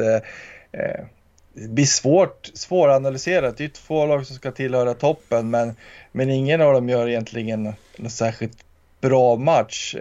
Det 1.54 1.68
blir 1.68 1.86
svårt, 1.86 2.50
svåranalyserat. 2.54 3.58
Det 3.58 3.64
är 3.64 3.70
två 3.70 4.06
lag 4.06 4.26
som 4.26 4.36
ska 4.36 4.52
tillhöra 4.52 4.94
toppen, 4.94 5.50
men, 5.50 5.76
men 6.12 6.30
ingen 6.30 6.62
av 6.62 6.74
dem 6.74 6.90
gör 6.90 7.10
egentligen 7.10 7.74
någon 7.98 8.10
särskilt 8.10 8.58
bra 9.02 9.36
match. 9.36 9.96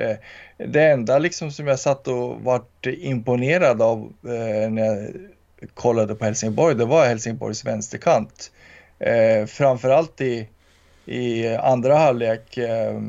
Det 0.67 0.83
enda 0.83 1.19
liksom 1.19 1.53
som 1.53 1.67
jag 1.67 1.79
satt 1.79 2.09
och 2.09 2.41
vart 2.41 2.87
imponerad 2.87 3.83
av 3.83 4.13
eh, 4.25 4.71
när 4.71 4.85
jag 5.61 5.71
kollade 5.75 6.15
på 6.15 6.25
Helsingborg, 6.25 6.75
det 6.75 6.85
var 6.85 7.07
Helsingborgs 7.07 7.65
vänsterkant. 7.65 8.53
Eh, 8.99 9.47
framförallt 9.47 10.21
i 10.21 10.49
i 11.09 11.57
andra 11.57 11.97
halvlek. 11.97 12.57
Eh, 12.57 13.03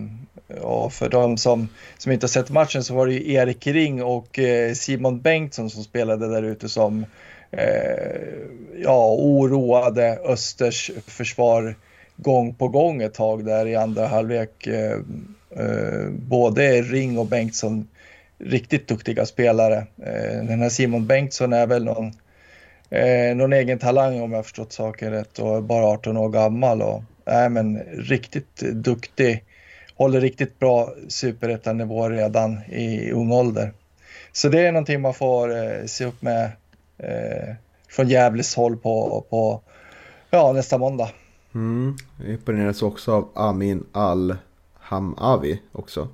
och 0.61 0.93
för 0.93 1.09
de 1.09 1.37
som, 1.37 1.69
som 1.97 2.11
inte 2.11 2.23
har 2.23 2.29
sett 2.29 2.49
matchen 2.49 2.83
så 2.83 2.93
var 2.93 3.07
det 3.07 3.13
ju 3.13 3.33
Erik 3.33 3.67
Ring 3.67 4.03
och 4.03 4.39
eh, 4.39 4.73
Simon 4.73 5.21
Bengtsson 5.21 5.69
som 5.69 5.83
spelade 5.83 6.27
där 6.27 6.43
ute 6.43 6.69
som 6.69 7.05
eh, 7.51 8.19
ja, 8.77 9.15
oroade 9.19 10.19
Östers 10.25 10.91
försvar 11.07 11.75
gång 12.15 12.53
på 12.53 12.67
gång 12.67 13.01
ett 13.01 13.13
tag 13.13 13.45
där 13.45 13.65
i 13.65 13.75
andra 13.75 14.07
halvlek. 14.07 14.67
Eh, 14.67 14.97
Eh, 15.55 16.09
både 16.09 16.81
Ring 16.81 17.17
och 17.17 17.25
Bengtsson 17.25 17.87
riktigt 18.39 18.87
duktiga 18.87 19.25
spelare. 19.25 19.77
Eh, 19.97 20.45
den 20.45 20.61
här 20.61 20.69
Simon 20.69 21.07
Bengtsson 21.07 21.53
är 21.53 21.67
väl 21.67 21.83
någon, 21.85 22.11
eh, 22.89 23.35
någon 23.35 23.53
egen 23.53 23.79
talang 23.79 24.21
om 24.21 24.33
jag 24.33 24.45
förstått 24.45 24.73
saken 24.73 25.11
rätt 25.11 25.39
och 25.39 25.63
bara 25.63 25.85
18 25.85 26.17
år 26.17 26.29
gammal. 26.29 26.81
Och, 26.81 27.03
Nej, 27.31 27.49
men 27.49 27.79
riktigt 27.91 28.59
duktig. 28.59 29.43
Håller 29.95 30.21
riktigt 30.21 30.59
bra 30.59 30.93
superettanivå 31.07 32.09
redan 32.09 32.59
i 32.63 33.11
ung 33.11 33.31
ålder. 33.31 33.73
Så 34.31 34.49
det 34.49 34.67
är 34.67 34.71
någonting 34.71 35.01
man 35.01 35.13
får 35.13 35.57
eh, 35.57 35.85
se 35.85 36.05
upp 36.05 36.21
med 36.21 36.51
eh, 36.97 37.55
från 37.89 38.07
Gävles 38.07 38.55
håll 38.55 38.77
på, 38.77 39.25
på 39.29 39.61
ja, 40.29 40.53
nästa 40.53 40.77
måndag. 40.77 41.09
Mm. 41.55 41.97
Jag 42.17 42.29
imponeras 42.29 42.81
också 42.81 43.13
av 43.13 43.29
Amin 43.33 43.83
Al. 43.91 44.35
Al-Hamavi 44.89 45.61
också. 45.71 46.07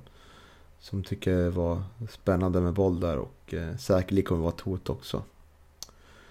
Som 0.80 1.02
tycker 1.02 1.36
det 1.36 1.50
var 1.50 1.82
spännande 2.10 2.60
med 2.60 2.72
boll 2.72 3.00
där 3.00 3.18
och 3.18 3.54
eh, 3.54 3.76
säkerligen 3.76 4.26
kommer 4.26 4.42
vara 4.42 4.52
ett 4.54 4.60
hot 4.60 4.90
också. 4.90 5.22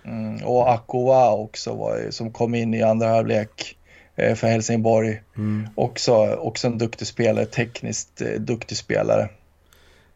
Mm, 0.04 0.46
och 0.46 0.72
Akowa 0.74 1.32
också 1.32 1.76
var, 1.76 2.12
som 2.12 2.32
kom 2.32 2.56
in 2.56 2.74
i 2.74 2.82
andra 2.82 3.08
halvlek. 3.08 3.78
Eh, 4.16 4.36
för 4.36 4.48
Helsingborg. 4.48 5.22
Mm. 5.38 5.68
Också, 5.76 6.36
också 6.36 6.68
en 6.68 6.78
duktig 6.78 7.08
spelare, 7.08 7.46
tekniskt 7.46 8.22
eh, 8.22 8.40
duktig 8.40 8.78
spelare. 8.78 9.30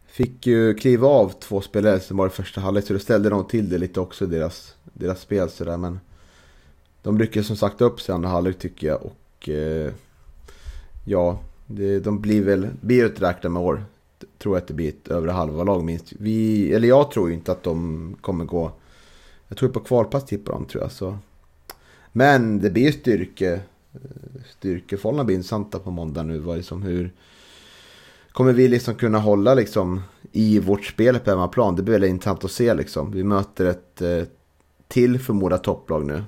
Fick 0.07 0.47
ju 0.47 0.73
kliva 0.73 1.07
av 1.07 1.33
två 1.39 1.61
spelare 1.61 1.91
i 1.91 1.95
Helsingborg 1.95 2.31
i 2.31 2.35
första 2.35 2.61
halvlek 2.61 2.85
så 2.85 2.93
det 2.93 2.99
ställde 2.99 3.29
de 3.29 3.47
till 3.47 3.69
det 3.69 3.77
lite 3.77 3.99
också 3.99 4.25
deras, 4.25 4.75
deras 4.93 5.21
spel 5.21 5.49
sådär 5.49 5.77
men 5.77 5.99
de 7.03 7.17
lyckades 7.17 7.47
som 7.47 7.55
sagt 7.55 7.81
upp 7.81 8.01
sig 8.01 8.13
i 8.13 8.15
andra 8.15 8.29
halvlek 8.29 8.59
tycker 8.59 8.87
jag 8.87 9.01
och 9.01 9.49
eh, 9.49 9.91
ja, 11.05 11.39
det, 11.71 11.99
de 11.99 12.21
blir 12.21 12.43
väl, 12.43 12.67
blir 12.81 13.05
ett 13.05 13.21
räkna 13.21 13.49
med 13.49 13.61
år. 13.61 13.83
Tror 14.37 14.57
att 14.57 14.67
det 14.67 14.73
blir 14.73 14.89
ett 14.89 15.07
övre 15.07 15.31
halva 15.31 15.63
lag 15.63 15.83
minst. 15.83 16.13
Vi, 16.19 16.73
eller 16.73 16.87
jag 16.87 17.11
tror 17.11 17.29
ju 17.29 17.35
inte 17.35 17.51
att 17.51 17.63
de 17.63 18.15
kommer 18.21 18.45
gå, 18.45 18.71
jag 19.47 19.57
tror 19.57 19.69
på 19.69 19.79
kvalplats 19.79 20.25
tippar 20.25 20.53
de 20.53 20.65
tror 20.65 20.83
jag 20.83 20.91
så. 20.91 21.17
Men 22.11 22.59
det 22.59 22.69
blir 22.69 22.83
ju 22.83 22.91
styrke 22.91 23.61
styrkeförhållandena 24.49 25.25
blir 25.25 25.35
intressanta 25.35 25.79
på 25.79 25.91
måndag 25.91 26.23
nu. 26.23 26.39
Vad 26.39 26.57
liksom 26.57 26.83
hur 26.83 27.13
kommer 28.31 28.53
vi 28.53 28.67
liksom 28.67 28.95
kunna 28.95 29.19
hålla 29.19 29.53
liksom 29.53 30.01
i 30.31 30.59
vårt 30.59 30.85
spel 30.85 31.19
på 31.19 31.29
hemmaplan? 31.29 31.75
Det 31.75 31.83
blir 31.83 31.91
väldigt 31.91 32.09
intressant 32.09 32.43
att 32.43 32.51
se 32.51 32.73
liksom. 32.73 33.11
Vi 33.11 33.23
möter 33.23 33.65
ett 33.65 34.01
eh, 34.01 34.23
till 34.87 35.19
förmodat 35.19 35.63
topplag 35.63 36.05
nu. 36.05 36.23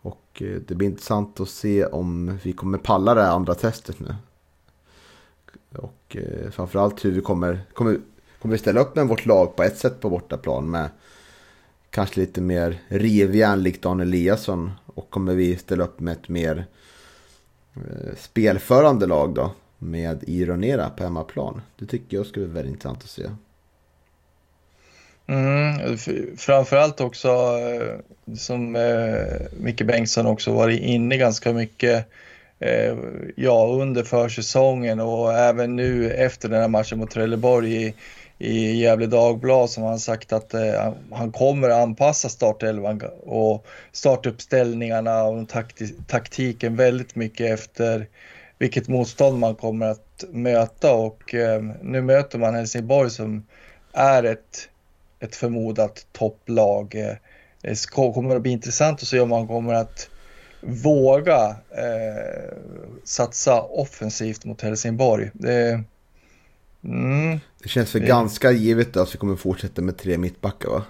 Och 0.00 0.42
eh, 0.42 0.60
det 0.66 0.74
blir 0.74 0.88
intressant 0.88 1.40
att 1.40 1.48
se 1.48 1.84
om 1.84 2.38
vi 2.42 2.52
kommer 2.52 2.78
palla 2.78 3.14
det 3.14 3.22
här 3.22 3.30
andra 3.30 3.54
testet 3.54 4.00
nu. 4.00 4.14
Och 5.76 6.16
eh, 6.16 6.50
framförallt 6.50 7.04
hur 7.04 7.10
vi 7.10 7.20
kommer, 7.20 7.60
kommer, 7.72 7.98
kommer 8.42 8.52
vi 8.52 8.58
ställa 8.58 8.80
upp 8.80 8.96
med 8.96 9.08
vårt 9.08 9.26
lag 9.26 9.56
på 9.56 9.62
ett 9.62 9.78
sätt 9.78 10.00
på 10.00 10.10
bortaplan 10.10 10.70
med 10.70 10.88
kanske 11.90 12.20
lite 12.20 12.40
mer 12.40 12.78
rivjärn 12.88 13.62
likt 13.62 13.82
Dan 13.82 14.00
Eliasson 14.00 14.72
och 14.86 15.10
kommer 15.10 15.34
vi 15.34 15.56
ställa 15.56 15.84
upp 15.84 16.00
med 16.00 16.12
ett 16.12 16.28
mer 16.28 16.66
eh, 17.76 18.16
spelförande 18.18 19.06
lag 19.06 19.34
då 19.34 19.52
med 19.78 20.24
Ironera 20.26 20.90
på 20.90 21.02
hemmaplan? 21.02 21.62
Det 21.78 21.86
tycker 21.86 22.16
jag 22.16 22.26
skulle 22.26 22.46
vara 22.46 22.54
väldigt 22.54 22.72
intressant 22.72 23.02
att 23.02 23.10
se. 23.10 23.30
Mm, 25.26 25.96
framförallt 26.36 27.00
också 27.00 27.28
eh, 27.28 28.34
som 28.36 28.76
eh, 28.76 29.46
Micke 29.60 29.82
Bengtsson 29.82 30.26
också 30.26 30.52
varit 30.52 30.80
inne 30.80 31.16
ganska 31.16 31.52
mycket 31.52 31.96
eh, 31.96 32.12
Eh, 32.62 32.96
ja, 33.36 33.66
under 33.80 34.02
försäsongen 34.02 35.00
och 35.00 35.34
även 35.34 35.76
nu 35.76 36.10
efter 36.10 36.48
den 36.48 36.60
här 36.60 36.68
matchen 36.68 36.98
mot 36.98 37.10
Trelleborg 37.10 37.86
i, 37.86 37.94
i 38.38 38.82
Gävle 38.82 39.06
Dagblad 39.06 39.70
som 39.70 39.82
han 39.82 40.00
sagt 40.00 40.32
att 40.32 40.54
eh, 40.54 40.92
han 41.10 41.32
kommer 41.32 41.70
anpassa 41.70 42.28
startelvan 42.28 43.02
och 43.26 43.66
startuppställningarna 43.92 45.22
och 45.22 45.48
takti 45.48 45.94
taktiken 46.06 46.76
väldigt 46.76 47.14
mycket 47.14 47.50
efter 47.50 48.06
vilket 48.58 48.88
motstånd 48.88 49.38
man 49.38 49.54
kommer 49.54 49.86
att 49.86 50.24
möta 50.30 50.94
och 50.94 51.34
eh, 51.34 51.62
nu 51.82 52.00
möter 52.00 52.38
man 52.38 52.54
Helsingborg 52.54 53.10
som 53.10 53.46
är 53.92 54.22
ett, 54.22 54.68
ett 55.20 55.36
förmodat 55.36 56.06
topplag. 56.12 56.94
Eh, 56.94 57.08
eh 57.08 57.16
det 57.62 57.90
kommer 57.90 58.36
att 58.36 58.42
bli 58.42 58.52
intressant 58.52 59.02
att 59.02 59.08
se 59.08 59.20
om 59.20 59.28
man 59.28 59.48
kommer 59.48 59.74
att 59.74 60.09
våga 60.60 61.56
eh, 61.70 62.56
satsa 63.04 63.62
offensivt 63.62 64.44
mot 64.44 64.62
Helsingborg. 64.62 65.30
Det, 65.32 65.84
Mm. 66.84 67.40
Det 67.62 67.68
känns 67.68 67.94
väl 67.94 68.02
det... 68.02 68.08
ganska 68.08 68.50
givet 68.50 68.96
att 68.96 69.14
vi 69.14 69.18
kommer 69.18 69.36
fortsätta 69.36 69.82
med 69.82 69.98
tre 69.98 70.18
mittbackar 70.18 70.68
va? 70.68 70.82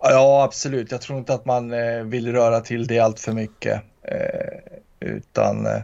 Ja, 0.00 0.44
absolut. 0.44 0.90
Jag 0.90 1.00
tror 1.00 1.18
inte 1.18 1.34
att 1.34 1.44
man 1.44 1.72
eh, 1.72 2.02
vill 2.02 2.32
röra 2.32 2.60
till 2.60 2.86
det 2.86 2.98
allt 2.98 3.20
för 3.20 3.32
mycket. 3.32 3.82
Eh, 4.02 4.58
utan 5.00 5.66
eh, 5.66 5.80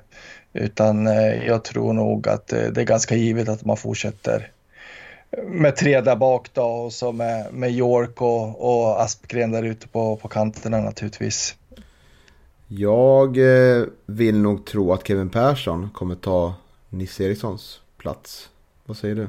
utan 0.53 1.07
eh, 1.07 1.47
jag 1.47 1.65
tror 1.65 1.93
nog 1.93 2.29
att 2.29 2.53
eh, 2.53 2.63
det 2.63 2.81
är 2.81 2.85
ganska 2.85 3.15
givet 3.15 3.49
att 3.49 3.65
man 3.65 3.77
fortsätter 3.77 4.51
med 5.47 5.77
tre 5.77 6.01
där 6.01 6.17
bak 6.17 6.49
då 6.53 6.63
och 6.63 6.93
så 6.93 7.13
med, 7.13 7.53
med 7.53 7.71
York 7.71 8.23
och, 8.23 8.61
och 8.61 9.03
Aspgren 9.03 9.51
där 9.51 9.63
ute 9.63 9.89
på, 9.89 10.17
på 10.17 10.29
kanterna 10.29 10.81
naturligtvis. 10.81 11.57
Jag 12.77 13.39
eh, 13.39 13.85
vill 14.07 14.39
nog 14.39 14.65
tro 14.67 14.93
att 14.93 15.07
Kevin 15.07 15.31
Persson 15.31 15.91
kommer 15.95 16.15
ta 16.15 16.55
Nisse 16.89 17.25
Erikssons 17.25 17.81
plats. 17.97 18.51
Vad 18.85 18.97
säger 18.97 19.15
du? 19.15 19.29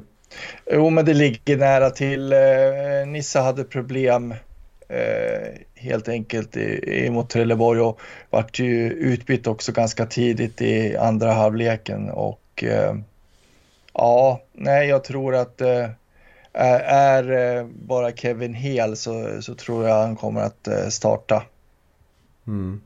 Jo, 0.71 0.89
men 0.89 1.05
det 1.05 1.13
ligger 1.13 1.57
nära 1.57 1.89
till. 1.89 2.33
Eh, 2.33 2.39
Nissa 3.07 3.41
hade 3.41 3.63
problem 3.63 4.31
eh, 4.87 5.59
helt 5.75 6.09
enkelt 6.09 6.57
mot 7.09 7.29
Trelleborg 7.29 7.81
och 7.81 7.99
vart 8.29 8.59
ju 8.59 8.91
utbytt 8.91 9.47
också 9.47 9.71
ganska 9.71 10.05
tidigt 10.05 10.61
i 10.61 10.97
andra 10.97 11.31
halvleken 11.31 12.09
och 12.09 12.63
ja, 13.93 14.41
nej, 14.53 14.89
jag 14.89 15.03
tror 15.03 15.35
att 15.35 15.61
är, 16.53 17.63
bara 17.87 18.11
Kevin 18.11 18.53
hel 18.53 18.97
så, 18.97 19.41
så 19.41 19.55
tror 19.55 19.87
jag 19.87 19.95
han 19.95 20.15
kommer 20.15 20.41
att 20.41 20.93
starta. 20.93 21.43
Mm. 22.47 22.81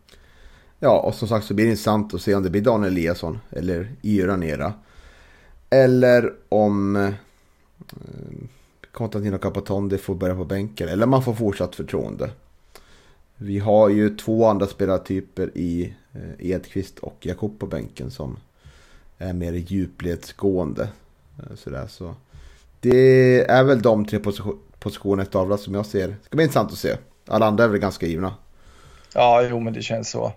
Ja, 0.80 1.00
och 1.00 1.16
som 1.16 1.28
sagt 1.28 1.46
så 1.46 1.54
blir 1.54 1.66
det 1.66 1.72
intressant 1.72 2.14
att 2.14 2.22
se 2.22 2.36
om 2.36 2.44
det 2.44 2.50
blir 2.50 2.62
Daniel 2.62 2.94
Eliasson 2.94 3.40
eller 3.50 3.92
Iranera. 4.02 4.74
Eller 5.70 6.34
om 6.50 6.96
eh, 6.96 7.14
Konstantino 8.92 9.38
Capatondi 9.38 9.98
får 9.98 10.16
börja 10.16 10.36
på 10.36 10.46
bänken. 10.46 10.90
Eller 10.90 11.06
man 11.06 11.24
får 11.24 11.34
fortsatt 11.34 11.76
förtroende. 11.76 12.30
Vi 13.36 13.60
har 13.60 13.90
ju 13.90 14.16
två 14.18 14.46
andra 14.46 14.68
spelartyper 14.68 15.52
i 15.58 15.94
eh, 16.14 16.50
Edqvist 16.52 17.00
och 17.00 17.18
Jakob 17.22 17.60
på 17.60 17.66
bänken 17.66 18.12
som 18.12 18.38
är 19.18 19.34
mer 19.34 19.54
djupledsgående. 19.54 20.90
Eh, 21.40 21.56
sådär, 21.56 21.88
så. 21.88 22.16
Det 22.80 23.52
är 23.52 23.64
väl 23.64 23.82
de 23.82 24.06
tre 24.06 24.20
position, 24.20 24.60
positionerna 24.80 25.24
efter 25.24 25.40
avlat 25.40 25.62
som 25.62 25.74
jag 25.74 25.86
ser. 25.86 26.08
Det 26.08 26.16
ska 26.24 26.36
bli 26.36 26.44
intressant 26.44 26.72
att 26.72 26.78
se. 26.78 26.98
Alla 27.28 27.46
andra 27.46 27.64
är 27.64 27.68
väl 27.68 27.80
ganska 27.80 28.06
givna. 28.06 28.34
Ja, 29.14 29.44
jo, 29.50 29.60
men 29.60 29.74
det 29.74 29.82
känns 29.82 30.10
så. 30.10 30.34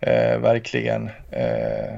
Eh, 0.00 0.38
verkligen. 0.38 1.10
Eh, 1.30 1.94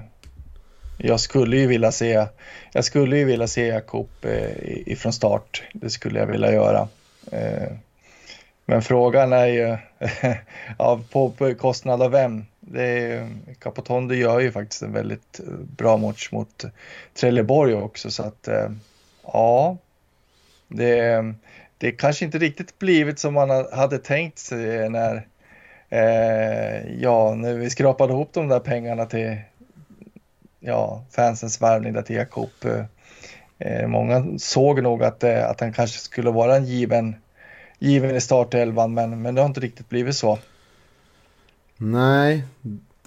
jag 0.99 1.21
skulle 1.21 1.57
ju 1.57 1.67
vilja 1.67 1.93
se, 1.93 2.27
jag 2.73 2.85
skulle 2.85 3.19
ju 3.19 3.25
vilja 3.25 3.47
se 3.47 3.67
Jakob 3.67 4.09
eh, 4.23 4.89
ifrån 4.89 5.13
start. 5.13 5.63
Det 5.73 5.91
skulle 5.91 6.19
jag 6.19 6.27
vilja 6.27 6.53
göra. 6.53 6.89
Eh, 7.33 7.73
men 8.67 8.83
frågan 8.83 9.33
är 9.33 9.47
ju 9.47 9.77
ja, 10.79 11.01
på, 11.11 11.31
på 11.31 11.55
kostnad 11.55 12.03
av 12.03 12.11
vem. 12.11 12.45
Det 12.61 12.83
är, 12.83 13.29
Capotondo 13.59 14.15
gör 14.15 14.41
ju 14.41 14.53
faktiskt 14.53 14.83
en 14.83 14.93
väldigt 14.93 15.41
eh, 15.41 15.53
bra 15.77 15.97
match 15.97 16.29
mot 16.33 16.65
Trelleborg 17.15 17.75
också 17.75 18.11
så 18.11 18.23
att 18.23 18.49
eh, 18.49 18.71
ja, 19.23 19.77
det, 20.69 21.25
det 21.79 21.93
kanske 21.93 22.25
inte 22.25 22.39
riktigt 22.39 22.79
blivit 22.79 23.19
som 23.19 23.35
man 23.35 23.51
hade 23.73 23.99
tänkt 23.99 24.39
sig 24.39 24.89
när 24.91 25.27
eh, 25.91 27.01
ja, 27.01 27.35
när 27.35 27.55
vi 27.55 27.71
skrapade 27.71 28.13
ihop 28.13 28.33
de 28.33 28.49
där 28.49 28.61
pengarna 28.61 29.07
till 29.07 29.37
ja, 30.61 31.05
fansens 31.11 31.63
värvning 31.63 31.93
där 31.93 32.03
till 32.03 32.17
Jakob. 32.17 32.51
Eh, 32.65 32.85
eh, 33.59 33.89
många 33.89 34.39
såg 34.39 34.83
nog 34.83 35.03
att, 35.03 35.25
eh, 35.25 35.51
att 35.51 35.61
han 35.61 35.73
kanske 35.73 35.99
skulle 35.99 36.31
vara 36.31 36.57
en 36.57 36.65
given, 36.65 37.17
given 37.79 38.17
i 38.17 38.21
startelvan 38.21 38.95
men, 38.95 39.23
men 39.23 39.35
det 39.35 39.41
har 39.41 39.49
inte 39.49 39.61
riktigt 39.61 39.89
blivit 39.89 40.17
så. 40.17 40.39
Nej, 41.77 42.45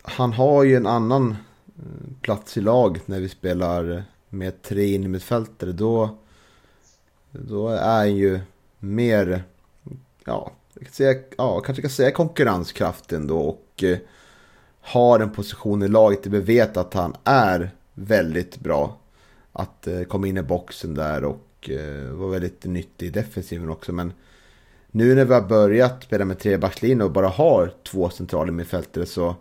han 0.02 0.34
har 0.34 0.64
ju 0.64 0.76
en 0.76 0.88
annan 0.88 1.32
eh, 1.32 2.22
plats 2.22 2.58
i 2.58 2.62
laget 2.62 3.08
när 3.08 3.20
vi 3.20 3.30
spelar 3.30 4.04
med 4.30 4.62
tre 4.62 4.94
innermittfältare. 4.94 5.72
Då, 5.72 6.18
då 7.32 7.70
är 7.70 7.98
han 7.98 8.16
ju 8.16 8.40
mer, 8.80 9.44
ja, 10.26 10.52
säga, 10.92 11.16
ja, 11.38 11.60
kanske 11.60 11.82
kan 11.82 11.92
säga 11.92 12.12
konkurrenskraft 12.12 13.14
ändå 13.14 13.40
och 13.40 13.84
eh, 13.84 13.98
har 14.82 15.20
en 15.20 15.30
position 15.30 15.84
i 15.84 15.88
laget 15.88 16.24
där 16.24 16.30
vi 16.30 16.40
vet 16.40 16.78
att 16.78 16.94
han 16.94 17.16
är 17.24 17.72
väldigt 17.94 18.58
bra. 18.58 18.98
Att 19.52 19.88
eh, 19.88 20.04
komma 20.04 20.28
in 20.28 20.38
i 20.38 20.42
boxen 20.42 20.94
där 20.94 21.24
och 21.24 21.70
eh, 21.70 22.12
vara 22.12 22.32
väldigt 22.32 22.66
nyttig 22.66 23.08
i 23.08 23.10
defensiven 23.10 23.70
också. 23.70 23.92
Men 23.92 24.14
nu 24.92 25.16
när 25.16 25.26
vi 25.26 25.34
har 25.34 25.42
börjat 25.42 26.04
spela 26.04 26.26
med 26.26 26.40
trebackslinje 26.40 27.04
och 27.04 27.12
bara 27.12 27.28
har 27.28 27.74
två 27.84 28.10
centraler 28.10 28.52
mittfältare 28.52 29.06
så 29.06 29.36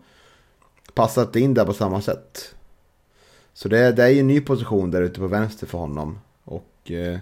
passar 0.94 1.28
det 1.32 1.40
in 1.40 1.54
där 1.54 1.64
på 1.64 1.72
samma 1.72 2.00
sätt. 2.00 2.54
Så 3.52 3.68
det, 3.68 3.92
det 3.92 4.04
är 4.04 4.08
ju 4.08 4.20
en 4.20 4.26
ny 4.26 4.40
position 4.40 4.90
där 4.90 5.02
ute 5.02 5.20
på 5.20 5.26
vänster 5.26 5.66
för 5.66 5.78
honom. 5.78 6.18
Och 6.44 6.90
eh, 6.90 7.18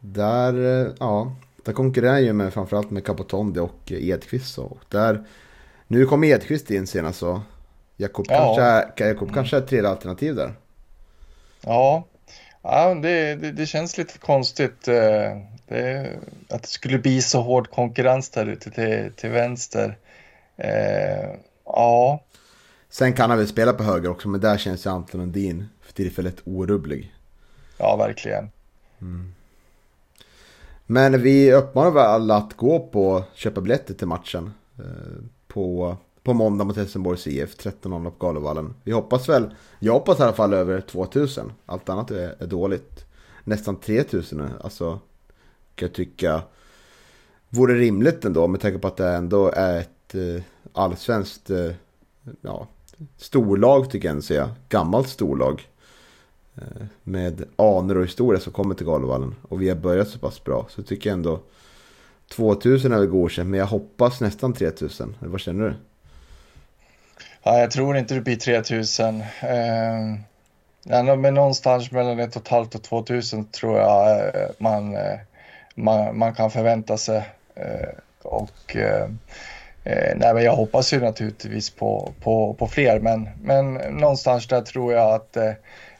där, 0.00 0.82
eh, 0.84 0.92
ja, 0.98 1.36
där 1.64 1.72
konkurrerar 1.72 2.18
ju 2.18 2.32
med 2.32 2.52
framförallt 2.52 2.90
med 2.90 3.04
Capotonde 3.04 3.60
och 3.60 3.92
Edqvist. 3.92 4.54
Så. 4.54 4.64
Och 4.64 4.82
där, 4.88 5.24
nu 5.86 6.06
kom 6.06 6.24
Edqvist 6.24 6.70
in 6.70 6.86
senast 6.86 7.18
så 7.18 7.40
Jakob 7.96 8.26
Ja. 8.28 8.36
kanske, 8.36 8.62
är, 9.04 9.08
Jakob 9.08 9.34
kanske 9.34 9.56
är 9.56 9.60
ett 9.60 9.68
tredje 9.68 9.90
alternativ 9.90 10.34
där. 10.34 10.52
Ja, 11.60 12.04
ja 12.62 12.94
det, 12.94 13.34
det, 13.34 13.52
det 13.52 13.66
känns 13.66 13.98
lite 13.98 14.18
konstigt 14.18 14.88
eh, 14.88 15.38
det, 15.68 16.10
att 16.48 16.62
det 16.62 16.68
skulle 16.68 16.98
bli 16.98 17.22
så 17.22 17.40
hård 17.42 17.70
konkurrens 17.70 18.30
där 18.30 18.46
ute 18.46 18.70
till, 18.70 19.12
till 19.16 19.30
vänster. 19.30 19.98
Eh, 20.56 21.30
ja, 21.64 22.24
Sen 22.88 23.12
kan 23.12 23.30
han 23.30 23.38
väl 23.38 23.48
spela 23.48 23.72
på 23.72 23.82
höger 23.82 24.10
också 24.10 24.28
men 24.28 24.40
där 24.40 24.58
känns 24.58 24.86
ju 24.86 24.90
Anton 24.90 25.20
Lundin 25.20 25.68
för 25.82 25.92
tillfället 25.92 26.36
orubblig. 26.44 27.14
ja 27.78 27.96
verkligen. 27.96 28.50
Men 30.92 31.22
vi 31.22 31.52
uppmanar 31.52 31.90
väl 31.90 32.06
alla 32.06 32.36
att 32.36 32.56
gå 32.56 32.78
på 32.78 33.24
köpa 33.34 33.60
biljetter 33.60 33.94
till 33.94 34.06
matchen. 34.06 34.50
Eh, 34.78 34.84
på, 35.48 35.96
på 36.22 36.34
måndag 36.34 36.64
mot 36.64 36.76
Helsingborgs 36.76 37.26
IF, 37.26 37.56
13.00 37.56 38.10
på 38.10 38.26
Galovallen. 38.26 38.74
Vi 38.84 38.92
hoppas 38.92 39.28
väl, 39.28 39.54
jag 39.78 39.92
hoppas 39.92 40.20
i 40.20 40.22
alla 40.22 40.32
fall 40.32 40.54
över 40.54 40.80
2000. 40.80 41.52
Allt 41.66 41.88
annat 41.88 42.10
är, 42.10 42.34
är 42.38 42.46
dåligt. 42.46 43.04
Nästan 43.44 43.76
3000 43.76 44.48
alltså. 44.60 44.98
Kan 45.74 45.86
jag 45.86 45.94
tycka 45.94 46.42
vore 47.48 47.74
rimligt 47.74 48.24
ändå 48.24 48.46
med 48.46 48.60
tanke 48.60 48.78
på 48.78 48.88
att 48.88 48.96
det 48.96 49.08
ändå 49.08 49.50
är 49.54 49.80
ett 49.80 50.14
eh, 50.14 50.42
allsvenskt 50.72 51.50
eh, 51.50 51.72
ja, 52.40 52.68
storlag 53.16 53.90
tycker 53.90 54.08
jag 54.08 54.12
ändå 54.12 54.22
säga. 54.22 54.50
Gammalt 54.68 55.08
storlag. 55.08 55.68
Eh, 56.60 56.86
med 57.02 57.44
anor 57.56 57.96
och 57.96 58.04
historia 58.04 58.40
som 58.40 58.52
kommer 58.52 58.74
till 58.74 58.86
Galovallen. 58.86 59.34
Och 59.48 59.62
vi 59.62 59.68
har 59.68 59.76
börjat 59.76 60.08
så 60.08 60.18
pass 60.18 60.44
bra. 60.44 60.66
Så 60.70 60.82
tycker 60.82 61.10
jag 61.10 61.14
ändå 61.14 61.40
2000 62.30 62.92
är 62.92 62.98
väl 62.98 63.06
godkänt. 63.06 63.48
Men 63.48 63.60
jag 63.60 63.66
hoppas 63.66 64.20
nästan 64.20 64.52
3000. 64.52 65.16
Eller 65.20 65.30
Vad 65.30 65.40
känner 65.40 65.64
du? 65.64 65.74
Ja, 67.42 67.58
jag 67.58 67.70
tror 67.70 67.96
inte 67.96 68.14
det 68.14 68.20
blir 68.20 68.36
3000. 68.36 69.20
Eh, 69.20 71.16
men 71.16 71.34
någonstans 71.34 71.90
mellan 71.90 72.18
ett 72.18 72.36
och 72.36 72.42
ett 72.42 72.48
halvt 72.48 72.74
och 72.74 72.82
2000 72.82 73.44
tror 73.44 73.78
jag 73.78 74.18
eh, 74.18 74.50
man, 74.58 74.94
eh, 74.94 75.18
man, 75.74 76.18
man 76.18 76.34
kan 76.34 76.50
förvänta 76.50 76.96
sig. 76.96 77.28
Eh, 77.54 77.88
och 78.22 78.76
eh, 78.76 79.08
nej, 80.16 80.34
men 80.34 80.42
jag 80.42 80.56
hoppas 80.56 80.92
ju 80.92 81.00
naturligtvis 81.00 81.70
på, 81.70 82.12
på, 82.22 82.54
på 82.54 82.66
fler, 82.66 83.00
men, 83.00 83.28
men 83.42 83.74
någonstans 83.74 84.46
där 84.46 84.60
tror 84.60 84.92
jag 84.92 85.14
att 85.14 85.36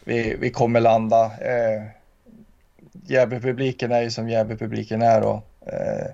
vi, 0.04 0.36
vi 0.40 0.50
kommer 0.50 0.80
landa. 0.80 1.24
Eh, 1.24 1.82
Gävlepubliken 2.92 3.92
är 3.92 4.02
ju 4.02 4.10
som 4.10 4.28
Gävlepubliken 4.28 5.02
är 5.02 5.22
och 5.22 5.46
eh, 5.66 6.06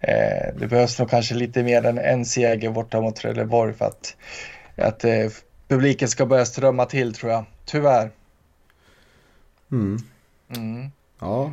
eh, 0.00 0.54
det 0.58 0.66
behövs 0.66 0.98
nog 0.98 1.10
kanske 1.10 1.34
lite 1.34 1.62
mer 1.62 1.86
än 1.86 1.98
en 1.98 2.24
seger 2.24 2.70
borta 2.70 3.00
mot 3.00 3.16
Trelleborg 3.16 3.74
för 3.74 3.84
att, 3.84 4.16
att 4.76 5.04
eh, 5.04 5.30
publiken 5.68 6.08
ska 6.08 6.26
börja 6.26 6.44
strömma 6.44 6.84
till 6.84 7.14
tror 7.14 7.32
jag. 7.32 7.44
Tyvärr. 7.64 8.10
Mm. 9.72 9.98
Mm. 10.56 10.90
Ja, 11.20 11.52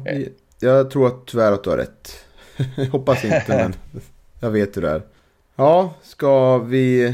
jag 0.59 0.91
tror 0.91 1.07
att 1.07 1.25
tyvärr 1.25 1.51
att 1.51 1.63
du 1.63 1.69
har 1.69 1.77
rätt. 1.77 2.25
Jag 2.75 2.85
hoppas 2.91 3.25
inte, 3.25 3.43
men 3.47 3.73
jag 4.39 4.51
vet 4.51 4.77
hur 4.77 4.81
det 4.81 4.89
är. 4.89 5.01
Ja, 5.55 5.93
ska 6.01 6.57
vi... 6.57 7.05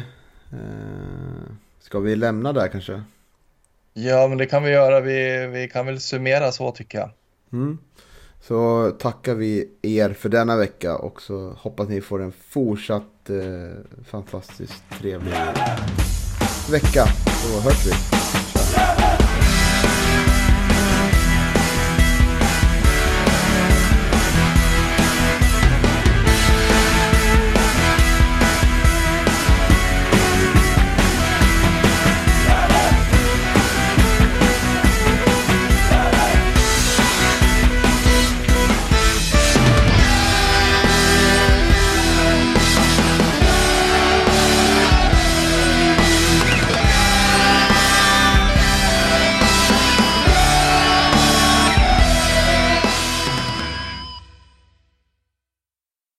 Eh, 0.51 1.51
ska 1.79 1.99
vi 1.99 2.15
lämna 2.15 2.53
där 2.53 2.67
kanske? 2.67 3.03
Ja, 3.93 4.27
men 4.27 4.37
det 4.37 4.45
kan 4.45 4.63
vi 4.63 4.69
göra. 4.69 4.99
Vi, 4.99 5.47
vi 5.47 5.67
kan 5.67 5.85
väl 5.85 5.99
summera 5.99 6.51
så 6.51 6.71
tycker 6.71 6.97
jag. 6.97 7.09
Mm. 7.53 7.77
Så 8.41 8.91
tackar 8.99 9.35
vi 9.35 9.69
er 9.81 10.13
för 10.13 10.29
denna 10.29 10.57
vecka 10.57 10.95
och 10.95 11.21
så 11.21 11.53
hoppas 11.57 11.89
ni 11.89 12.01
får 12.01 12.21
en 12.21 12.33
fortsatt 12.49 13.29
eh, 13.29 14.03
fantastiskt 14.05 14.83
trevlig 14.99 15.33
vecka. 16.71 17.05
Så 17.25 17.59
hörs 17.59 17.85
vi. 17.85 18.10